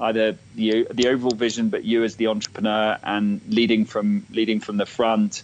either 0.00 0.36
the 0.54 0.86
the 0.90 1.08
overall 1.08 1.34
vision, 1.34 1.68
but 1.68 1.84
you 1.84 2.02
as 2.04 2.16
the 2.16 2.26
entrepreneur 2.26 2.98
and 3.02 3.40
leading 3.48 3.84
from 3.84 4.26
leading 4.30 4.60
from 4.60 4.76
the 4.76 4.86
front, 4.86 5.42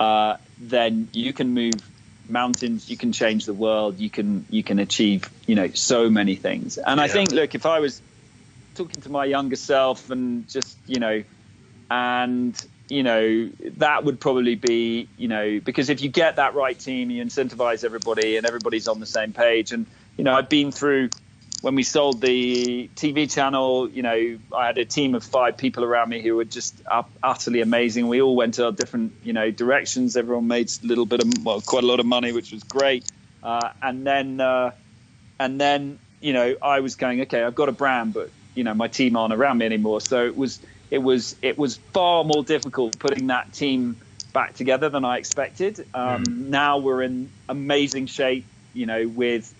uh, 0.00 0.36
then 0.58 1.08
you 1.12 1.32
can 1.32 1.54
move 1.54 1.74
mountains. 2.28 2.90
You 2.90 2.96
can 2.96 3.12
change 3.12 3.46
the 3.46 3.54
world. 3.54 3.98
You 3.98 4.10
can 4.10 4.46
you 4.50 4.62
can 4.62 4.78
achieve 4.78 5.30
you 5.46 5.54
know 5.54 5.68
so 5.68 6.10
many 6.10 6.34
things. 6.36 6.78
And 6.78 6.98
yeah. 6.98 7.04
I 7.04 7.08
think, 7.08 7.32
look, 7.32 7.54
if 7.54 7.66
I 7.66 7.80
was 7.80 8.00
talking 8.78 9.02
to 9.02 9.10
my 9.10 9.24
younger 9.24 9.56
self 9.56 10.10
and 10.10 10.48
just 10.48 10.78
you 10.86 11.00
know, 11.00 11.22
and 11.90 12.66
you 12.88 13.02
know 13.02 13.50
that 13.76 14.04
would 14.04 14.18
probably 14.18 14.54
be 14.54 15.08
you 15.18 15.28
know 15.28 15.60
because 15.60 15.90
if 15.90 16.00
you 16.00 16.08
get 16.08 16.36
that 16.36 16.54
right 16.54 16.78
team, 16.78 17.10
you 17.10 17.22
incentivize 17.22 17.84
everybody 17.84 18.36
and 18.36 18.46
everybody's 18.46 18.88
on 18.88 19.00
the 19.00 19.06
same 19.06 19.32
page. 19.32 19.72
And 19.72 19.86
you 20.16 20.24
know, 20.24 20.32
I've 20.32 20.48
been 20.48 20.72
through 20.72 21.10
when 21.60 21.74
we 21.74 21.82
sold 21.82 22.20
the 22.20 22.88
TV 22.94 23.30
channel, 23.30 23.88
you 23.88 24.02
know, 24.02 24.38
I 24.56 24.66
had 24.66 24.78
a 24.78 24.84
team 24.84 25.14
of 25.14 25.24
five 25.24 25.56
people 25.56 25.84
around 25.84 26.08
me 26.08 26.22
who 26.22 26.36
were 26.36 26.44
just 26.44 26.80
utterly 27.22 27.60
amazing. 27.60 28.06
We 28.06 28.22
all 28.22 28.36
went 28.36 28.54
to 28.54 28.66
our 28.66 28.72
different, 28.72 29.12
you 29.24 29.32
know, 29.32 29.50
directions. 29.50 30.16
Everyone 30.16 30.46
made 30.46 30.70
a 30.82 30.86
little 30.86 31.06
bit 31.06 31.20
of, 31.20 31.44
well, 31.44 31.60
quite 31.60 31.82
a 31.82 31.86
lot 31.86 31.98
of 31.98 32.06
money, 32.06 32.32
which 32.32 32.52
was 32.52 32.62
great. 32.62 33.10
Uh, 33.42 33.70
and 33.82 34.06
then, 34.06 34.40
uh, 34.40 34.70
and 35.40 35.60
then, 35.60 35.98
you 36.20 36.32
know, 36.32 36.56
I 36.62 36.80
was 36.80 36.94
going, 36.94 37.22
okay, 37.22 37.42
I've 37.42 37.56
got 37.56 37.68
a 37.68 37.72
brand, 37.72 38.14
but 38.14 38.30
you 38.58 38.64
know, 38.64 38.74
my 38.74 38.88
team 38.88 39.16
aren't 39.16 39.32
around 39.32 39.58
me 39.58 39.66
anymore. 39.66 40.00
So 40.00 40.26
it 40.26 40.36
was, 40.36 40.60
it 40.90 40.98
was, 40.98 41.36
it 41.42 41.56
was 41.56 41.76
far 41.94 42.24
more 42.24 42.42
difficult 42.42 42.98
putting 42.98 43.28
that 43.28 43.52
team 43.52 43.96
back 44.32 44.54
together 44.54 44.88
than 44.88 45.04
I 45.04 45.18
expected. 45.18 45.86
Um, 45.94 46.24
mm. 46.24 46.48
Now 46.48 46.78
we're 46.78 47.02
in 47.02 47.30
amazing 47.48 48.06
shape, 48.06 48.44
you 48.74 48.86
know, 48.86 49.06
with 49.06 49.54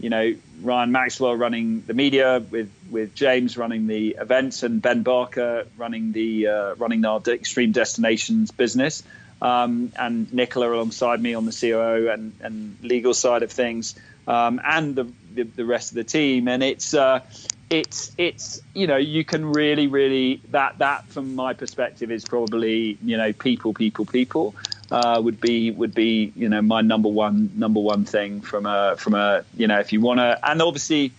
you 0.00 0.10
know, 0.10 0.34
Ryan 0.60 0.92
Maxwell 0.92 1.34
running 1.34 1.82
the 1.86 1.94
media 1.94 2.38
with 2.38 2.70
with 2.90 3.14
James 3.14 3.56
running 3.56 3.86
the 3.86 4.16
events 4.20 4.62
and 4.62 4.82
Ben 4.82 5.02
Barker 5.02 5.66
running 5.76 6.12
the 6.12 6.48
uh, 6.48 6.74
running 6.74 7.04
our 7.04 7.22
extreme 7.26 7.72
destinations 7.72 8.50
business, 8.50 9.02
um, 9.40 9.92
and 9.96 10.32
Nicola 10.32 10.74
alongside 10.74 11.22
me 11.22 11.34
on 11.34 11.46
the 11.46 11.52
COO 11.52 12.10
and, 12.10 12.32
and 12.40 12.76
legal 12.82 13.14
side 13.14 13.42
of 13.42 13.52
things, 13.52 13.94
um, 14.26 14.60
and 14.64 14.96
the, 14.96 15.04
the, 15.32 15.42
the 15.44 15.64
rest 15.64 15.92
of 15.92 15.96
the 15.96 16.04
team. 16.04 16.48
And 16.48 16.62
it's 16.62 16.92
uh, 16.92 17.20
it's 17.70 18.12
it's 18.18 18.60
you 18.74 18.86
know 18.86 18.96
you 18.96 19.24
can 19.24 19.52
really 19.52 19.86
really 19.86 20.40
that 20.50 20.78
that 20.78 21.06
from 21.08 21.34
my 21.34 21.54
perspective 21.54 22.10
is 22.10 22.24
probably 22.24 22.98
you 23.02 23.16
know 23.16 23.32
people 23.32 23.72
people 23.72 24.04
people 24.04 24.54
uh, 24.90 25.20
would 25.22 25.40
be 25.40 25.70
would 25.70 25.94
be 25.94 26.32
you 26.36 26.48
know 26.48 26.62
my 26.62 26.80
number 26.80 27.08
one 27.08 27.50
number 27.54 27.80
one 27.80 28.04
thing 28.04 28.40
from 28.40 28.66
a 28.66 28.96
from 28.96 29.14
a 29.14 29.44
you 29.56 29.66
know 29.66 29.78
if 29.78 29.92
you 29.92 30.00
want 30.00 30.20
to 30.20 30.38
and 30.42 30.60
obviously 30.60 31.12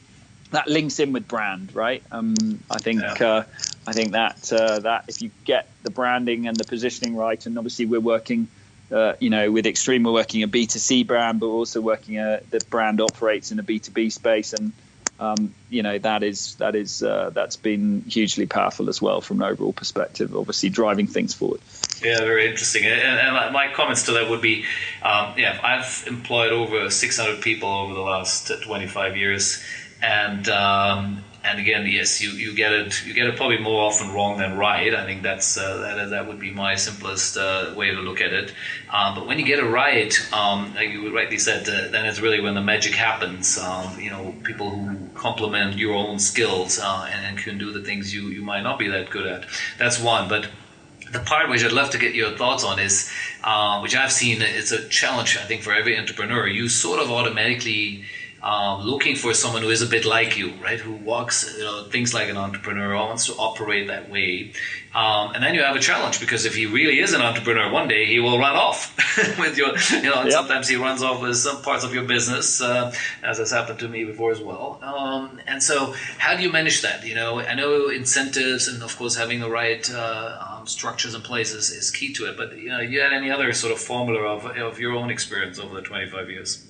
that 0.51 0.67
links 0.67 0.99
in 0.99 1.12
with 1.12 1.27
brand 1.27 1.73
right 1.75 2.03
um, 2.12 2.36
I 2.69 2.77
think 2.77 3.01
yeah. 3.01 3.27
uh, 3.27 3.43
I 3.88 3.93
think 3.93 4.12
that 4.12 4.51
uh, 4.53 4.79
that 4.79 5.05
if 5.08 5.21
you 5.21 5.31
get 5.43 5.67
the 5.84 5.89
branding 5.89 6.47
and 6.47 6.55
the 6.55 6.63
positioning 6.63 7.15
right 7.15 7.43
and 7.45 7.58
obviously 7.58 7.86
we're 7.86 7.99
working 7.99 8.47
uh, 8.91 9.13
you 9.19 9.31
know 9.31 9.51
with 9.51 9.65
Extreme 9.65 10.03
we're 10.03 10.13
working 10.13 10.43
a 10.43 10.47
B2C 10.47 11.08
brand 11.08 11.39
but 11.39 11.47
we're 11.47 11.55
also 11.55 11.81
working 11.81 12.19
a 12.19 12.41
the 12.51 12.62
brand 12.69 13.01
operates 13.01 13.51
in 13.51 13.60
a 13.60 13.63
B2B 13.63 14.12
space 14.12 14.53
and 14.53 14.71
um, 15.19 15.54
you 15.69 15.82
know 15.82 15.97
that 15.99 16.23
is 16.23 16.56
that 16.56 16.75
is 16.75 17.01
uh, 17.01 17.30
that's 17.34 17.56
been 17.56 18.01
hugely 18.08 18.45
powerful 18.45 18.89
as 18.89 19.01
well 19.01 19.21
from 19.21 19.41
an 19.41 19.49
overall 19.49 19.73
perspective. 19.73 20.36
Obviously, 20.36 20.69
driving 20.69 21.08
things 21.08 21.34
forward. 21.34 21.62
Yeah, 22.04 22.19
very 22.19 22.47
interesting. 22.47 22.84
And, 22.84 23.19
and 23.19 23.54
my 23.54 23.71
comments 23.73 24.04
to 24.04 24.12
that 24.13 24.30
would 24.30 24.41
be, 24.41 24.65
um, 25.01 25.34
yeah, 25.38 25.60
I've 25.63 26.04
employed 26.08 26.51
over 26.51 26.89
600 26.89 27.41
people 27.41 27.69
over 27.69 27.93
the 27.93 28.01
last 28.01 28.51
25 28.63 29.15
years, 29.15 29.63
and 30.01 30.47
um, 30.49 31.23
and 31.45 31.60
again, 31.60 31.86
yes, 31.86 32.21
you, 32.21 32.31
you 32.31 32.53
get 32.53 32.71
it 32.71 33.05
you 33.05 33.13
get 33.13 33.27
it 33.27 33.36
probably 33.36 33.60
more 33.60 33.84
often 33.84 34.12
wrong 34.12 34.38
than 34.38 34.58
right. 34.58 34.93
I 34.93 35.05
think 35.05 35.21
that's 35.21 35.58
uh, 35.58 35.77
that 35.95 36.10
that 36.10 36.27
would 36.27 36.39
be 36.39 36.51
my 36.51 36.75
simplest 36.75 37.38
uh, 37.38 37.73
way 37.75 37.91
to 37.91 38.01
look 38.01 38.19
at 38.19 38.34
it. 38.34 38.53
Um, 38.89 39.15
but 39.15 39.27
when 39.27 39.38
you 39.38 39.45
get 39.45 39.60
it 39.60 39.65
right, 39.65 40.13
um, 40.34 40.73
like 40.73 40.89
you 40.89 41.15
rightly 41.15 41.38
said, 41.38 41.69
uh, 41.69 41.89
then 41.91 42.05
it's 42.05 42.19
really 42.19 42.39
when 42.39 42.55
the 42.55 42.62
magic 42.62 42.93
happens. 42.95 43.58
Um, 43.58 43.99
you 43.99 44.10
know, 44.10 44.34
people 44.43 44.71
who 44.71 45.08
complement 45.13 45.77
your 45.77 45.93
own 45.93 46.17
skills 46.19 46.79
uh, 46.79 47.08
and, 47.12 47.25
and 47.25 47.38
can 47.38 47.58
do 47.58 47.71
the 47.71 47.81
things 47.81 48.13
you 48.13 48.29
you 48.29 48.41
might 48.41 48.62
not 48.62 48.79
be 48.79 48.88
that 48.88 49.10
good 49.10 49.27
at. 49.27 49.45
That's 49.77 49.99
one, 49.99 50.27
but 50.27 50.47
the 51.12 51.19
part 51.19 51.49
which 51.49 51.63
I'd 51.63 51.71
love 51.71 51.91
to 51.91 51.97
get 51.97 52.15
your 52.15 52.36
thoughts 52.36 52.63
on 52.63 52.79
is, 52.79 53.12
uh, 53.43 53.79
which 53.79 53.95
I've 53.95 54.12
seen, 54.12 54.41
it's 54.41 54.71
a 54.71 54.88
challenge 54.89 55.38
I 55.38 55.43
think 55.43 55.62
for 55.62 55.73
every 55.73 55.97
entrepreneur. 55.97 56.47
You 56.47 56.67
sort 56.67 56.99
of 56.99 57.12
automatically 57.12 58.05
um, 58.45 58.81
looking 58.84 59.15
for 59.15 59.34
someone 59.34 59.63
who 59.63 59.71
is 59.71 59.81
a 59.81 59.88
bit 59.88 60.05
like 60.05 60.38
you, 60.38 60.53
right? 60.63 60.79
Who 60.79 60.93
walks, 60.93 61.55
you 61.58 61.63
know, 61.63 61.86
things 61.86 62.13
like 62.13 62.29
an 62.29 62.38
entrepreneur, 62.38 62.95
wants 62.95 63.25
to 63.25 63.34
operate 63.34 63.88
that 63.88 64.08
way. 64.08 64.53
Um, 64.93 65.34
and 65.34 65.43
then 65.43 65.55
you 65.55 65.63
have 65.63 65.75
a 65.75 65.79
challenge 65.79 66.19
because 66.19 66.45
if 66.45 66.53
he 66.53 66.67
really 66.67 66.99
is 66.99 67.13
an 67.13 67.21
entrepreneur, 67.21 67.71
one 67.71 67.88
day 67.88 68.05
he 68.05 68.19
will 68.19 68.38
run 68.38 68.55
off 68.55 68.95
with 69.39 69.58
your, 69.58 69.75
you 69.99 70.10
know, 70.10 70.21
and 70.21 70.29
yep. 70.29 70.31
sometimes 70.31 70.67
he 70.67 70.75
runs 70.75 71.01
off 71.01 71.23
with 71.23 71.38
some 71.38 71.63
parts 71.63 71.84
of 71.84 71.95
your 71.95 72.03
business, 72.03 72.62
uh, 72.62 72.93
as 73.23 73.39
has 73.39 73.49
happened 73.49 73.79
to 73.79 73.88
me 73.88 74.03
before 74.03 74.29
as 74.29 74.39
well. 74.39 74.79
Um, 74.84 75.41
and 75.47 75.62
so, 75.62 75.95
how 76.19 76.38
do 76.38 76.43
you 76.43 76.51
manage 76.51 76.84
that? 76.84 77.03
You 77.03 77.15
know, 77.15 77.39
I 77.39 77.55
know 77.55 77.89
incentives 77.89 78.67
and 78.67 78.84
of 78.84 78.95
course 78.95 79.15
having 79.15 79.39
the 79.39 79.49
right 79.49 79.91
uh, 79.91 80.58
um, 80.60 80.67
structures 80.67 81.15
in 81.15 81.21
place 81.21 81.51
is, 81.51 81.71
is 81.71 81.89
key 81.89 82.13
to 82.13 82.29
it. 82.29 82.38
But 82.38 82.55
you 82.58 82.69
know, 82.69 82.79
you 82.79 83.01
had 83.01 83.12
any 83.12 83.31
other 83.31 83.51
sort 83.53 83.73
of 83.73 83.79
formula 83.79 84.21
of, 84.21 84.45
of 84.45 84.79
your 84.79 84.93
own 84.93 85.10
experience 85.10 85.58
over 85.58 85.73
the 85.73 85.81
twenty 85.81 86.08
five 86.08 86.29
years? 86.29 86.64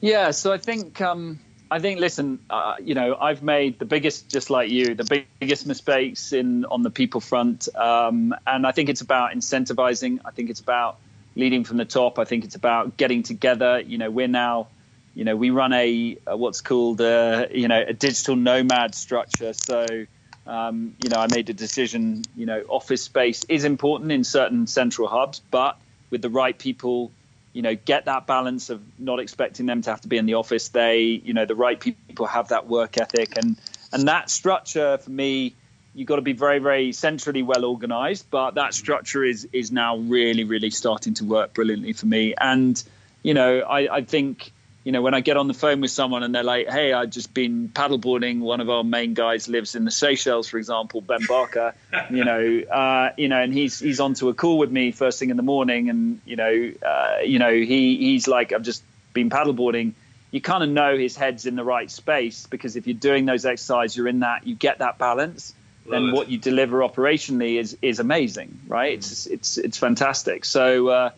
Yeah, 0.00 0.30
so 0.30 0.52
I 0.52 0.58
think 0.58 1.00
um, 1.00 1.40
I 1.70 1.78
think 1.78 2.00
listen, 2.00 2.40
uh, 2.48 2.76
you 2.82 2.94
know, 2.94 3.16
I've 3.16 3.42
made 3.42 3.78
the 3.78 3.84
biggest, 3.84 4.28
just 4.28 4.48
like 4.48 4.70
you, 4.70 4.94
the 4.94 5.24
biggest 5.38 5.66
mistakes 5.66 6.32
in 6.32 6.64
on 6.64 6.82
the 6.82 6.90
people 6.90 7.20
front, 7.20 7.68
um, 7.76 8.34
and 8.46 8.66
I 8.66 8.72
think 8.72 8.88
it's 8.88 9.02
about 9.02 9.32
incentivizing. 9.32 10.20
I 10.24 10.30
think 10.30 10.50
it's 10.50 10.60
about 10.60 10.98
leading 11.36 11.64
from 11.64 11.76
the 11.76 11.84
top. 11.84 12.18
I 12.18 12.24
think 12.24 12.44
it's 12.44 12.56
about 12.56 12.96
getting 12.96 13.22
together. 13.22 13.78
You 13.80 13.98
know, 13.98 14.10
we're 14.10 14.26
now, 14.26 14.68
you 15.14 15.24
know, 15.24 15.36
we 15.36 15.50
run 15.50 15.72
a, 15.74 16.16
a 16.26 16.36
what's 16.36 16.62
called 16.62 17.00
a, 17.02 17.48
you 17.52 17.68
know 17.68 17.84
a 17.86 17.92
digital 17.92 18.36
nomad 18.36 18.94
structure. 18.94 19.52
So. 19.52 20.06
Um, 20.46 20.96
you 21.04 21.10
know, 21.10 21.18
I 21.18 21.28
made 21.30 21.48
a 21.50 21.52
decision. 21.52 22.24
You 22.34 22.46
know, 22.46 22.64
office 22.68 23.02
space 23.02 23.44
is 23.44 23.64
important 23.64 24.10
in 24.10 24.24
certain 24.24 24.66
central 24.66 25.06
hubs, 25.06 25.40
but 25.50 25.78
with 26.08 26.22
the 26.22 26.30
right 26.30 26.58
people 26.58 27.12
you 27.52 27.62
know 27.62 27.74
get 27.74 28.04
that 28.04 28.26
balance 28.26 28.70
of 28.70 28.80
not 28.98 29.20
expecting 29.20 29.66
them 29.66 29.82
to 29.82 29.90
have 29.90 30.00
to 30.02 30.08
be 30.08 30.16
in 30.16 30.26
the 30.26 30.34
office. 30.34 30.68
They 30.68 31.02
you 31.02 31.32
know 31.32 31.46
the 31.46 31.54
right 31.54 31.78
people 31.78 32.26
have 32.26 32.48
that 32.48 32.66
work 32.66 32.98
ethic. 32.98 33.36
And 33.36 33.56
and 33.92 34.08
that 34.08 34.30
structure 34.30 34.98
for 34.98 35.10
me 35.10 35.54
you've 35.94 36.06
got 36.06 36.16
to 36.16 36.22
be 36.22 36.32
very 36.32 36.60
very 36.60 36.92
centrally 36.92 37.42
well 37.42 37.64
organized 37.64 38.26
but 38.30 38.52
that 38.52 38.74
structure 38.74 39.24
is 39.24 39.48
is 39.52 39.72
now 39.72 39.96
really 39.96 40.44
really 40.44 40.70
starting 40.70 41.14
to 41.14 41.24
work 41.24 41.54
brilliantly 41.54 41.92
for 41.92 42.06
me. 42.06 42.34
And 42.38 42.82
you 43.22 43.34
know 43.34 43.60
i 43.60 43.96
i 43.96 44.02
think 44.02 44.52
you 44.84 44.92
know, 44.92 45.02
when 45.02 45.12
I 45.12 45.20
get 45.20 45.36
on 45.36 45.46
the 45.46 45.54
phone 45.54 45.80
with 45.82 45.90
someone 45.90 46.22
and 46.22 46.34
they're 46.34 46.42
like, 46.42 46.68
"Hey, 46.68 46.92
I've 46.92 47.10
just 47.10 47.34
been 47.34 47.68
paddleboarding. 47.68 48.40
One 48.40 48.60
of 48.60 48.70
our 48.70 48.82
main 48.82 49.12
guys 49.12 49.48
lives 49.48 49.74
in 49.74 49.84
the 49.84 49.90
Seychelles, 49.90 50.48
for 50.48 50.56
example, 50.56 51.02
Ben 51.02 51.20
Barker. 51.28 51.74
you 52.10 52.24
know, 52.24 52.60
uh, 52.70 53.10
you 53.18 53.28
know, 53.28 53.42
and 53.42 53.52
he's 53.52 53.78
he's 53.78 54.00
onto 54.00 54.30
a 54.30 54.34
call 54.34 54.56
with 54.56 54.70
me 54.70 54.90
first 54.92 55.18
thing 55.18 55.28
in 55.28 55.36
the 55.36 55.42
morning, 55.42 55.90
and 55.90 56.20
you 56.24 56.36
know, 56.36 56.72
uh, 56.82 57.18
you 57.22 57.38
know, 57.38 57.52
he 57.52 57.96
he's 57.96 58.26
like, 58.26 58.52
I've 58.52 58.62
just 58.62 58.82
been 59.12 59.28
paddleboarding. 59.28 59.92
You 60.30 60.40
kind 60.40 60.62
of 60.62 60.70
know 60.70 60.96
his 60.96 61.14
head's 61.14 61.44
in 61.44 61.56
the 61.56 61.64
right 61.64 61.90
space 61.90 62.46
because 62.46 62.76
if 62.76 62.86
you're 62.86 62.94
doing 62.94 63.26
those 63.26 63.44
exercises, 63.44 63.96
you're 63.96 64.08
in 64.08 64.20
that, 64.20 64.46
you 64.46 64.54
get 64.54 64.78
that 64.78 64.96
balance. 64.96 65.52
Love 65.84 65.90
then 65.90 66.08
it. 66.10 66.14
what 66.14 66.30
you 66.30 66.38
deliver 66.38 66.78
operationally 66.78 67.58
is 67.58 67.76
is 67.82 68.00
amazing, 68.00 68.60
right? 68.66 68.92
Mm. 68.92 68.98
It's 68.98 69.26
it's 69.26 69.58
it's 69.58 69.76
fantastic. 69.76 70.46
So. 70.46 70.88
Uh, 70.88 71.10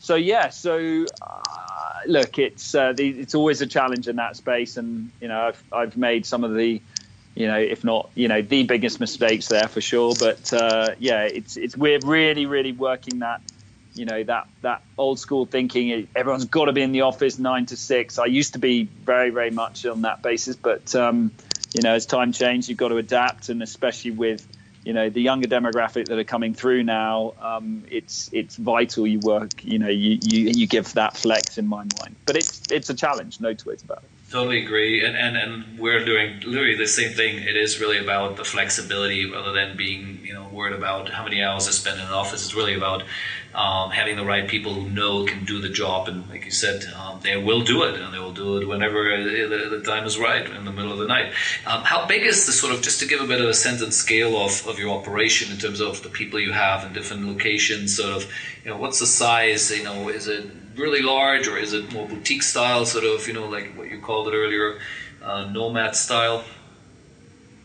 so 0.00 0.14
yeah, 0.14 0.50
so 0.50 1.06
uh, 1.20 1.42
look, 2.08 2.38
it's 2.38 2.74
uh, 2.74 2.92
the, 2.92 3.08
it's 3.08 3.34
always 3.34 3.60
a 3.60 3.66
challenge 3.66 4.08
in 4.08 4.16
that 4.16 4.36
space, 4.36 4.76
and 4.76 5.10
you 5.20 5.28
know 5.28 5.40
I've 5.48 5.64
I've 5.72 5.96
made 5.96 6.26
some 6.26 6.42
of 6.42 6.54
the, 6.54 6.80
you 7.34 7.46
know, 7.46 7.58
if 7.58 7.84
not 7.84 8.10
you 8.14 8.26
know 8.26 8.42
the 8.42 8.64
biggest 8.64 8.98
mistakes 8.98 9.48
there 9.48 9.68
for 9.68 9.80
sure. 9.80 10.14
But 10.18 10.52
uh, 10.52 10.94
yeah, 10.98 11.22
it's 11.22 11.56
it's 11.56 11.76
we're 11.76 12.00
really 12.00 12.46
really 12.46 12.72
working 12.72 13.20
that, 13.20 13.42
you 13.94 14.06
know 14.06 14.24
that 14.24 14.48
that 14.62 14.82
old 14.96 15.18
school 15.20 15.46
thinking. 15.46 16.08
Everyone's 16.16 16.46
got 16.46 16.64
to 16.64 16.72
be 16.72 16.82
in 16.82 16.92
the 16.92 17.02
office 17.02 17.38
nine 17.38 17.66
to 17.66 17.76
six. 17.76 18.18
I 18.18 18.26
used 18.26 18.54
to 18.54 18.58
be 18.58 18.84
very 18.84 19.30
very 19.30 19.50
much 19.50 19.86
on 19.86 20.02
that 20.02 20.22
basis, 20.22 20.56
but 20.56 20.94
um, 20.94 21.30
you 21.74 21.82
know 21.82 21.94
as 21.94 22.06
time 22.06 22.32
changed, 22.32 22.68
you've 22.68 22.78
got 22.78 22.88
to 22.88 22.96
adapt, 22.96 23.50
and 23.50 23.62
especially 23.62 24.12
with 24.12 24.46
you 24.88 24.94
know 24.94 25.10
the 25.10 25.20
younger 25.20 25.46
demographic 25.46 26.06
that 26.06 26.18
are 26.18 26.24
coming 26.24 26.54
through 26.54 26.82
now 26.82 27.34
um, 27.42 27.84
it's 27.90 28.30
it's 28.32 28.56
vital 28.56 29.06
you 29.06 29.18
work 29.18 29.62
you 29.62 29.78
know 29.78 29.88
you, 29.88 30.18
you 30.22 30.48
you 30.48 30.66
give 30.66 30.94
that 30.94 31.14
flex 31.14 31.58
in 31.58 31.66
my 31.66 31.84
mind. 32.00 32.16
But 32.24 32.36
it's 32.36 32.62
it's 32.70 32.88
a 32.88 32.94
challenge 32.94 33.38
no 33.38 33.52
two 33.52 33.68
ways 33.68 33.82
about 33.82 33.98
it. 33.98 34.08
Totally 34.30 34.62
agree. 34.64 35.04
And, 35.04 35.16
and 35.16 35.36
and 35.36 35.78
we're 35.78 36.04
doing 36.04 36.40
literally 36.40 36.74
the 36.74 36.86
same 36.86 37.12
thing. 37.12 37.36
It 37.36 37.56
is 37.56 37.80
really 37.80 37.98
about 37.98 38.36
the 38.36 38.44
flexibility 38.44 39.30
rather 39.30 39.52
than 39.52 39.76
being 39.76 40.20
you 40.24 40.32
know 40.32 40.48
worried 40.48 40.74
about 40.74 41.10
how 41.10 41.24
many 41.24 41.42
hours 41.42 41.68
i 41.68 41.70
spend 41.70 42.00
in 42.00 42.06
an 42.06 42.12
office. 42.12 42.44
It's 42.44 42.54
really 42.54 42.74
about 42.74 43.04
um, 43.54 43.90
having 43.90 44.16
the 44.16 44.24
right 44.24 44.46
people 44.46 44.74
who 44.74 44.88
know 44.88 45.24
can 45.24 45.44
do 45.44 45.60
the 45.60 45.68
job, 45.68 46.06
and 46.08 46.28
like 46.28 46.44
you 46.44 46.50
said, 46.50 46.84
um, 46.94 47.20
they 47.22 47.36
will 47.36 47.62
do 47.62 47.82
it, 47.84 47.98
and 47.98 48.12
they 48.12 48.18
will 48.18 48.32
do 48.32 48.58
it 48.58 48.68
whenever 48.68 49.02
the, 49.22 49.68
the 49.70 49.82
time 49.82 50.04
is 50.04 50.18
right, 50.18 50.46
in 50.48 50.64
the 50.64 50.70
middle 50.70 50.92
of 50.92 50.98
the 50.98 51.06
night. 51.06 51.32
Um, 51.66 51.82
how 51.82 52.06
big 52.06 52.22
is 52.22 52.46
the 52.46 52.52
sort 52.52 52.74
of 52.74 52.82
just 52.82 53.00
to 53.00 53.06
give 53.06 53.20
a 53.20 53.26
bit 53.26 53.40
of 53.40 53.48
a 53.48 53.54
sense 53.54 53.80
and 53.80 53.92
scale 53.92 54.36
of, 54.36 54.66
of 54.66 54.78
your 54.78 54.96
operation 54.96 55.50
in 55.50 55.58
terms 55.58 55.80
of 55.80 56.02
the 56.02 56.08
people 56.10 56.38
you 56.38 56.52
have 56.52 56.84
in 56.84 56.92
different 56.92 57.26
locations? 57.26 57.96
Sort 57.96 58.12
of, 58.12 58.30
you 58.64 58.70
know, 58.70 58.76
what's 58.76 59.00
the 59.00 59.06
size? 59.06 59.70
You 59.70 59.84
know, 59.84 60.08
is 60.08 60.28
it 60.28 60.44
really 60.76 61.02
large 61.02 61.48
or 61.48 61.56
is 61.56 61.72
it 61.72 61.92
more 61.92 62.06
boutique 62.06 62.42
style? 62.42 62.84
Sort 62.84 63.04
of, 63.04 63.26
you 63.26 63.32
know, 63.32 63.48
like 63.48 63.76
what 63.76 63.90
you 63.90 63.98
called 64.00 64.28
it 64.28 64.34
earlier, 64.36 64.78
uh, 65.22 65.50
nomad 65.50 65.96
style. 65.96 66.44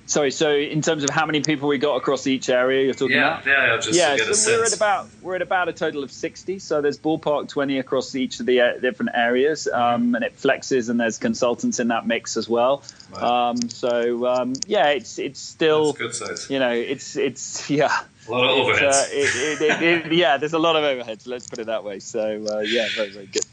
Sorry, 0.06 0.32
so 0.32 0.54
in 0.54 0.82
terms 0.82 1.06
of 1.06 1.10
how 1.10 1.26
many 1.26 1.42
people 1.42 1.70
we 1.70 1.78
got 1.78 1.96
across 1.96 2.28
each 2.28 2.50
area, 2.50 2.84
you're 2.84 2.94
talking 2.94 3.16
yeah, 3.16 3.40
about? 3.40 3.46
Yeah, 3.46 3.78
just 3.78 3.98
yeah. 3.98 4.18
so 4.34 4.58
we're 4.58 4.66
at 4.66 4.76
about 4.76 5.08
we're 5.22 5.36
at 5.36 5.42
about 5.42 5.70
a 5.70 5.74
total 5.74 6.04
of 6.04 6.12
sixty. 6.12 6.60
So 6.60 6.82
there's 6.82 6.98
ballpark 7.00 7.48
twenty 7.48 7.80
across 7.80 8.14
each 8.14 8.42
of 8.42 8.46
the 8.46 8.60
uh, 8.60 8.80
different 8.80 9.12
areas, 9.14 9.66
um, 9.68 10.14
and 10.16 10.26
it 10.26 10.38
flexes, 10.38 10.90
and 10.90 11.00
there's 11.00 11.18
consultants 11.18 11.80
in 11.80 11.88
that 11.88 12.06
mix 12.06 12.36
as 12.36 12.50
well. 12.50 12.84
Um, 13.16 13.70
so 13.70 14.28
um, 14.28 14.54
yeah, 14.68 14.90
it's 14.90 15.20
it's 15.20 15.40
still 15.40 15.94
good 15.94 16.14
size. 16.14 16.50
You 16.50 16.60
know, 16.60 16.72
it's 16.72 17.16
it's 17.16 17.70
yeah. 17.70 17.98
A 18.28 18.32
lot 18.32 18.44
of 18.44 18.68
overheads. 18.68 19.04
Uh, 19.04 19.06
it, 19.10 19.62
it, 19.62 20.06
it, 20.06 20.12
yeah, 20.14 20.38
there's 20.38 20.54
a 20.54 20.60
lot 20.60 20.76
of 20.76 20.84
overheads. 20.84 21.28
Let's 21.28 21.48
put 21.48 21.60
it 21.60 21.68
that 21.68 21.86
way. 21.86 22.00
So 22.00 22.46
uh, 22.50 22.60
yeah, 22.60 22.90
very 22.94 23.10
very 23.10 23.28
good. 23.28 23.46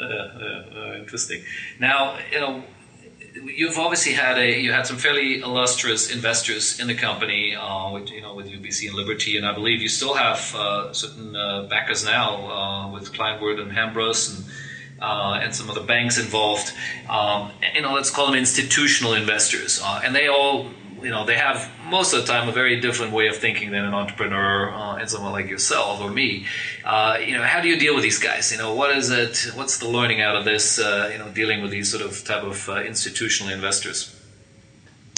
Uh, 0.00 0.04
uh, 0.04 0.96
interesting. 0.98 1.42
Now 1.78 2.18
you 2.32 2.40
know 2.40 2.64
you've 3.34 3.78
obviously 3.78 4.12
had 4.12 4.38
a 4.38 4.60
you 4.60 4.72
had 4.72 4.86
some 4.86 4.96
fairly 4.96 5.40
illustrious 5.40 6.10
investors 6.10 6.78
in 6.80 6.86
the 6.86 6.94
company, 6.94 7.54
uh, 7.54 7.90
with 7.90 8.10
you 8.10 8.20
know 8.20 8.34
with 8.34 8.46
UPC 8.46 8.88
and 8.88 8.94
Liberty, 8.94 9.36
and 9.36 9.46
I 9.46 9.52
believe 9.52 9.80
you 9.80 9.88
still 9.88 10.14
have 10.14 10.54
uh, 10.54 10.92
certain 10.92 11.36
uh, 11.36 11.66
backers 11.68 12.04
now 12.04 12.50
uh, 12.50 12.90
with 12.90 13.12
Kleinwort 13.12 13.60
and 13.60 13.72
Hambros 13.72 14.36
and 14.36 14.44
uh, 15.00 15.40
and 15.42 15.54
some 15.54 15.68
of 15.68 15.74
the 15.74 15.82
banks 15.82 16.18
involved. 16.18 16.72
Um, 17.08 17.50
you 17.74 17.82
know, 17.82 17.92
let's 17.92 18.10
call 18.10 18.26
them 18.26 18.36
institutional 18.36 19.14
investors, 19.14 19.80
uh, 19.82 20.00
and 20.04 20.14
they 20.14 20.28
all 20.28 20.70
you 21.02 21.10
know 21.10 21.24
they 21.24 21.36
have 21.36 21.70
most 21.88 22.12
of 22.12 22.20
the 22.20 22.26
time 22.26 22.48
a 22.48 22.52
very 22.52 22.80
different 22.80 23.12
way 23.12 23.28
of 23.28 23.36
thinking 23.36 23.70
than 23.70 23.84
an 23.84 23.94
entrepreneur 23.94 24.70
uh, 24.70 24.96
and 24.96 25.10
someone 25.10 25.32
like 25.32 25.48
yourself 25.48 26.00
or 26.00 26.10
me. 26.10 26.46
Uh, 26.84 27.18
you 27.24 27.36
know, 27.36 27.42
how 27.42 27.60
do 27.60 27.68
you 27.68 27.78
deal 27.78 27.94
with 27.94 28.02
these 28.02 28.18
guys? 28.18 28.52
You 28.52 28.58
know, 28.58 28.74
what 28.74 28.96
is 28.96 29.10
it? 29.10 29.50
What's 29.54 29.78
the 29.78 29.88
learning 29.88 30.20
out 30.20 30.36
of 30.36 30.44
this? 30.44 30.78
Uh, 30.78 31.10
you 31.12 31.18
know, 31.18 31.28
dealing 31.30 31.62
with 31.62 31.70
these 31.70 31.90
sort 31.90 32.04
of 32.04 32.24
type 32.24 32.44
of 32.44 32.68
uh, 32.68 32.82
institutional 32.82 33.52
investors. 33.52 34.18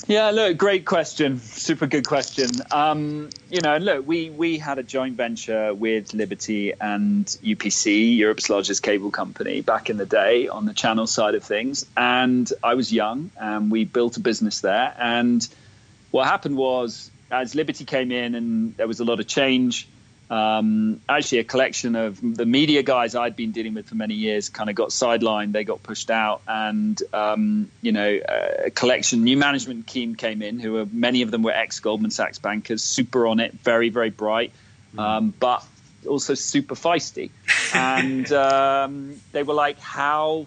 Yeah, 0.06 0.32
look, 0.32 0.58
great 0.58 0.84
question. 0.84 1.38
Super 1.40 1.86
good 1.86 2.06
question. 2.06 2.50
Um, 2.70 3.30
you 3.48 3.62
know, 3.62 3.78
look, 3.78 4.06
we 4.06 4.28
we 4.28 4.58
had 4.58 4.78
a 4.78 4.82
joint 4.82 5.16
venture 5.16 5.72
with 5.72 6.12
Liberty 6.12 6.74
and 6.78 7.24
UPC, 7.24 8.14
Europe's 8.16 8.50
largest 8.50 8.82
cable 8.82 9.10
company, 9.10 9.62
back 9.62 9.88
in 9.88 9.96
the 9.96 10.04
day 10.04 10.48
on 10.48 10.66
the 10.66 10.74
channel 10.74 11.06
side 11.06 11.34
of 11.34 11.42
things. 11.42 11.86
And 11.96 12.52
I 12.62 12.74
was 12.74 12.92
young, 12.92 13.30
and 13.40 13.70
we 13.70 13.84
built 13.84 14.18
a 14.18 14.20
business 14.20 14.60
there. 14.60 14.94
And 14.98 15.46
what 16.14 16.28
happened 16.28 16.56
was, 16.56 17.10
as 17.28 17.56
Liberty 17.56 17.84
came 17.84 18.12
in 18.12 18.36
and 18.36 18.76
there 18.76 18.86
was 18.86 19.00
a 19.00 19.04
lot 19.04 19.18
of 19.18 19.26
change, 19.26 19.88
um, 20.30 21.00
actually 21.08 21.38
a 21.38 21.44
collection 21.44 21.96
of 21.96 22.20
the 22.22 22.46
media 22.46 22.84
guys 22.84 23.16
I'd 23.16 23.34
been 23.34 23.50
dealing 23.50 23.74
with 23.74 23.88
for 23.88 23.96
many 23.96 24.14
years 24.14 24.48
kind 24.48 24.70
of 24.70 24.76
got 24.76 24.90
sidelined. 24.90 25.50
They 25.50 25.64
got 25.64 25.82
pushed 25.82 26.12
out, 26.12 26.42
and 26.46 27.02
um, 27.12 27.68
you 27.82 27.90
know, 27.90 28.20
a 28.64 28.70
collection 28.70 29.24
new 29.24 29.36
management 29.36 29.88
team 29.88 30.14
came 30.14 30.40
in, 30.40 30.60
who 30.60 30.74
were 30.74 30.86
many 30.86 31.22
of 31.22 31.32
them 31.32 31.42
were 31.42 31.50
ex 31.50 31.80
Goldman 31.80 32.12
Sachs 32.12 32.38
bankers, 32.38 32.84
super 32.84 33.26
on 33.26 33.40
it, 33.40 33.52
very 33.54 33.88
very 33.88 34.10
bright, 34.10 34.52
mm. 34.94 35.00
um, 35.00 35.34
but 35.40 35.66
also 36.06 36.34
super 36.34 36.76
feisty, 36.76 37.30
and 37.74 38.30
um, 38.54 39.20
they 39.32 39.42
were 39.42 39.54
like, 39.54 39.80
how 39.80 40.46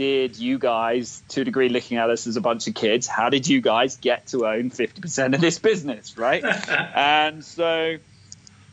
did 0.00 0.38
you 0.38 0.58
guys, 0.58 1.22
to 1.28 1.42
a 1.42 1.44
degree, 1.44 1.68
looking 1.68 1.98
at 1.98 2.08
us 2.08 2.26
as 2.26 2.38
a 2.38 2.40
bunch 2.40 2.66
of 2.66 2.74
kids, 2.74 3.06
how 3.06 3.28
did 3.28 3.46
you 3.46 3.60
guys 3.60 3.96
get 3.96 4.28
to 4.28 4.46
own 4.46 4.70
50% 4.70 5.34
of 5.34 5.42
this 5.42 5.58
business, 5.58 6.16
right? 6.16 6.42
and 6.94 7.44
so, 7.44 7.98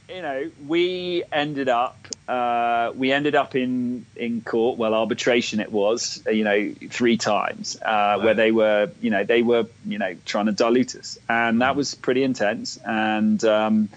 you 0.07 0.21
know, 0.21 0.49
we 0.65 1.25
ended 1.29 1.67
up, 1.67 2.07
uh, 2.29 2.93
we 2.95 3.11
ended 3.11 3.35
up 3.35 3.57
in 3.57 4.05
in 4.15 4.39
court. 4.39 4.77
Well, 4.77 4.93
arbitration 4.93 5.59
it 5.59 5.69
was, 5.69 6.23
you 6.31 6.45
know, 6.45 6.73
three 6.89 7.17
times, 7.17 7.75
uh, 7.75 7.89
right. 7.89 8.23
where 8.23 8.33
they 8.33 8.53
were, 8.53 8.89
you 9.01 9.09
know, 9.09 9.25
they 9.25 9.41
were, 9.41 9.65
you 9.85 9.97
know, 9.97 10.15
trying 10.23 10.45
to 10.45 10.53
dilute 10.53 10.95
us, 10.95 11.19
and 11.27 11.61
that 11.61 11.75
was 11.75 11.93
pretty 11.93 12.23
intense, 12.23 12.77
and 12.77 13.43
um, 13.43 13.89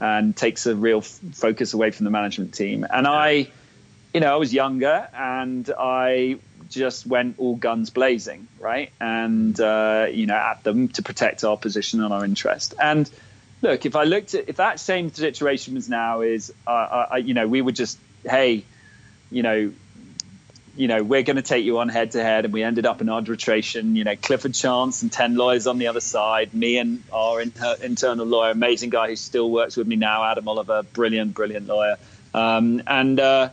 and 0.00 0.36
takes 0.36 0.66
a 0.66 0.76
real 0.76 0.98
f- 0.98 1.18
focus 1.32 1.74
away 1.74 1.90
from 1.90 2.04
the 2.04 2.12
management 2.12 2.54
team. 2.54 2.86
And 2.88 3.08
I, 3.08 3.48
you 4.14 4.20
know, 4.20 4.32
I 4.32 4.36
was 4.36 4.54
younger, 4.54 5.08
and 5.12 5.68
I 5.76 6.38
just 6.68 7.06
went 7.06 7.38
all 7.38 7.56
guns 7.56 7.90
blazing, 7.90 8.48
right? 8.58 8.90
And 9.00 9.58
uh, 9.60 10.06
you 10.10 10.26
know, 10.26 10.34
at 10.34 10.62
them 10.62 10.88
to 10.88 11.02
protect 11.02 11.44
our 11.44 11.56
position 11.56 12.02
and 12.02 12.12
our 12.12 12.24
interest. 12.24 12.74
And 12.80 13.10
look, 13.62 13.86
if 13.86 13.96
I 13.96 14.04
looked 14.04 14.34
at 14.34 14.48
if 14.48 14.56
that 14.56 14.80
same 14.80 15.12
situation 15.12 15.74
was 15.74 15.88
now, 15.88 16.20
is 16.20 16.52
uh, 16.66 17.06
uh, 17.12 17.16
you 17.16 17.34
know, 17.34 17.46
we 17.46 17.60
would 17.60 17.76
just 17.76 17.98
hey, 18.24 18.64
you 19.30 19.42
know. 19.42 19.72
You 20.78 20.88
know, 20.88 21.02
we're 21.02 21.22
going 21.22 21.36
to 21.36 21.42
take 21.42 21.64
you 21.64 21.78
on 21.78 21.88
head 21.88 22.10
to 22.10 22.22
head, 22.22 22.44
and 22.44 22.52
we 22.52 22.62
ended 22.62 22.84
up 22.84 23.00
in 23.00 23.08
arbitration. 23.08 23.96
You 23.96 24.04
know, 24.04 24.14
Clifford 24.14 24.52
Chance 24.52 25.00
and 25.00 25.10
ten 25.10 25.34
lawyers 25.34 25.66
on 25.66 25.78
the 25.78 25.86
other 25.86 26.00
side. 26.00 26.52
Me 26.52 26.76
and 26.76 27.02
our 27.10 27.40
in- 27.40 27.54
internal 27.80 28.26
lawyer, 28.26 28.50
amazing 28.50 28.90
guy 28.90 29.08
who 29.08 29.16
still 29.16 29.50
works 29.50 29.78
with 29.78 29.86
me 29.86 29.96
now, 29.96 30.22
Adam 30.22 30.46
Oliver, 30.46 30.82
brilliant, 30.82 31.32
brilliant 31.32 31.66
lawyer. 31.66 31.96
Um, 32.34 32.82
and 32.86 33.18
uh, 33.18 33.48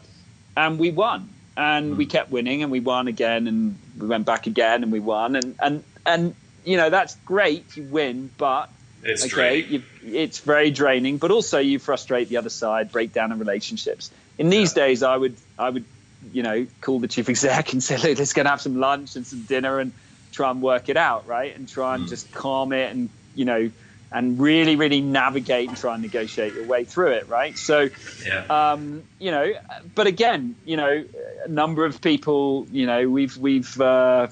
and 0.58 0.78
we 0.78 0.92
won 0.92 1.30
and 1.56 1.98
we 1.98 2.06
hmm. 2.06 2.12
kept 2.12 2.32
winning 2.32 2.64
and 2.64 2.72
we 2.72 2.80
won 2.80 3.08
again 3.08 3.48
and 3.48 3.78
we 3.98 4.08
went 4.08 4.26
back 4.26 4.48
again 4.48 4.84
and 4.84 4.92
we 4.92 5.00
won 5.00 5.36
and 5.36 5.56
and 5.62 5.84
and 6.06 6.36
you 6.66 6.78
know 6.78 6.90
that's 6.90 7.16
great 7.26 7.78
you 7.78 7.84
win 7.84 8.30
but 8.38 8.70
it's 9.04 9.26
okay 9.26 9.60
you, 9.60 9.84
it's 10.06 10.40
very 10.40 10.72
draining 10.72 11.18
but 11.18 11.32
also 11.32 11.60
you 11.60 11.80
frustrate 11.80 12.30
the 12.30 12.38
other 12.38 12.50
side 12.50 12.92
break 12.92 13.14
down 13.14 13.32
in 13.32 13.40
relationships 13.40 14.12
in 14.38 14.50
these 14.50 14.76
yeah. 14.76 14.86
days 14.86 15.04
i 15.04 15.16
would 15.16 15.36
i 15.60 15.70
would 15.70 15.86
you 16.32 16.42
know 16.42 16.66
call 16.82 17.00
the 17.00 17.08
chief 17.08 17.30
exec 17.30 17.74
and 17.74 17.84
say 17.84 17.98
look 17.98 18.18
let's 18.18 18.34
go 18.34 18.44
have 18.44 18.62
some 18.62 18.80
lunch 18.80 19.16
and 19.16 19.28
some 19.28 19.42
dinner 19.44 19.80
and 19.80 19.92
try 20.32 20.50
and 20.50 20.62
work 20.62 20.90
it 20.90 20.98
out 20.98 21.28
right 21.28 21.56
and 21.56 21.68
try 21.68 21.96
and 21.96 22.06
mm. 22.06 22.10
just 22.10 22.32
calm 22.32 22.74
it 22.74 22.92
and 22.92 23.10
you 23.36 23.46
know 23.46 23.70
and 24.14 24.40
really, 24.40 24.76
really 24.76 25.02
navigate 25.02 25.68
and 25.68 25.78
try 25.78 25.94
and 25.94 26.04
negotiate 26.04 26.54
your 26.54 26.66
way 26.66 26.86
through 26.86 27.12
it, 27.14 27.28
right? 27.28 27.58
So, 27.58 27.90
yeah. 28.26 28.46
um, 28.72 29.04
you 29.20 29.32
know, 29.32 29.54
but 29.96 30.06
again, 30.06 30.56
you 30.66 30.78
know, 30.78 31.04
a 31.44 31.48
number 31.48 31.84
of 31.86 32.00
people, 32.00 32.68
you 32.72 32.86
know, 32.86 33.10
we've 33.10 33.36
we've 33.36 33.82
uh, 33.82 34.28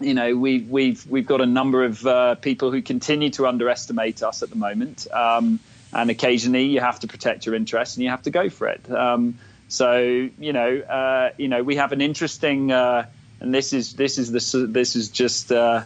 you 0.00 0.14
know 0.14 0.36
we've 0.36 0.68
we've 0.70 1.04
we've 1.06 1.26
got 1.26 1.40
a 1.40 1.46
number 1.46 1.84
of 1.84 2.06
uh, 2.06 2.36
people 2.36 2.70
who 2.70 2.80
continue 2.80 3.30
to 3.30 3.46
underestimate 3.46 4.22
us 4.22 4.42
at 4.44 4.50
the 4.50 4.56
moment, 4.56 5.08
um, 5.12 5.58
and 5.92 6.10
occasionally 6.10 6.66
you 6.66 6.80
have 6.80 7.00
to 7.00 7.08
protect 7.08 7.44
your 7.44 7.56
interests 7.56 7.96
and 7.96 8.04
you 8.04 8.10
have 8.10 8.22
to 8.22 8.30
go 8.30 8.48
for 8.48 8.68
it. 8.68 8.88
Um, 8.88 9.38
so, 9.68 9.98
you 10.38 10.52
know, 10.52 10.78
uh, 10.78 11.30
you 11.36 11.48
know, 11.48 11.62
we 11.62 11.76
have 11.76 11.92
an 11.92 12.00
interesting, 12.00 12.72
uh, 12.72 13.06
and 13.40 13.52
this 13.52 13.72
is 13.72 13.94
this 13.94 14.16
is 14.16 14.30
the 14.32 14.66
this 14.66 14.96
is 14.96 15.08
just 15.08 15.52
uh, 15.52 15.82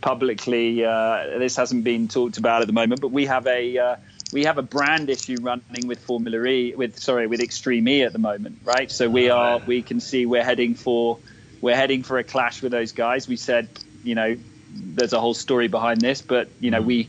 publicly. 0.00 0.84
Uh, 0.84 1.38
this 1.38 1.56
hasn't 1.56 1.84
been 1.84 2.08
talked 2.08 2.38
about 2.38 2.62
at 2.62 2.66
the 2.66 2.72
moment, 2.72 3.00
but 3.00 3.08
we 3.08 3.26
have 3.26 3.46
a 3.46 3.78
uh, 3.78 3.96
we 4.32 4.44
have 4.44 4.58
a 4.58 4.62
brand 4.62 5.10
issue 5.10 5.36
running 5.40 5.86
with 5.86 6.00
Formula 6.00 6.44
E 6.44 6.74
with 6.74 6.98
sorry 6.98 7.26
with 7.26 7.40
Extreme 7.40 7.88
E 7.88 8.02
at 8.02 8.12
the 8.12 8.18
moment, 8.18 8.58
right? 8.64 8.90
So 8.90 9.08
we 9.08 9.30
are 9.30 9.58
we 9.58 9.82
can 9.82 10.00
see 10.00 10.26
we're 10.26 10.44
heading 10.44 10.74
for 10.74 11.18
we're 11.60 11.76
heading 11.76 12.02
for 12.02 12.18
a 12.18 12.24
clash 12.24 12.62
with 12.62 12.72
those 12.72 12.92
guys. 12.92 13.28
We 13.28 13.36
said 13.36 13.68
you 14.02 14.14
know 14.14 14.36
there's 14.72 15.12
a 15.12 15.20
whole 15.20 15.34
story 15.34 15.68
behind 15.68 16.00
this, 16.00 16.22
but 16.22 16.48
you 16.60 16.70
know 16.70 16.80
we 16.80 17.08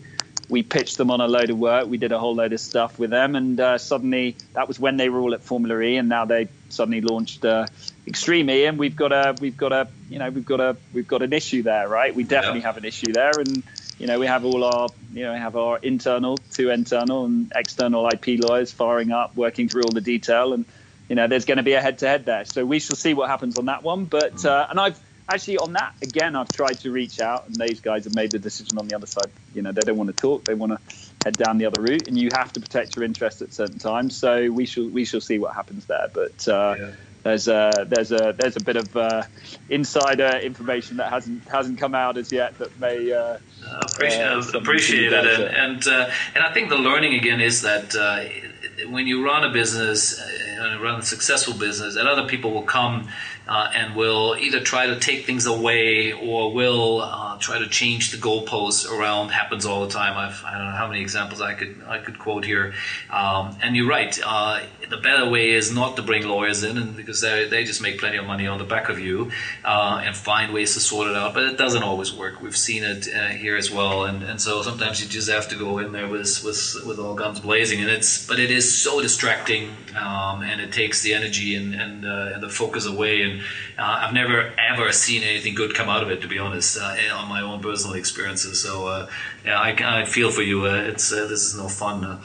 we 0.50 0.64
pitched 0.64 0.98
them 0.98 1.12
on 1.12 1.22
a 1.22 1.28
load 1.28 1.50
of 1.50 1.58
work. 1.58 1.88
We 1.88 1.98
did 1.98 2.12
a 2.12 2.20
whole 2.20 2.36
load 2.36 2.54
of 2.54 2.60
stuff 2.60 3.00
with 3.00 3.10
them, 3.10 3.36
and 3.36 3.60
uh, 3.60 3.78
suddenly 3.78 4.36
that 4.54 4.68
was 4.68 4.80
when 4.80 4.98
they 4.98 5.10
were 5.10 5.20
all 5.20 5.34
at 5.34 5.44
Formula 5.44 5.80
E, 5.80 5.98
and 5.98 6.10
now 6.10 6.26
they 6.26 6.50
suddenly 6.72 7.02
launched 7.02 7.46
uh, 7.46 7.68
Extreme 8.08 8.50
E, 8.50 8.66
and 8.66 8.78
we've 8.78 8.96
got 8.96 9.12
a 9.12 9.36
we've 9.40 9.58
got 9.58 9.72
a 9.72 9.88
you 10.10 10.20
know 10.20 10.30
we've 10.30 10.46
got 10.46 10.60
a 10.60 10.78
we've 10.94 11.08
got 11.08 11.22
an 11.22 11.34
issue 11.34 11.64
there, 11.64 11.88
right? 11.88 12.14
We 12.14 12.24
definitely 12.24 12.62
yeah. 12.62 12.66
have 12.68 12.78
an 12.78 12.86
issue 12.86 13.14
there, 13.14 13.32
and 13.38 13.64
you 13.98 14.08
know 14.08 14.20
we 14.20 14.26
have 14.26 14.46
all 14.46 14.64
our 14.64 14.90
you 15.14 15.24
know 15.24 15.34
we 15.34 15.40
have 15.40 15.56
our 15.56 15.78
internal, 15.78 16.38
two 16.52 16.70
internal 16.70 17.26
and 17.26 17.52
external 17.56 18.08
IP 18.08 18.40
lawyers 18.40 18.72
firing 18.72 19.12
up, 19.12 19.36
working 19.36 19.70
through 19.70 19.84
all 19.84 19.92
the 19.92 20.02
detail, 20.02 20.54
and 20.54 20.66
you 21.10 21.16
know 21.16 21.28
there's 21.28 21.46
going 21.46 21.58
to 21.58 21.64
be 21.64 21.74
a 21.74 21.82
head-to-head 21.82 22.26
there. 22.26 22.46
So 22.46 22.66
we 22.66 22.80
shall 22.80 22.96
see 22.96 23.14
what 23.14 23.30
happens 23.30 23.58
on 23.58 23.66
that 23.66 23.84
one, 23.84 24.06
but 24.06 24.46
uh, 24.46 24.68
and 24.70 24.80
I've 24.80 25.00
actually 25.30 25.58
on 25.58 25.74
that 25.74 25.94
again 26.02 26.36
i've 26.36 26.50
tried 26.50 26.78
to 26.80 26.92
reach 26.92 27.22
out 27.22 27.48
and 27.48 27.56
these 27.56 27.80
guys 27.80 28.04
have 28.04 28.14
made 28.14 28.32
the 28.32 28.40
decision 28.40 28.78
on 28.78 28.88
the 28.88 28.96
other 28.96 29.08
side 29.08 29.30
you 29.54 29.62
know 29.62 29.72
they 29.72 29.82
don't 29.82 29.96
want 29.96 30.10
to 30.10 30.16
talk 30.16 30.44
they 30.44 30.54
want 30.54 30.72
to 30.72 31.11
head 31.24 31.38
down 31.38 31.58
the 31.58 31.66
other 31.66 31.82
route 31.82 32.08
and 32.08 32.18
you 32.18 32.30
have 32.34 32.52
to 32.54 32.60
protect 32.60 32.96
your 32.96 33.06
interests 33.06 33.42
at 33.42 33.54
certain 33.54 33.80
times. 33.80 34.16
So 34.16 34.52
we 34.52 34.66
shall 34.66 34.88
we 34.88 35.06
shall 35.06 35.22
see 35.22 35.40
what 35.40 35.56
happens 35.56 35.86
there. 35.86 36.10
But 36.14 36.48
uh, 36.48 36.76
yeah. 36.80 36.92
there's 37.24 37.48
a 37.48 37.86
there's 37.88 38.12
a 38.12 38.36
there's 38.38 38.56
a 38.56 38.64
bit 38.64 38.76
of 38.78 38.96
uh, 38.96 39.24
insider 39.70 40.38
information 40.38 40.98
that 40.98 41.10
hasn't 41.10 41.48
hasn't 41.48 41.80
come 41.80 41.96
out 41.96 42.18
as 42.18 42.32
yet 42.32 42.58
that 42.60 42.80
may 42.80 43.12
uh, 43.12 43.38
appreciate, 43.82 44.24
uh, 44.24 44.58
appreciate 44.58 45.14
it. 45.14 45.26
and 45.26 45.44
and, 45.44 45.88
uh, 45.88 46.10
and 46.36 46.44
I 46.44 46.54
think 46.54 46.70
the 46.70 46.78
learning 46.78 47.14
again 47.16 47.42
is 47.42 47.62
that 47.62 47.96
uh, 47.96 48.90
when 48.90 49.08
you 49.08 49.24
run 49.24 49.44
a 49.44 49.52
business 49.52 50.20
uh, 50.20 50.80
run 50.82 51.00
a 51.00 51.04
successful 51.04 51.54
business, 51.54 51.96
and 51.96 52.08
other 52.08 52.28
people 52.28 52.52
will 52.52 52.64
come 52.64 53.08
uh, 53.48 53.72
and 53.74 53.96
will 53.96 54.36
either 54.40 54.60
try 54.60 54.88
to 54.88 55.00
take 55.00 55.26
things 55.26 55.46
away 55.46 56.12
or 56.14 56.54
will 56.54 57.02
uh, 57.02 57.38
try 57.38 57.60
to 57.60 57.68
change 57.68 58.12
the 58.12 58.18
goalposts 58.18 58.90
around. 58.90 59.30
Happens 59.30 59.66
all 59.66 59.86
the 59.86 59.92
time. 59.92 60.18
I've, 60.18 60.44
I 60.46 60.54
do 60.54 60.58
not 60.60 60.72
know 60.72 60.78
how 60.78 60.88
many 60.88 61.02
examples 61.02 61.42
I 61.42 61.54
could 61.54 61.82
I 61.88 62.00
could 62.00 62.20
quote 62.20 62.46
here. 62.46 62.74
Um, 63.10 63.58
and 63.62 63.76
you're 63.76 63.88
right. 63.88 64.18
Uh, 64.24 64.62
the 64.90 64.98
better 64.98 65.30
way 65.30 65.52
is 65.52 65.74
not 65.74 65.96
to 65.96 66.02
bring 66.02 66.28
lawyers 66.28 66.64
in, 66.64 66.78
and 66.78 66.96
because 66.96 67.22
they 67.22 67.48
they 67.48 67.64
just 67.64 67.82
make 67.82 68.00
plenty 68.00 68.18
of 68.18 68.26
money 68.26 68.48
on 68.48 68.58
the 68.58 68.64
back 68.64 68.90
of 68.90 69.00
you, 69.00 69.32
uh, 69.66 70.02
and 70.04 70.16
find 70.16 70.54
ways 70.54 70.74
to 70.76 70.80
sort 70.80 71.08
it 71.08 71.16
out. 71.16 71.34
But 71.34 71.44
it 71.44 71.58
doesn't 71.58 71.84
always 71.84 72.14
work. 72.14 72.42
We've 72.42 72.58
seen 72.58 72.84
it 72.84 73.08
uh, 73.14 73.30
here 73.30 73.58
as 73.58 73.72
well, 73.72 74.06
and 74.06 74.24
and 74.24 74.40
so 74.40 74.62
sometimes 74.62 75.02
you 75.02 75.08
just 75.08 75.30
have 75.30 75.48
to 75.50 75.56
go 75.56 75.80
in 75.80 75.92
there 75.92 76.08
with 76.08 76.44
with 76.44 76.76
with 76.86 77.00
all 77.00 77.16
guns 77.16 77.40
blazing. 77.40 77.82
And 77.82 77.90
it's 77.90 78.28
but 78.28 78.40
it 78.40 78.52
is 78.52 78.82
so 78.82 79.02
distracting, 79.02 79.72
um, 79.96 80.44
and 80.44 80.62
it 80.62 80.72
takes 80.72 81.02
the 81.02 81.14
energy 81.14 81.56
and 81.56 81.74
and, 81.74 82.06
uh, 82.06 82.32
and 82.34 82.44
the 82.44 82.50
focus 82.50 82.86
away. 82.86 83.22
And 83.24 83.31
uh, 83.78 84.00
I've 84.02 84.14
never 84.14 84.54
ever 84.58 84.92
seen 84.92 85.24
anything 85.24 85.56
good 85.56 85.74
come 85.76 85.90
out 85.90 86.04
of 86.04 86.12
it, 86.12 86.22
to 86.22 86.28
be 86.28 86.40
honest, 86.40 86.78
uh, 86.78 86.96
on 87.14 87.30
my 87.30 87.42
own 87.42 87.62
personal 87.62 87.96
experiences. 87.96 88.62
So 88.62 88.88
uh, 88.88 89.08
yeah, 89.46 89.60
I, 89.60 90.02
I, 90.02 90.06
feel 90.06 90.32
for 90.32 90.42
you. 90.42 90.66
Uh, 90.66 90.76
it's 90.76 91.12
uh, 91.12 91.28
this 91.28 91.46
is 91.46 91.58
no 91.58 91.68
fun. 91.68 92.20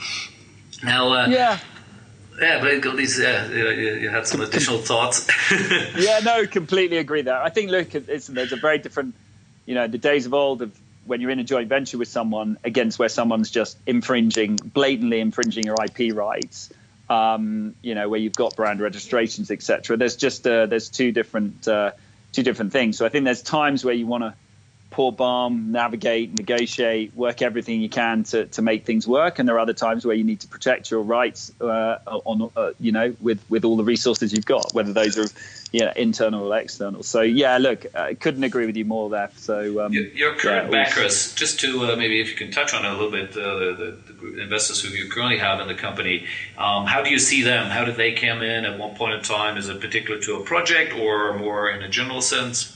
now, 0.82 1.26
yeah. 1.26 1.58
Yeah, 2.40 2.60
but 2.60 2.96
these, 2.96 3.18
yeah, 3.18 3.48
you, 3.48 3.94
you 3.94 4.10
had 4.10 4.26
some 4.26 4.42
additional 4.42 4.78
thoughts. 4.78 5.26
yeah, 5.96 6.20
no, 6.22 6.46
completely 6.46 6.98
agree 6.98 7.22
there. 7.22 7.40
I 7.40 7.48
think, 7.48 7.70
look, 7.70 7.94
it's, 7.94 8.26
there's 8.26 8.52
a 8.52 8.56
very 8.56 8.76
different, 8.76 9.14
you 9.64 9.74
know, 9.74 9.86
the 9.86 9.96
days 9.96 10.26
of 10.26 10.34
old 10.34 10.60
of 10.60 10.78
when 11.06 11.20
you're 11.20 11.30
in 11.30 11.38
a 11.38 11.44
joint 11.44 11.68
venture 11.68 11.96
with 11.96 12.08
someone 12.08 12.58
against 12.64 12.98
where 12.98 13.08
someone's 13.08 13.50
just 13.50 13.78
infringing, 13.86 14.56
blatantly 14.56 15.20
infringing 15.20 15.64
your 15.64 15.76
IP 15.82 16.14
rights 16.14 16.70
um, 17.08 17.74
you 17.82 17.94
know, 17.94 18.08
where 18.08 18.20
you've 18.20 18.34
got 18.34 18.56
brand 18.56 18.80
registrations, 18.80 19.50
etc. 19.50 19.96
There's 19.96 20.16
just 20.16 20.46
uh, 20.46 20.66
there's 20.66 20.88
two 20.88 21.12
different 21.12 21.66
uh, 21.68 21.92
two 22.32 22.42
different 22.42 22.72
things. 22.72 22.98
So 22.98 23.06
I 23.06 23.08
think 23.08 23.24
there's 23.24 23.42
times 23.42 23.84
where 23.84 23.94
you 23.94 24.06
want 24.06 24.24
to 24.24 24.34
pour 24.90 25.12
balm, 25.12 25.72
navigate, 25.72 26.36
negotiate, 26.38 27.14
work 27.14 27.42
everything 27.42 27.80
you 27.80 27.88
can 27.88 28.22
to, 28.24 28.46
to 28.46 28.62
make 28.62 28.84
things 28.84 29.06
work, 29.06 29.38
and 29.38 29.48
there 29.48 29.56
are 29.56 29.60
other 29.60 29.72
times 29.72 30.06
where 30.06 30.14
you 30.14 30.24
need 30.24 30.40
to 30.40 30.48
protect 30.48 30.90
your 30.90 31.02
rights 31.02 31.52
uh, 31.60 31.98
on 32.06 32.50
uh, 32.56 32.70
you 32.80 32.92
know 32.92 33.14
with 33.20 33.40
with 33.48 33.64
all 33.64 33.76
the 33.76 33.84
resources 33.84 34.32
you've 34.32 34.46
got, 34.46 34.72
whether 34.74 34.92
those 34.92 35.18
are 35.18 35.28
you 35.72 35.80
know, 35.80 35.92
internal 35.96 36.52
or 36.52 36.58
external. 36.58 37.02
So 37.02 37.20
yeah, 37.22 37.58
look, 37.58 37.86
I 37.94 38.14
couldn't 38.14 38.44
agree 38.44 38.66
with 38.66 38.76
you 38.76 38.84
more 38.84 39.10
there. 39.10 39.30
So 39.36 39.84
um, 39.84 39.92
your, 39.92 40.04
your, 40.04 40.34
current 40.34 40.72
yeah, 40.72 40.84
backers, 40.84 41.34
just 41.34 41.60
to 41.60 41.84
uh, 41.84 41.96
maybe 41.96 42.20
if 42.20 42.30
you 42.30 42.36
can 42.36 42.50
touch 42.50 42.72
on 42.72 42.84
it 42.84 42.88
a 42.88 42.92
little 42.92 43.10
bit, 43.10 43.30
uh, 43.30 43.58
the, 43.58 43.98
the, 44.06 44.12
the, 44.12 44.42
investors 44.42 44.80
who 44.82 44.88
you 44.88 45.10
currently 45.10 45.38
have 45.38 45.60
in 45.60 45.68
the 45.68 45.74
company, 45.74 46.26
um, 46.56 46.86
how 46.86 47.02
do 47.02 47.10
you 47.10 47.18
see 47.18 47.42
them? 47.42 47.70
How 47.70 47.84
did 47.84 47.96
they 47.96 48.12
come 48.12 48.42
in 48.42 48.64
at 48.64 48.78
one 48.78 48.94
point 48.94 49.14
in 49.14 49.22
time? 49.22 49.56
Is 49.56 49.68
it 49.68 49.80
particular 49.80 50.20
to 50.22 50.36
a 50.36 50.44
project 50.44 50.94
or 50.94 51.36
more 51.38 51.70
in 51.70 51.82
a 51.82 51.88
general 51.88 52.22
sense? 52.22 52.75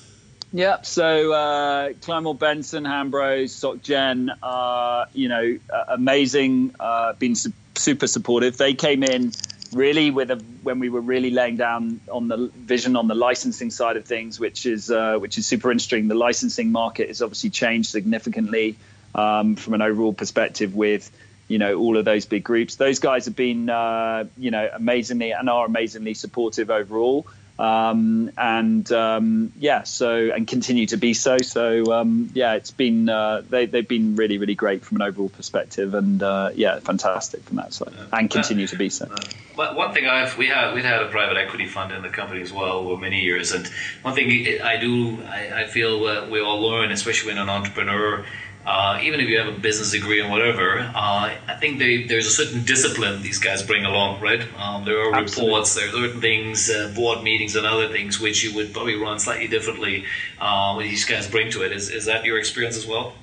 Yep. 0.53 0.85
So 0.85 1.33
uh, 1.33 1.89
Kleinwort 1.91 2.39
Benson, 2.39 2.85
Hambros, 2.85 3.51
SocGen, 3.51 4.31
uh, 4.43 5.07
you 5.13 5.29
know, 5.29 5.59
uh, 5.73 5.85
amazing. 5.89 6.75
Uh, 6.81 7.13
been 7.13 7.37
su- 7.37 7.53
super 7.77 8.09
supportive. 8.09 8.57
They 8.57 8.75
came 8.75 9.05
in 9.05 9.33
really 9.73 10.11
with 10.11 10.31
a, 10.31 10.37
when 10.63 10.81
we 10.81 10.89
were 10.89 11.01
really 11.01 11.31
laying 11.31 11.57
down 11.57 12.01
on 12.11 12.29
the 12.29 12.51
vision 12.57 12.97
on 12.97 13.07
the 13.07 13.15
licensing 13.15 13.71
side 13.71 13.97
of 13.97 14.05
things, 14.05 14.41
which 14.41 14.67
is 14.67 14.91
uh, 14.91 15.19
which 15.19 15.39
is 15.39 15.47
super 15.47 15.71
interesting. 15.71 16.09
The 16.09 16.15
licensing 16.15 16.73
market 16.73 17.09
has 17.09 17.23
obviously 17.23 17.51
changed 17.51 17.91
significantly 17.91 18.77
um, 19.15 19.57
from 19.57 19.75
an 19.75 19.83
overall 19.83 20.13
perspective 20.13 20.75
with 20.75 21.11
you 21.47 21.59
know 21.59 21.77
all 21.77 21.97
of 21.97 22.05
those 22.05 22.27
big 22.27 22.43
groups. 22.43 22.77
Those 22.77 22.99
guys 22.99 23.27
have 23.27 23.37
been 23.37 23.71
uh, 23.71 24.25
you 24.37 24.51
know 24.51 24.69
amazingly 24.73 25.31
and 25.33 25.49
are 25.49 25.67
amazingly 25.67 26.15
supportive 26.15 26.71
overall. 26.71 27.27
Um, 27.61 28.31
and 28.39 28.91
um, 28.91 29.53
yeah, 29.59 29.83
so 29.83 30.31
and 30.31 30.49
continue 30.49 30.87
to 30.87 30.97
be 30.97 31.13
so. 31.13 31.37
So 31.39 31.93
um, 31.93 32.31
yeah, 32.33 32.55
it's 32.55 32.71
been 32.71 33.11
uh, 33.11 33.43
they 33.51 33.67
they've 33.67 33.87
been 33.87 34.17
really 34.17 34.39
really 34.39 34.55
great 34.55 34.83
from 34.83 34.97
an 34.97 35.03
overall 35.03 35.29
perspective, 35.29 35.93
and 35.93 36.23
uh, 36.23 36.53
yeah, 36.55 36.81
fantastic 36.81 37.43
from 37.43 37.59
that 37.59 37.75
side, 37.75 37.93
and 38.13 38.31
continue 38.31 38.67
to 38.67 38.77
be 38.77 38.89
so. 38.89 39.15
But 39.57 39.77
one 39.77 39.93
thing 39.93 40.07
I've 40.07 40.39
we 40.39 40.47
had 40.47 40.75
we 40.75 40.81
had 40.83 41.03
a 41.03 41.09
private 41.09 41.37
equity 41.37 41.67
fund 41.67 41.93
in 41.93 42.01
the 42.01 42.09
company 42.09 42.41
as 42.41 42.51
well 42.51 42.83
for 42.83 42.97
many 42.97 43.21
years, 43.21 43.53
and 43.53 43.71
one 44.01 44.15
thing 44.15 44.63
I 44.63 44.79
do 44.79 45.23
I, 45.25 45.65
I 45.65 45.67
feel 45.67 46.01
we 46.31 46.41
all 46.41 46.63
learn, 46.63 46.91
especially 46.91 47.33
when 47.33 47.43
an 47.43 47.51
entrepreneur 47.51 48.25
uh, 48.67 48.99
even 49.03 49.21
if 49.21 49.29
you 49.29 49.39
have 49.39 49.49
a 49.49 49.59
business 49.59 49.93
degree 49.93 50.21
and 50.21 50.31
whatever, 50.31 50.81
uh, 50.81 50.93
I 50.95 51.57
think 51.59 51.79
they, 51.79 52.05
there's 52.05 52.27
a 52.27 52.31
certain 52.31 52.65
discipline 52.65 53.23
these 53.23 53.39
guys 53.39 53.63
bring 53.63 53.85
along, 53.85 54.21
right? 54.21 54.43
Um, 54.59 54.85
there 54.85 55.01
are 55.01 55.15
Absolutely. 55.15 55.55
reports, 55.55 55.75
there 55.75 55.89
are 55.89 55.93
certain 55.93 56.21
things, 56.21 56.69
uh, 56.69 56.93
board 56.95 57.23
meetings, 57.23 57.57
and 57.57 57.67
other 57.67 57.89
things 57.89 58.21
which 58.21 58.45
you 58.45 58.55
would 58.55 58.73
probably 58.73 58.97
run 58.97 59.19
slightly 59.19 59.49
differently. 59.49 60.05
Uh, 60.39 60.75
what 60.75 60.83
these 60.83 61.05
guys 61.07 61.27
bring 61.27 61.51
to 61.53 61.63
it 61.63 61.73
is 61.73 61.91
is 61.91 62.05
that 62.05 62.25
your 62.25 62.39
experience 62.39 62.77
as 62.77 62.87
well? 62.87 63.15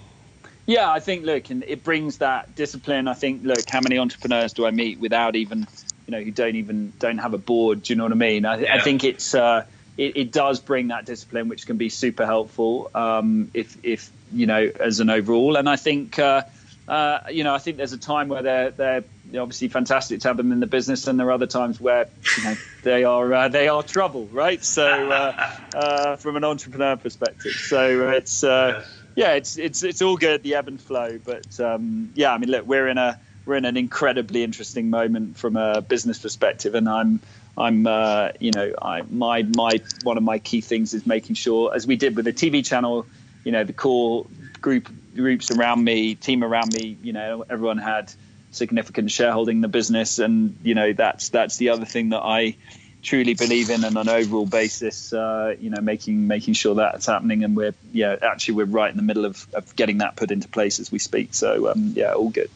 Yeah, 0.66 0.92
I 0.92 1.00
think 1.00 1.24
look, 1.24 1.50
and 1.50 1.64
it 1.64 1.84
brings 1.84 2.18
that 2.18 2.56
discipline. 2.56 3.08
I 3.08 3.14
think 3.14 3.44
look, 3.44 3.70
how 3.70 3.80
many 3.80 4.00
entrepreneurs 4.00 4.54
do 4.54 4.66
I 4.66 4.72
meet 4.72 5.00
without 5.00 5.36
even, 5.36 5.68
you 6.08 6.12
know, 6.12 6.22
who 6.22 6.32
don't 6.32 6.56
even 6.56 6.92
don't 7.00 7.20
have 7.20 7.34
a 7.34 7.38
board? 7.38 7.84
Do 7.84 7.94
you 7.94 7.98
know 7.98 8.04
what 8.04 8.12
I 8.12 8.16
mean? 8.16 8.44
I, 8.46 8.62
yeah. 8.62 8.76
I 8.76 8.80
think 8.80 9.04
it's. 9.04 9.36
Uh, 9.36 9.66
it, 9.98 10.16
it, 10.16 10.32
does 10.32 10.60
bring 10.60 10.90
that 10.90 11.06
discipline, 11.06 11.50
which 11.50 11.66
can 11.66 11.78
be 11.78 11.90
super 11.90 12.24
helpful 12.24 12.92
um, 12.94 13.50
if, 13.56 13.78
if 13.84 14.12
you 14.32 14.46
know, 14.46 14.72
as 14.80 15.00
an 15.00 15.10
overall. 15.10 15.56
And 15.56 15.70
I 15.70 15.76
think, 15.76 16.20
uh, 16.20 16.44
uh, 16.88 17.20
you 17.30 17.44
know, 17.44 17.54
I 17.54 17.58
think 17.58 17.78
there's 17.78 17.94
a 17.94 17.98
time 17.98 18.30
where 18.30 18.42
they're 18.42 18.72
they're 18.72 19.04
obviously 19.38 19.68
fantastic 19.68 20.22
to 20.22 20.28
have 20.30 20.38
them 20.38 20.52
in 20.52 20.60
the 20.60 20.68
business, 20.68 21.08
and 21.08 21.20
there 21.20 21.28
are 21.28 21.32
other 21.32 21.48
times 21.48 21.80
where 21.80 22.08
you 22.38 22.44
know 22.44 22.56
they 22.84 23.04
are 23.04 23.34
uh, 23.34 23.48
they 23.48 23.68
are 23.68 23.84
trouble, 23.84 24.26
right? 24.28 24.64
So 24.64 24.86
uh, 24.86 25.56
uh, 25.76 26.16
from 26.16 26.38
an 26.38 26.44
entrepreneur 26.44 26.96
perspective, 26.96 27.54
so 27.54 28.10
it's 28.12 28.44
uh, 28.44 28.86
yeah, 29.16 29.34
it's 29.34 29.58
it's 29.58 29.84
it's 29.84 30.02
all 30.02 30.18
good 30.18 30.44
the 30.44 30.56
ebb 30.56 30.68
and 30.68 30.80
flow, 30.80 31.20
but 31.24 31.60
um, 31.60 32.12
yeah, 32.16 32.34
I 32.34 32.38
mean, 32.38 32.50
look, 32.50 32.66
we're 32.66 32.88
in 32.88 32.98
a 32.98 33.20
we're 33.46 33.56
in 33.56 33.66
an 33.66 33.78
incredibly 33.78 34.44
interesting 34.44 34.90
moment 34.90 35.38
from 35.38 35.56
a 35.58 35.82
business 35.82 36.20
perspective, 36.20 36.76
and 36.76 36.88
I'm 36.88 37.20
I'm, 37.58 37.88
uh, 37.88 38.30
you 38.40 38.52
know, 38.52 38.74
I, 38.80 39.02
my 39.10 39.42
my 39.42 39.82
one 40.04 40.18
of 40.18 40.24
my 40.24 40.38
key 40.38 40.62
things 40.62 40.94
is 40.94 41.08
making 41.08 41.36
sure, 41.36 41.74
as 41.74 41.88
we 41.88 41.96
did 41.96 42.16
with 42.16 42.26
the 42.26 42.34
TV 42.34 42.64
channel, 42.64 43.08
you 43.48 43.54
know, 43.54 43.64
the 43.64 43.72
core 43.72 44.26
group 44.60 44.90
groups 45.16 45.52
around 45.52 45.82
me, 45.82 46.16
team 46.16 46.44
around 46.44 46.74
me, 46.74 46.98
you 47.02 47.14
know, 47.14 47.46
everyone 47.50 47.78
had 47.78 48.12
significant 48.52 49.10
shareholding 49.10 49.60
in 49.60 49.62
the 49.62 49.70
business, 49.70 50.20
and 50.20 50.58
you 50.64 50.76
know, 50.76 50.92
that's 50.92 51.30
that's 51.30 51.56
the 51.56 51.70
other 51.70 51.86
thing 51.86 52.10
that 52.10 52.24
I 52.24 52.58
truly 53.02 53.36
believe 53.36 53.70
in 53.70 53.86
on 53.86 53.96
an 53.96 54.10
overall 54.10 54.46
basis. 54.46 55.14
Uh, 55.14 55.56
you 55.62 55.70
know, 55.70 55.80
making 55.80 56.28
making 56.28 56.56
sure 56.56 56.76
that's 56.76 57.06
happening, 57.06 57.46
and 57.46 57.56
we're 57.56 57.74
yeah, 57.94 58.18
actually 58.22 58.56
we're 58.56 58.66
right 58.66 58.92
in 58.92 58.98
the 58.98 59.04
middle 59.04 59.24
of, 59.24 59.48
of 59.54 59.74
getting 59.78 60.00
that 60.00 60.18
put 60.18 60.30
into 60.30 60.50
place 60.50 60.82
as 60.82 60.92
we 60.92 61.00
speak. 61.00 61.34
So 61.34 61.72
um, 61.72 61.94
yeah, 61.96 62.12
all 62.12 62.30
good. 62.30 62.50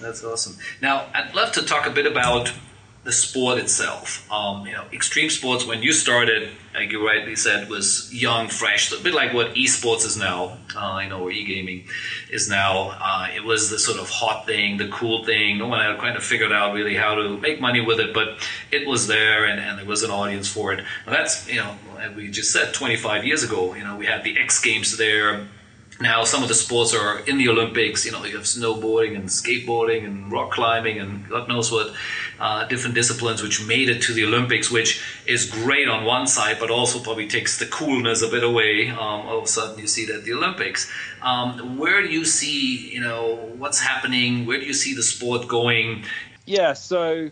That's 0.00 0.24
awesome. 0.24 0.56
Now, 0.80 1.08
I'd 1.12 1.34
love 1.34 1.52
to 1.52 1.62
talk 1.62 1.86
a 1.86 1.90
bit 1.90 2.06
about 2.06 2.54
the 3.08 3.12
sport 3.12 3.56
itself. 3.56 4.30
Um, 4.30 4.66
you 4.66 4.74
know, 4.74 4.84
extreme 4.92 5.30
sports 5.30 5.64
when 5.64 5.82
you 5.82 5.94
started, 5.94 6.50
like 6.74 6.92
you 6.92 7.06
rightly 7.06 7.36
said, 7.36 7.70
was 7.70 8.12
young, 8.12 8.48
fresh, 8.48 8.92
a 8.92 9.02
bit 9.02 9.14
like 9.14 9.32
what 9.32 9.54
esports 9.54 10.04
is 10.04 10.18
now. 10.18 10.58
Uh, 10.76 11.00
you 11.02 11.08
know, 11.08 11.22
or 11.22 11.30
e-gaming 11.30 11.84
is 12.30 12.50
now. 12.50 12.94
Uh, 13.00 13.28
it 13.34 13.42
was 13.42 13.70
the 13.70 13.78
sort 13.78 13.98
of 13.98 14.10
hot 14.10 14.44
thing, 14.44 14.76
the 14.76 14.88
cool 14.88 15.24
thing. 15.24 15.56
No 15.56 15.68
one 15.68 15.80
had 15.80 15.98
kind 15.98 16.18
of 16.18 16.22
figured 16.22 16.52
out 16.52 16.74
really 16.74 16.96
how 16.96 17.14
to 17.14 17.38
make 17.38 17.62
money 17.62 17.80
with 17.80 17.98
it, 17.98 18.12
but 18.12 18.46
it 18.70 18.86
was 18.86 19.06
there, 19.06 19.46
and, 19.46 19.58
and 19.58 19.78
there 19.78 19.86
was 19.86 20.02
an 20.02 20.10
audience 20.10 20.46
for 20.46 20.74
it. 20.74 20.80
And 21.06 21.14
that's 21.14 21.48
you 21.48 21.56
know, 21.56 21.76
we 22.14 22.28
just 22.28 22.52
said 22.52 22.74
25 22.74 23.24
years 23.24 23.42
ago. 23.42 23.74
You 23.74 23.84
know, 23.84 23.96
we 23.96 24.04
had 24.04 24.22
the 24.22 24.38
X 24.38 24.60
Games 24.60 24.98
there 24.98 25.48
now 26.00 26.24
some 26.24 26.42
of 26.42 26.48
the 26.48 26.54
sports 26.54 26.94
are 26.94 27.18
in 27.20 27.38
the 27.38 27.48
Olympics. 27.48 28.04
You 28.04 28.12
know, 28.12 28.24
you 28.24 28.36
have 28.36 28.44
snowboarding 28.44 29.16
and 29.16 29.28
skateboarding 29.28 30.04
and 30.04 30.30
rock 30.30 30.52
climbing 30.52 30.98
and 30.98 31.28
God 31.28 31.48
knows 31.48 31.72
what 31.72 31.92
uh, 32.38 32.64
different 32.66 32.94
disciplines 32.94 33.42
which 33.42 33.66
made 33.66 33.88
it 33.88 34.02
to 34.02 34.12
the 34.12 34.24
Olympics, 34.24 34.70
which 34.70 35.02
is 35.26 35.50
great 35.50 35.88
on 35.88 36.04
one 36.04 36.26
side, 36.26 36.58
but 36.60 36.70
also 36.70 37.00
probably 37.00 37.26
takes 37.26 37.58
the 37.58 37.66
coolness 37.66 38.22
a 38.22 38.28
bit 38.28 38.44
away. 38.44 38.90
Um, 38.90 38.98
all 38.98 39.38
of 39.38 39.44
a 39.44 39.48
sudden, 39.48 39.78
you 39.78 39.88
see 39.88 40.06
that 40.06 40.24
the 40.24 40.34
Olympics. 40.34 40.90
Um, 41.20 41.78
where 41.78 42.00
do 42.00 42.08
you 42.08 42.24
see, 42.24 42.92
you 42.92 43.00
know, 43.00 43.34
what's 43.56 43.80
happening? 43.80 44.46
Where 44.46 44.60
do 44.60 44.66
you 44.66 44.74
see 44.74 44.94
the 44.94 45.02
sport 45.02 45.48
going? 45.48 46.04
Yeah. 46.46 46.74
So, 46.74 47.30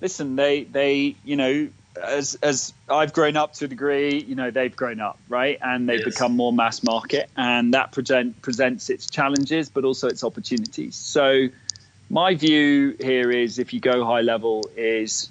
listen, 0.00 0.36
they 0.36 0.64
they 0.64 1.16
you 1.22 1.36
know 1.36 1.68
as 1.96 2.36
as 2.36 2.72
I've 2.88 3.12
grown 3.12 3.36
up 3.36 3.54
to 3.54 3.64
a 3.64 3.68
degree, 3.68 4.20
you 4.20 4.34
know, 4.34 4.50
they've 4.50 4.74
grown 4.74 5.00
up, 5.00 5.18
right? 5.28 5.58
And 5.60 5.88
they've 5.88 6.00
yes. 6.00 6.14
become 6.14 6.36
more 6.36 6.52
mass 6.52 6.82
market, 6.82 7.30
and 7.36 7.74
that 7.74 7.92
present, 7.92 8.40
presents 8.42 8.90
its 8.90 9.08
challenges, 9.08 9.68
but 9.68 9.84
also 9.84 10.08
its 10.08 10.22
opportunities. 10.22 10.96
So, 10.96 11.48
my 12.08 12.34
view 12.34 12.96
here 13.00 13.30
is, 13.30 13.58
if 13.58 13.72
you 13.72 13.80
go 13.80 14.04
high 14.04 14.22
level, 14.22 14.70
is 14.76 15.28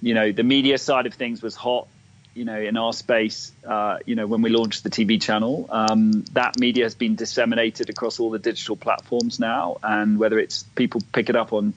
you 0.00 0.14
know 0.14 0.32
the 0.32 0.42
media 0.42 0.78
side 0.78 1.06
of 1.06 1.14
things 1.14 1.42
was 1.42 1.54
hot. 1.54 1.88
You 2.34 2.46
know, 2.46 2.58
in 2.58 2.78
our 2.78 2.94
space, 2.94 3.52
uh, 3.66 3.98
you 4.06 4.14
know, 4.14 4.26
when 4.26 4.40
we 4.40 4.48
launched 4.48 4.84
the 4.84 4.90
TV 4.90 5.20
channel, 5.20 5.66
um, 5.68 6.24
that 6.32 6.58
media 6.58 6.84
has 6.84 6.94
been 6.94 7.14
disseminated 7.14 7.90
across 7.90 8.18
all 8.18 8.30
the 8.30 8.38
digital 8.38 8.74
platforms 8.74 9.38
now, 9.38 9.76
and 9.82 10.18
whether 10.18 10.38
it's 10.38 10.62
people 10.62 11.02
pick 11.12 11.28
it 11.28 11.36
up 11.36 11.52
on 11.52 11.74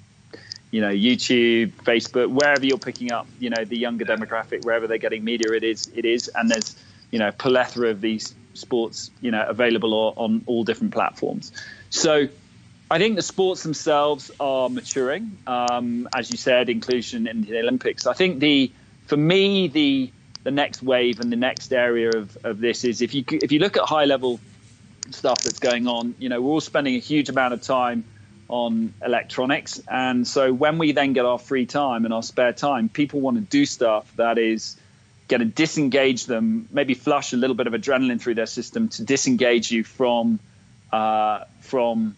you 0.72 0.82
know 0.82 0.90
YouTube, 0.90 1.72
Facebook, 1.84 2.30
wherever 2.30 2.66
you're 2.66 2.78
picking 2.78 3.12
up, 3.12 3.28
you 3.40 3.50
know 3.50 3.64
the 3.64 3.78
younger 3.78 4.06
demographic, 4.06 4.66
wherever 4.66 4.88
they're 4.88 4.98
getting 4.98 5.24
media, 5.24 5.52
it 5.54 5.64
is 5.64 5.90
it 5.96 6.06
is, 6.06 6.28
and 6.30 6.50
there's 6.50 6.76
you 7.12 7.20
know 7.20 7.32
plethora 7.32 7.90
of 7.90 8.02
these 8.02 8.36
sports 8.54 9.12
you 9.22 9.32
know 9.32 9.46
available 9.48 10.14
on 10.16 10.44
all 10.46 10.64
different 10.64 10.94
platforms. 10.94 11.52
So 11.90 12.28
I 12.90 12.98
think 12.98 13.16
the 13.16 13.22
sports 13.22 13.64
themselves 13.64 14.32
are 14.40 14.70
maturing, 14.70 15.38
um, 15.48 16.08
as 16.16 16.30
you 16.30 16.38
said, 16.38 16.70
inclusion 16.70 17.28
in 17.28 17.42
the 17.42 17.60
Olympics. 17.60 18.06
I 18.06 18.14
think 18.14 18.40
the 18.40 18.72
for 19.08 19.18
me 19.18 19.68
the 19.68 20.12
the 20.44 20.52
next 20.52 20.84
wave 20.84 21.20
and 21.20 21.32
the 21.32 21.38
next 21.38 21.74
area 21.74 22.12
of, 22.12 22.38
of 22.44 22.60
this 22.60 22.84
is 22.84 23.02
if 23.02 23.16
you 23.16 23.24
if 23.28 23.52
you 23.52 23.60
look 23.60 23.78
at 23.78 23.84
high 23.84 24.06
level 24.06 24.40
stuff 25.12 25.40
that's 25.40 25.60
going 25.60 25.88
on, 25.88 26.16
you 26.20 26.30
know, 26.30 26.42
we're 26.42 26.52
all 26.52 26.62
spending 26.62 26.96
a 26.96 27.00
huge 27.00 27.30
amount 27.30 27.54
of 27.54 27.62
time 27.62 28.04
on 28.48 28.94
electronics. 29.04 29.82
And 29.88 30.28
so 30.28 30.54
when 30.54 30.78
we 30.78 30.92
then 30.92 31.14
get 31.14 31.26
our 31.26 31.40
free 31.40 31.66
time 31.66 32.06
and 32.06 32.14
our 32.14 32.24
spare 32.24 32.54
time, 32.54 32.90
people 32.90 33.22
want 33.22 33.38
to 33.38 33.42
do 33.42 33.66
stuff 33.66 34.12
that 34.18 34.38
is 34.38 34.78
going 35.28 35.40
to 35.40 35.46
disengage 35.46 36.26
them, 36.26 36.68
maybe 36.72 36.94
flush 36.94 37.34
a 37.34 37.38
little 37.38 37.56
bit 37.56 37.68
of 37.68 37.74
adrenaline 37.74 38.22
through 38.22 38.36
their 38.36 38.46
system 38.46 38.90
to 38.90 39.04
disengage 39.04 39.72
you 39.72 39.84
from 39.84 40.40
uh, 40.92 41.46
from 41.62 42.16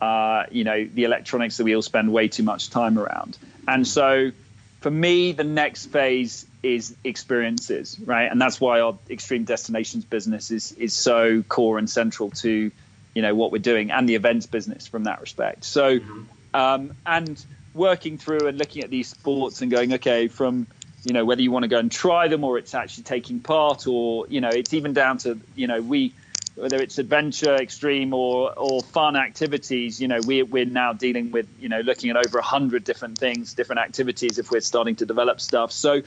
uh, 0.00 0.44
you 0.50 0.64
know 0.64 0.84
the 0.84 1.04
electronics 1.04 1.58
that 1.58 1.64
we 1.64 1.76
all 1.76 1.82
spend 1.82 2.12
way 2.12 2.28
too 2.28 2.42
much 2.42 2.70
time 2.70 2.98
around. 2.98 3.36
And 3.68 3.86
so 3.86 4.32
for 4.80 4.90
me, 4.90 5.32
the 5.32 5.44
next 5.44 5.86
phase 5.86 6.46
is 6.62 6.96
experiences, 7.04 7.98
right? 8.00 8.30
And 8.30 8.40
that's 8.40 8.60
why 8.60 8.80
our 8.80 8.98
extreme 9.10 9.44
destinations 9.44 10.04
business 10.04 10.50
is 10.50 10.72
is 10.72 10.94
so 10.94 11.42
core 11.42 11.78
and 11.78 11.88
central 11.88 12.30
to 12.30 12.70
you 13.14 13.22
know 13.22 13.34
what 13.34 13.52
we're 13.52 13.58
doing 13.58 13.90
and 13.90 14.08
the 14.08 14.14
events 14.14 14.46
business 14.46 14.86
from 14.86 15.04
that 15.04 15.20
respect. 15.20 15.64
So, 15.64 15.98
mm-hmm. 15.98 16.22
um, 16.54 16.94
and 17.06 17.44
working 17.74 18.18
through 18.18 18.46
and 18.46 18.58
looking 18.58 18.82
at 18.82 18.90
these 18.90 19.08
sports 19.08 19.62
and 19.62 19.70
going, 19.70 19.94
okay, 19.94 20.28
from 20.28 20.66
you 21.04 21.12
know 21.12 21.24
whether 21.24 21.42
you 21.42 21.50
want 21.50 21.64
to 21.64 21.68
go 21.68 21.78
and 21.78 21.90
try 21.90 22.28
them 22.28 22.44
or 22.44 22.58
it's 22.58 22.74
actually 22.74 23.04
taking 23.04 23.40
part, 23.40 23.86
or 23.86 24.26
you 24.28 24.40
know 24.40 24.50
it's 24.50 24.74
even 24.74 24.92
down 24.92 25.18
to 25.18 25.38
you 25.54 25.66
know 25.66 25.80
we 25.80 26.14
whether 26.60 26.76
it's 26.76 26.98
adventure, 26.98 27.54
extreme, 27.56 28.12
or 28.12 28.52
or 28.56 28.82
fun 28.82 29.16
activities, 29.16 30.00
you 30.00 30.08
know, 30.08 30.20
we, 30.26 30.42
we're 30.42 30.64
now 30.64 30.92
dealing 30.92 31.30
with, 31.30 31.48
you 31.58 31.68
know, 31.68 31.80
looking 31.80 32.10
at 32.10 32.16
over 32.16 32.38
a 32.38 32.42
hundred 32.42 32.84
different 32.84 33.18
things, 33.18 33.54
different 33.54 33.80
activities 33.80 34.38
if 34.38 34.50
we're 34.50 34.60
starting 34.60 34.96
to 34.96 35.06
develop 35.06 35.40
stuff. 35.40 35.72
So, 35.72 36.02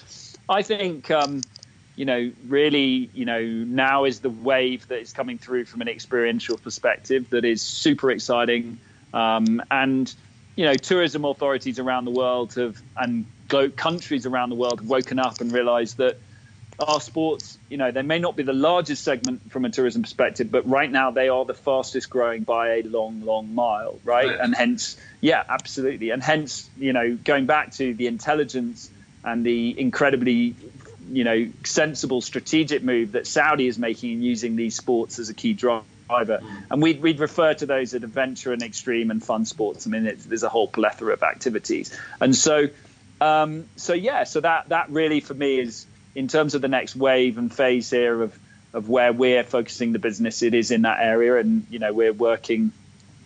I 0.48 0.62
think, 0.62 1.10
um, 1.10 1.42
you 1.96 2.06
know, 2.06 2.32
really, 2.48 3.10
you 3.14 3.26
know, 3.26 3.42
now 3.42 4.06
is 4.06 4.20
the 4.20 4.30
wave 4.30 4.88
that 4.88 5.00
is 5.00 5.14
coming 5.14 5.38
through 5.38 5.66
from 5.66 5.82
an 5.82 5.88
experiential 5.88 6.58
perspective 6.58 7.30
that 7.30 7.46
is 7.46 7.62
super 7.62 8.10
exciting. 8.10 8.80
Um, 9.14 9.62
and, 9.70 10.14
you 10.56 10.66
know, 10.66 10.76
tourism 10.76 11.24
authorities 11.26 11.78
around 11.78 12.06
the 12.06 12.12
world 12.12 12.56
have, 12.56 12.82
and 12.98 13.26
countries 13.76 14.26
around 14.26 14.50
the 14.50 14.56
world 14.56 14.80
have 14.80 14.90
woken 14.90 15.20
up 15.20 15.40
and 15.40 15.52
realized 15.52 15.98
that 15.98 16.18
our 16.80 17.00
sports, 17.00 17.60
you 17.70 17.78
know, 17.78 17.92
they 17.92 18.02
may 18.02 18.18
not 18.18 18.36
be 18.36 18.42
the 18.42 18.54
largest 18.54 19.04
segment 19.04 19.52
from 19.52 19.64
a 19.64 19.70
tourism 19.70 20.02
perspective, 20.02 20.50
but 20.50 20.68
right 20.68 20.92
now 20.92 21.12
they 21.12 21.30
are 21.30 21.46
the 21.46 21.54
fastest 21.54 22.10
growing 22.10 22.42
by 22.42 22.78
a 22.78 22.82
long, 22.84 23.22
long 23.24 23.54
mile, 23.54 24.00
right? 24.04 24.28
right. 24.28 24.40
And 24.40 24.56
hence, 24.56 24.98
yeah, 25.22 25.44
absolutely. 25.48 26.10
And 26.10 26.24
hence, 26.24 26.68
you 26.76 26.92
know, 26.92 27.16
going 27.16 27.46
back 27.46 27.74
to 27.74 27.94
the 27.94 28.08
intelligence 28.08 28.90
and 29.24 29.46
the 29.46 29.80
incredibly 29.80 30.56
you 31.10 31.24
know 31.24 31.48
sensible 31.64 32.22
strategic 32.22 32.84
move 32.84 33.14
that 33.14 33.28
Saudi 33.28 33.68
is 33.68 33.78
making 33.78 34.12
in 34.14 34.22
using 34.22 34.56
these 34.56 34.76
sports 34.76 35.20
as 35.20 35.30
a 35.30 35.34
key 35.34 35.54
driver. 35.54 35.84
And 36.70 36.82
we'd, 36.82 37.02
we'd 37.02 37.20
refer 37.20 37.56
to 37.56 37.66
those 37.66 37.96
as 37.96 38.04
adventure 38.04 38.54
and 38.54 38.62
extreme 38.62 39.10
and 39.10 39.24
fun 39.24 39.46
sports. 39.46 39.88
I 39.88 39.90
mean, 39.90 40.04
there's 40.28 40.44
a 40.44 40.50
whole 40.50 40.68
plethora 40.68 41.14
of 41.14 41.24
activities. 41.24 41.98
And 42.22 42.36
so, 42.36 42.68
um, 43.20 43.66
so 43.78 43.94
yeah, 43.94 44.24
so 44.26 44.42
that 44.42 44.70
that 44.70 44.92
really 44.92 45.22
for 45.22 45.34
me 45.34 45.60
is 45.60 45.88
in 46.14 46.28
terms 46.28 46.54
of 46.54 46.62
the 46.62 46.68
next 46.68 46.96
wave 46.96 47.38
and 47.38 47.54
phase 47.54 47.90
here 47.90 48.22
of 48.22 48.38
of 48.74 48.90
where 48.90 49.14
we're 49.14 49.44
focusing 49.44 49.94
the 49.94 50.00
business. 50.00 50.42
It 50.42 50.54
is 50.54 50.72
in 50.72 50.82
that 50.82 51.00
area, 51.00 51.38
and 51.38 51.66
you 51.70 51.80
know 51.80 51.94
we're 51.94 52.14
working, 52.14 52.72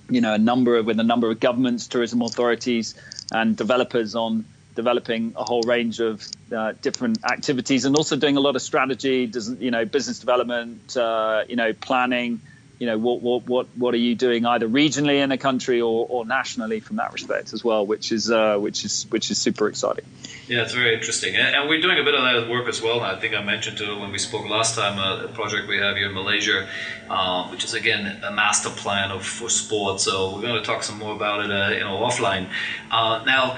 you 0.10 0.22
know, 0.22 0.34
a 0.34 0.38
number 0.38 0.78
of 0.78 0.86
with 0.86 1.00
a 1.00 1.04
number 1.04 1.30
of 1.32 1.40
governments, 1.40 1.88
tourism 1.88 2.22
authorities, 2.22 2.96
and 3.32 3.56
developers 3.56 4.16
on 4.16 4.46
developing 4.76 5.34
a 5.36 5.44
whole 5.44 5.64
range 5.64 6.00
of 6.00 6.26
uh, 6.52 6.74
different 6.82 7.24
activities 7.24 7.86
and 7.86 7.96
also 7.96 8.16
doing 8.16 8.38
a 8.38 8.40
lot 8.40 8.56
of 8.56 8.62
strategy, 8.62 9.28
Does 9.28 9.54
you 9.60 9.72
know, 9.72 9.86
business 9.86 10.20
development, 10.20 10.96
uh, 10.98 11.44
you 11.48 11.56
know, 11.56 11.74
planning. 11.74 12.42
You 12.80 12.86
know, 12.86 12.98
what, 13.00 13.24
what 13.24 13.48
what 13.48 13.68
what 13.76 13.96
are 13.96 13.98
you 13.98 14.14
doing 14.14 14.46
either 14.46 14.68
regionally 14.68 15.24
in 15.24 15.32
a 15.32 15.38
country 15.40 15.82
or, 15.82 16.06
or 16.08 16.28
nationally 16.28 16.80
from 16.80 16.98
that 16.98 17.12
respect 17.12 17.52
as 17.52 17.64
well, 17.64 17.88
which 17.88 18.12
is 18.12 18.30
uh, 18.30 18.60
which 18.60 18.86
is 18.86 19.08
which 19.10 19.32
is 19.32 19.40
super 19.40 19.68
exciting. 19.68 20.06
Yeah, 20.48 20.62
it's 20.62 20.74
very 20.74 20.94
interesting, 20.94 21.36
and, 21.36 21.68
we're 21.68 21.82
doing 21.82 22.00
a 22.00 22.04
bit 22.04 22.14
of 22.14 22.22
that 22.22 22.50
work 22.50 22.70
as 22.70 22.80
well. 22.80 23.02
I 23.02 23.20
think 23.20 23.34
I 23.34 23.44
mentioned 23.44 23.80
when 24.00 24.12
we 24.12 24.20
spoke 24.20 24.48
last 24.48 24.76
time 24.76 25.00
uh, 25.00 25.26
a 25.26 25.28
project 25.28 25.68
we 25.68 25.78
have 25.80 25.98
here 25.98 26.08
in 26.08 26.14
Malaysia, 26.14 26.70
uh, 27.10 27.48
which 27.50 27.64
is 27.64 27.74
again 27.74 28.22
a 28.24 28.32
master 28.32 28.70
plan 28.70 29.10
of 29.10 29.26
for 29.26 29.50
sports. 29.50 30.04
So 30.04 30.36
we're 30.36 30.44
going 30.44 30.62
to 30.62 30.66
talk 30.66 30.84
some 30.84 31.00
more 31.00 31.16
about 31.16 31.44
it, 31.44 31.52
uh, 31.52 31.70
you 31.72 31.80
know, 31.80 31.98
offline. 31.98 32.48
Uh, 32.92 33.24
now 33.26 33.58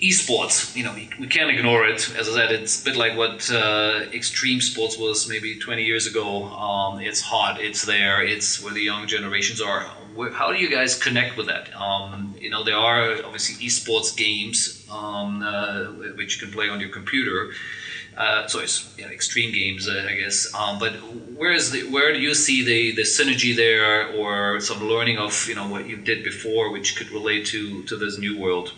esports, 0.00 0.74
you 0.76 0.84
know, 0.84 0.92
we, 0.94 1.10
we, 1.18 1.26
can't 1.26 1.50
ignore 1.50 1.84
it. 1.84 2.14
As 2.16 2.28
I 2.28 2.32
said, 2.32 2.52
it's 2.52 2.80
a 2.80 2.84
bit 2.84 2.96
like 2.96 3.16
what 3.16 3.50
uh, 3.50 4.06
extreme 4.12 4.60
sports 4.60 4.96
was 4.96 5.28
maybe 5.28 5.58
20 5.58 5.82
years 5.82 6.06
ago. 6.06 6.44
Um, 6.44 7.00
it's 7.00 7.20
hot, 7.20 7.60
it's 7.60 7.82
there, 7.82 8.22
it's 8.22 8.62
where 8.62 8.72
the 8.72 8.82
young 8.82 9.06
generations 9.08 9.60
are. 9.60 9.82
Where, 10.14 10.30
how 10.30 10.52
do 10.52 10.58
you 10.58 10.70
guys 10.70 10.96
connect 10.96 11.36
with 11.36 11.46
that? 11.48 11.74
Um, 11.74 12.36
you 12.40 12.48
know, 12.48 12.62
there 12.62 12.76
are 12.76 13.12
obviously 13.24 13.66
esports 13.66 14.16
games 14.16 14.86
um, 14.90 15.42
uh, 15.42 15.84
which 16.14 16.40
you 16.40 16.46
can 16.46 16.52
play 16.52 16.68
on 16.68 16.80
your 16.80 16.90
computer. 16.90 17.50
Uh, 18.16 18.46
so 18.48 18.58
it's 18.58 18.88
extreme 18.98 19.52
games, 19.52 19.88
uh, 19.88 20.06
I 20.08 20.14
guess. 20.14 20.52
Um, 20.54 20.78
but 20.78 20.94
where 21.36 21.52
is 21.52 21.70
the 21.70 21.84
where 21.84 22.12
do 22.12 22.20
you 22.20 22.34
see 22.34 22.64
the, 22.64 22.96
the 22.96 23.02
synergy 23.02 23.54
there, 23.54 24.08
or 24.08 24.58
some 24.58 24.82
learning 24.82 25.18
of 25.18 25.46
you 25.48 25.54
know 25.54 25.68
what 25.68 25.88
you 25.88 25.96
did 25.96 26.24
before, 26.24 26.72
which 26.72 26.96
could 26.96 27.10
relate 27.10 27.46
to 27.46 27.84
to 27.84 27.96
this 27.96 28.18
new 28.18 28.36
world? 28.36 28.72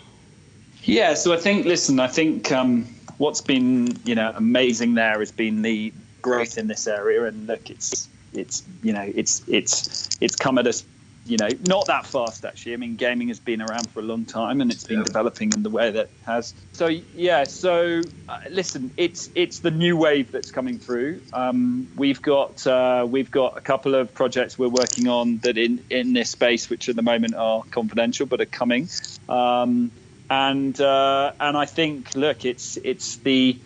Yeah, 0.83 1.13
so 1.13 1.33
I 1.33 1.37
think, 1.37 1.65
listen, 1.65 1.99
I 1.99 2.07
think 2.07 2.51
um, 2.51 2.85
what's 3.17 3.41
been, 3.41 3.97
you 4.03 4.15
know, 4.15 4.33
amazing 4.35 4.95
there 4.95 5.19
has 5.19 5.31
been 5.31 5.61
the 5.61 5.93
growth 6.21 6.57
in 6.57 6.67
this 6.67 6.87
area, 6.87 7.25
and 7.25 7.47
look, 7.47 7.69
it's, 7.69 8.09
it's, 8.33 8.63
you 8.81 8.93
know, 8.93 9.11
it's, 9.15 9.47
it's, 9.47 10.09
it's 10.19 10.35
come 10.35 10.57
at 10.57 10.65
us, 10.65 10.83
you 11.27 11.37
know, 11.37 11.49
not 11.67 11.85
that 11.85 12.07
fast 12.07 12.43
actually. 12.45 12.73
I 12.73 12.77
mean, 12.77 12.95
gaming 12.95 13.27
has 13.27 13.39
been 13.39 13.61
around 13.61 13.91
for 13.91 13.99
a 13.99 14.03
long 14.03 14.25
time, 14.25 14.59
and 14.59 14.71
it's 14.71 14.83
been 14.83 14.99
yeah. 14.99 15.05
developing 15.05 15.53
in 15.53 15.61
the 15.61 15.69
way 15.69 15.91
that 15.91 16.09
has. 16.25 16.55
So 16.73 16.87
yeah, 16.87 17.43
so 17.43 18.01
uh, 18.27 18.39
listen, 18.49 18.89
it's, 18.97 19.29
it's 19.35 19.59
the 19.59 19.69
new 19.69 19.95
wave 19.95 20.31
that's 20.31 20.49
coming 20.49 20.79
through. 20.79 21.21
Um, 21.31 21.87
we've 21.95 22.21
got, 22.23 22.65
uh, 22.65 23.05
we've 23.07 23.29
got 23.29 23.55
a 23.55 23.61
couple 23.61 23.93
of 23.93 24.11
projects 24.15 24.57
we're 24.57 24.67
working 24.69 25.07
on 25.07 25.37
that 25.39 25.59
in, 25.59 25.85
in 25.91 26.13
this 26.13 26.31
space, 26.31 26.71
which 26.71 26.89
at 26.89 26.95
the 26.95 27.03
moment 27.03 27.35
are 27.35 27.61
confidential, 27.69 28.25
but 28.25 28.41
are 28.41 28.45
coming. 28.45 28.89
Um, 29.29 29.91
and 30.31 30.79
uh, 30.79 31.33
and 31.41 31.57
I 31.57 31.65
think 31.65 32.15
look, 32.15 32.45
it's 32.45 32.77
it's 32.77 33.17
the 33.17 33.59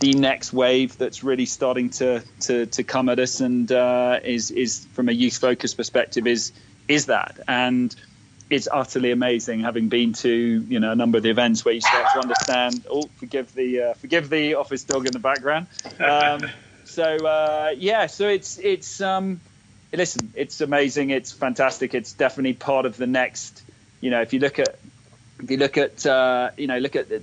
the 0.00 0.14
next 0.14 0.52
wave 0.52 0.98
that's 0.98 1.22
really 1.22 1.46
starting 1.46 1.90
to 1.90 2.24
to, 2.40 2.66
to 2.66 2.82
come 2.82 3.08
at 3.08 3.20
us, 3.20 3.40
and 3.40 3.70
uh, 3.70 4.18
is 4.24 4.50
is 4.50 4.84
from 4.94 5.08
a 5.08 5.12
youth 5.12 5.38
focused 5.38 5.76
perspective 5.76 6.26
is 6.26 6.50
is 6.88 7.06
that 7.06 7.38
and 7.46 7.94
it's 8.50 8.66
utterly 8.72 9.10
amazing 9.12 9.60
having 9.60 9.88
been 9.88 10.12
to 10.14 10.30
you 10.30 10.80
know 10.80 10.90
a 10.90 10.96
number 10.96 11.18
of 11.18 11.22
the 11.22 11.30
events 11.30 11.64
where 11.64 11.74
you 11.74 11.80
start 11.80 12.06
to 12.14 12.20
understand. 12.20 12.84
Oh, 12.90 13.08
forgive 13.18 13.54
the 13.54 13.82
uh, 13.82 13.94
forgive 13.94 14.28
the 14.28 14.54
office 14.54 14.82
dog 14.82 15.06
in 15.06 15.12
the 15.12 15.20
background. 15.20 15.68
Um, 16.00 16.40
so 16.84 17.04
uh, 17.04 17.74
yeah, 17.76 18.06
so 18.06 18.26
it's 18.26 18.58
it's 18.58 19.00
um, 19.00 19.40
listen, 19.92 20.32
it's 20.34 20.60
amazing, 20.60 21.10
it's 21.10 21.30
fantastic, 21.30 21.94
it's 21.94 22.12
definitely 22.12 22.54
part 22.54 22.86
of 22.86 22.96
the 22.96 23.06
next. 23.06 23.62
You 24.00 24.10
know, 24.10 24.20
if 24.20 24.32
you 24.32 24.40
look 24.40 24.58
at 24.58 24.78
if 25.42 25.50
you 25.50 25.56
look 25.56 25.76
at 25.76 26.04
uh, 26.06 26.50
you 26.56 26.66
know 26.66 26.78
look 26.78 26.96
at 26.96 27.08
the, 27.08 27.22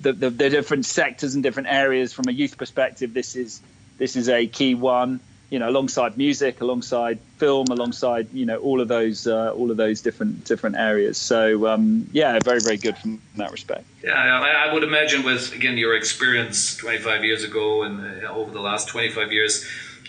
the, 0.00 0.12
the, 0.12 0.30
the, 0.30 0.50
different 0.50 0.86
sectors 0.86 1.34
and 1.34 1.42
different 1.42 1.68
areas 1.68 2.12
from 2.12 2.28
a 2.28 2.32
youth 2.32 2.58
perspective, 2.58 3.14
this 3.14 3.36
is 3.36 3.60
this 3.98 4.16
is 4.16 4.28
a 4.28 4.46
key 4.46 4.74
one. 4.74 5.20
You 5.48 5.58
know, 5.58 5.68
alongside 5.68 6.16
music, 6.16 6.60
alongside 6.60 7.18
film, 7.38 7.66
alongside 7.70 8.32
you 8.32 8.46
know 8.46 8.58
all 8.58 8.80
of 8.80 8.86
those 8.86 9.26
uh, 9.26 9.52
all 9.52 9.70
of 9.72 9.76
those 9.76 10.00
different 10.00 10.44
different 10.44 10.76
areas. 10.76 11.18
So 11.18 11.66
um, 11.66 12.08
yeah, 12.12 12.38
very 12.44 12.60
very 12.60 12.76
good 12.76 12.96
from 12.96 13.20
that 13.36 13.50
respect. 13.50 13.84
Yeah, 14.04 14.12
I 14.12 14.72
would 14.72 14.84
imagine 14.84 15.24
with 15.24 15.52
again 15.52 15.76
your 15.76 15.96
experience 15.96 16.76
25 16.76 17.24
years 17.24 17.42
ago 17.42 17.82
and 17.82 18.24
uh, 18.24 18.28
over 18.28 18.52
the 18.52 18.60
last 18.60 18.88
25 18.88 19.32
years 19.32 19.66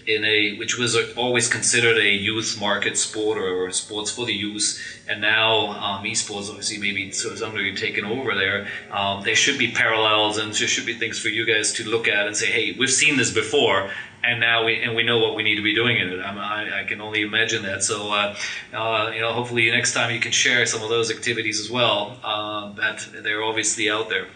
in 0.08 0.24
a 0.24 0.56
which 0.58 0.78
was 0.78 0.96
always 1.16 1.48
considered 1.48 1.98
a 1.98 2.10
youth 2.10 2.58
market 2.60 2.98
sport 2.98 3.38
or, 3.38 3.66
or 3.66 3.72
sports 3.72 4.12
for 4.12 4.26
the 4.26 4.34
youth, 4.34 4.82
and 5.08 5.22
now 5.22 5.68
um, 5.72 6.04
esports 6.04 6.50
obviously 6.50 6.78
maybe 6.78 7.12
so 7.12 7.36
somebody 7.36 7.76
taken 7.76 8.06
over 8.06 8.36
there. 8.36 8.68
Um, 8.92 9.24
there 9.24 9.36
should 9.36 9.58
be 9.58 9.72
parallels 9.72 10.38
and 10.38 10.54
there 10.54 10.68
should 10.68 10.86
be 10.86 10.94
things 10.94 11.20
for 11.20 11.30
you 11.30 11.46
guys 11.46 11.74
to 11.74 11.88
look 11.88 12.08
at 12.08 12.28
and 12.28 12.36
say, 12.36 12.48
hey, 12.48 12.76
we've 12.78 12.92
seen 12.92 13.18
this 13.18 13.32
before, 13.32 13.92
and 14.24 14.40
now 14.40 14.66
we 14.66 14.82
and 14.82 14.96
we 14.96 15.04
know 15.04 15.20
what 15.20 15.36
we 15.36 15.44
need 15.44 15.56
to 15.56 15.64
be 15.64 15.74
doing 15.74 15.98
in 15.98 16.10
it. 16.10 16.20
I, 16.20 16.82
I 16.82 16.84
can 16.84 17.02
only 17.02 17.22
imagine 17.22 17.64
that. 17.64 17.84
So, 17.84 18.12
uh, 18.12 18.36
uh, 18.74 19.12
you 19.14 19.22
know, 19.22 19.34
hopefully 19.34 19.70
next 19.72 19.94
time 19.94 20.14
you 20.14 20.20
can 20.20 20.32
share 20.32 20.66
some 20.66 20.82
of 20.84 20.90
those 20.90 21.12
activities 21.12 21.60
as 21.60 21.70
well. 21.70 22.20
Uh, 22.24 22.74
that 22.74 23.08
they're 23.24 23.44
obviously 23.44 23.90
out 23.90 24.10
there. 24.10 24.28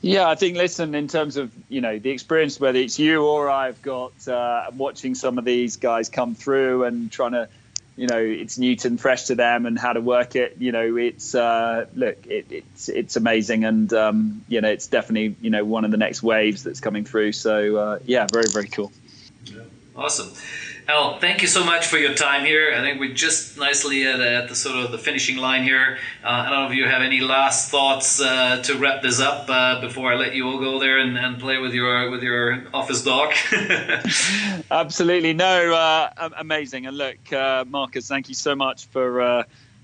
Yeah, 0.00 0.28
I 0.28 0.36
think 0.36 0.56
listen 0.56 0.94
in 0.94 1.08
terms 1.08 1.36
of 1.36 1.52
you 1.68 1.80
know 1.80 1.98
the 1.98 2.10
experience, 2.10 2.60
whether 2.60 2.78
it's 2.78 2.98
you 2.98 3.24
or 3.24 3.50
I've 3.50 3.82
got 3.82 4.28
uh, 4.28 4.70
watching 4.76 5.14
some 5.14 5.38
of 5.38 5.44
these 5.44 5.76
guys 5.76 6.08
come 6.08 6.34
through 6.36 6.84
and 6.84 7.10
trying 7.10 7.32
to, 7.32 7.48
you 7.96 8.06
know, 8.06 8.18
it's 8.18 8.58
Newton 8.58 8.96
fresh 8.96 9.24
to 9.24 9.34
them 9.34 9.66
and 9.66 9.76
how 9.76 9.92
to 9.92 10.00
work 10.00 10.36
it. 10.36 10.56
You 10.58 10.70
know, 10.70 10.96
it's 10.96 11.34
uh, 11.34 11.86
look, 11.96 12.26
it, 12.26 12.46
it's 12.50 12.88
it's 12.88 13.16
amazing 13.16 13.64
and 13.64 13.92
um, 13.92 14.44
you 14.46 14.60
know 14.60 14.68
it's 14.68 14.86
definitely 14.86 15.34
you 15.40 15.50
know 15.50 15.64
one 15.64 15.84
of 15.84 15.90
the 15.90 15.96
next 15.96 16.22
waves 16.22 16.62
that's 16.62 16.80
coming 16.80 17.04
through. 17.04 17.32
So 17.32 17.76
uh, 17.76 17.98
yeah, 18.04 18.28
very 18.32 18.48
very 18.48 18.68
cool. 18.68 18.92
Yeah. 19.46 19.62
Awesome. 19.96 20.30
Al, 20.90 21.18
thank 21.18 21.42
you 21.42 21.48
so 21.48 21.62
much 21.62 21.86
for 21.86 21.98
your 21.98 22.14
time 22.14 22.46
here. 22.46 22.72
I 22.74 22.80
think 22.80 22.98
we're 22.98 23.12
just 23.12 23.58
nicely 23.58 24.06
at, 24.06 24.20
at 24.20 24.48
the 24.48 24.54
sort 24.54 24.82
of 24.82 24.90
the 24.90 24.96
finishing 24.96 25.36
line 25.36 25.62
here. 25.62 25.98
Uh, 26.24 26.28
I 26.28 26.48
don't 26.48 26.60
know 26.60 26.70
if 26.70 26.74
you 26.74 26.86
have 26.86 27.02
any 27.02 27.20
last 27.20 27.70
thoughts 27.70 28.22
uh, 28.22 28.62
to 28.62 28.78
wrap 28.78 29.02
this 29.02 29.20
up 29.20 29.50
uh, 29.50 29.82
before 29.82 30.10
I 30.10 30.16
let 30.16 30.34
you 30.34 30.48
all 30.48 30.58
go 30.58 30.78
there 30.78 30.96
and, 30.96 31.18
and 31.18 31.38
play 31.38 31.58
with 31.58 31.74
your 31.74 32.10
with 32.10 32.22
your 32.22 32.64
office 32.72 33.04
dog. 33.04 33.34
Absolutely, 34.70 35.34
no, 35.34 35.74
uh, 35.74 36.30
amazing. 36.38 36.86
And 36.86 36.96
look, 36.96 37.34
uh, 37.34 37.66
Marcus, 37.68 38.08
thank 38.08 38.30
you 38.30 38.34
so 38.34 38.56
much 38.56 38.86
for 38.86 39.20
uh, 39.20 39.42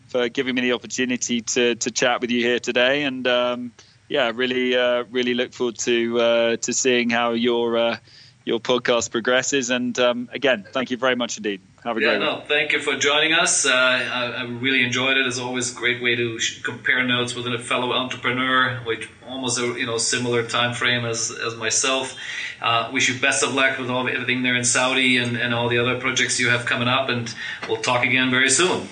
for 0.08 0.30
giving 0.30 0.54
me 0.54 0.62
the 0.62 0.72
opportunity 0.72 1.42
to 1.42 1.74
to 1.74 1.90
chat 1.90 2.22
with 2.22 2.30
you 2.30 2.40
here 2.40 2.60
today. 2.60 3.02
And 3.02 3.26
um, 3.26 3.72
yeah, 4.08 4.32
really, 4.34 4.74
really 5.10 5.34
look 5.34 5.52
forward 5.52 5.76
to 5.80 6.56
to 6.56 6.72
seeing 6.72 7.10
how 7.10 7.32
your 7.32 7.98
your 8.44 8.60
podcast 8.60 9.10
progresses. 9.10 9.70
And 9.70 9.98
um, 9.98 10.28
again, 10.32 10.66
thank 10.70 10.90
you 10.90 10.96
very 10.96 11.16
much 11.16 11.36
indeed. 11.36 11.60
Have 11.82 11.96
a 11.96 12.00
yeah, 12.00 12.08
great 12.08 12.20
no, 12.20 12.34
one. 12.36 12.46
Thank 12.46 12.72
you 12.72 12.80
for 12.80 12.96
joining 12.96 13.32
us. 13.32 13.66
Uh, 13.66 13.70
I, 13.72 14.26
I, 14.38 14.42
really 14.44 14.82
enjoyed 14.82 15.16
it. 15.16 15.26
It's 15.26 15.38
always 15.38 15.72
a 15.72 15.74
great 15.74 16.02
way 16.02 16.16
to 16.16 16.38
compare 16.62 17.02
notes 17.02 17.34
with 17.34 17.46
a 17.46 17.58
fellow 17.58 17.92
entrepreneur, 17.92 18.80
which 18.84 19.08
almost 19.28 19.58
a 19.58 19.66
you 19.78 19.86
know 19.86 19.98
similar 19.98 20.46
time 20.46 20.74
frame 20.74 21.04
as, 21.04 21.30
as 21.30 21.56
myself. 21.56 22.16
Uh, 22.62 22.90
wish 22.92 23.10
you 23.10 23.20
best 23.20 23.42
of 23.42 23.54
luck 23.54 23.78
with 23.78 23.90
all 23.90 24.08
everything 24.08 24.42
there 24.42 24.56
in 24.56 24.64
Saudi 24.64 25.18
and, 25.18 25.36
and 25.36 25.52
all 25.52 25.68
the 25.68 25.78
other 25.78 26.00
projects 26.00 26.40
you 26.40 26.48
have 26.48 26.64
coming 26.64 26.88
up. 26.88 27.10
And 27.10 27.34
we'll 27.68 27.82
talk 27.82 28.04
again 28.04 28.30
very 28.30 28.48
soon. 28.48 28.88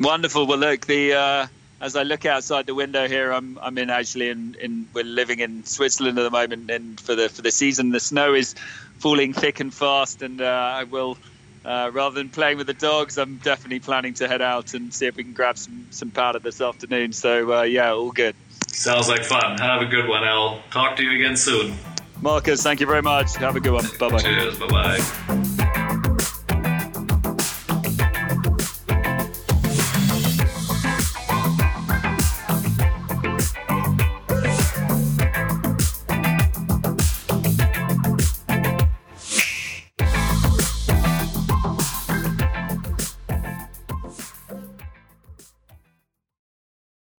Wonderful. 0.00 0.46
Well, 0.46 0.58
look, 0.58 0.86
the 0.86 1.12
uh, 1.12 1.46
as 1.82 1.96
I 1.96 2.04
look 2.04 2.24
outside 2.24 2.66
the 2.66 2.74
window 2.74 3.08
here, 3.08 3.32
I'm 3.32 3.58
I'm 3.60 3.76
in 3.76 3.90
actually 3.90 4.30
in, 4.30 4.56
in 4.60 4.86
we're 4.94 5.04
living 5.04 5.40
in 5.40 5.64
Switzerland 5.64 6.16
at 6.18 6.22
the 6.22 6.30
moment, 6.30 6.70
and 6.70 6.98
for 6.98 7.16
the 7.16 7.28
for 7.28 7.42
the 7.42 7.50
season, 7.50 7.90
the 7.90 8.00
snow 8.00 8.34
is 8.34 8.54
falling 8.98 9.32
thick 9.32 9.58
and 9.58 9.74
fast, 9.74 10.22
and 10.22 10.40
uh, 10.40 10.44
I 10.46 10.84
will. 10.84 11.18
Uh, 11.64 11.92
rather 11.92 12.16
than 12.16 12.28
playing 12.28 12.58
with 12.58 12.66
the 12.66 12.74
dogs, 12.74 13.16
I'm 13.16 13.36
definitely 13.36 13.78
planning 13.78 14.14
to 14.14 14.26
head 14.26 14.42
out 14.42 14.74
and 14.74 14.92
see 14.92 15.06
if 15.06 15.14
we 15.14 15.22
can 15.22 15.32
grab 15.32 15.56
some 15.56 15.86
some 15.90 16.10
powder 16.10 16.40
this 16.40 16.60
afternoon. 16.60 17.12
So 17.12 17.52
uh, 17.52 17.62
yeah, 17.62 17.92
all 17.92 18.10
good. 18.10 18.34
Sounds 18.68 19.08
like 19.08 19.24
fun. 19.24 19.58
Have 19.58 19.80
a 19.80 19.86
good 19.86 20.08
one, 20.08 20.24
Al. 20.24 20.60
Talk 20.70 20.96
to 20.96 21.04
you 21.04 21.14
again 21.14 21.36
soon. 21.36 21.76
Marcus, 22.20 22.62
thank 22.62 22.80
you 22.80 22.86
very 22.86 23.02
much. 23.02 23.36
Have 23.36 23.54
a 23.54 23.60
good 23.60 23.72
one. 23.72 23.86
Bye 23.98 24.08
bye. 24.08 24.18
Cheers. 24.18 24.58
Bye 24.58 24.66
bye. 24.66 25.61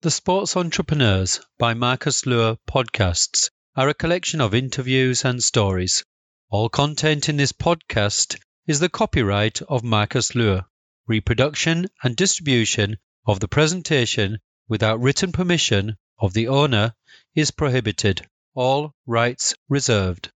The 0.03 0.11
Sports 0.11 0.57
Entrepreneurs 0.57 1.39
by 1.57 1.75
Marcus 1.75 2.25
Luer 2.25 2.57
podcasts 2.67 3.49
are 3.73 3.87
a 3.87 3.93
collection 3.93 4.41
of 4.41 4.53
interviews 4.53 5.23
and 5.23 5.41
stories. 5.41 6.03
All 6.49 6.67
content 6.67 7.29
in 7.29 7.37
this 7.37 7.53
podcast 7.53 8.37
is 8.67 8.81
the 8.81 8.89
copyright 8.89 9.61
of 9.61 9.81
Marcus 9.81 10.35
Luer. 10.35 10.65
Reproduction 11.07 11.87
and 12.03 12.17
distribution 12.17 12.97
of 13.25 13.39
the 13.39 13.47
presentation 13.47 14.39
without 14.67 14.99
written 14.99 15.31
permission 15.31 15.95
of 16.19 16.33
the 16.33 16.49
owner 16.49 16.93
is 17.33 17.51
prohibited. 17.51 18.27
All 18.53 18.93
rights 19.05 19.55
reserved. 19.69 20.33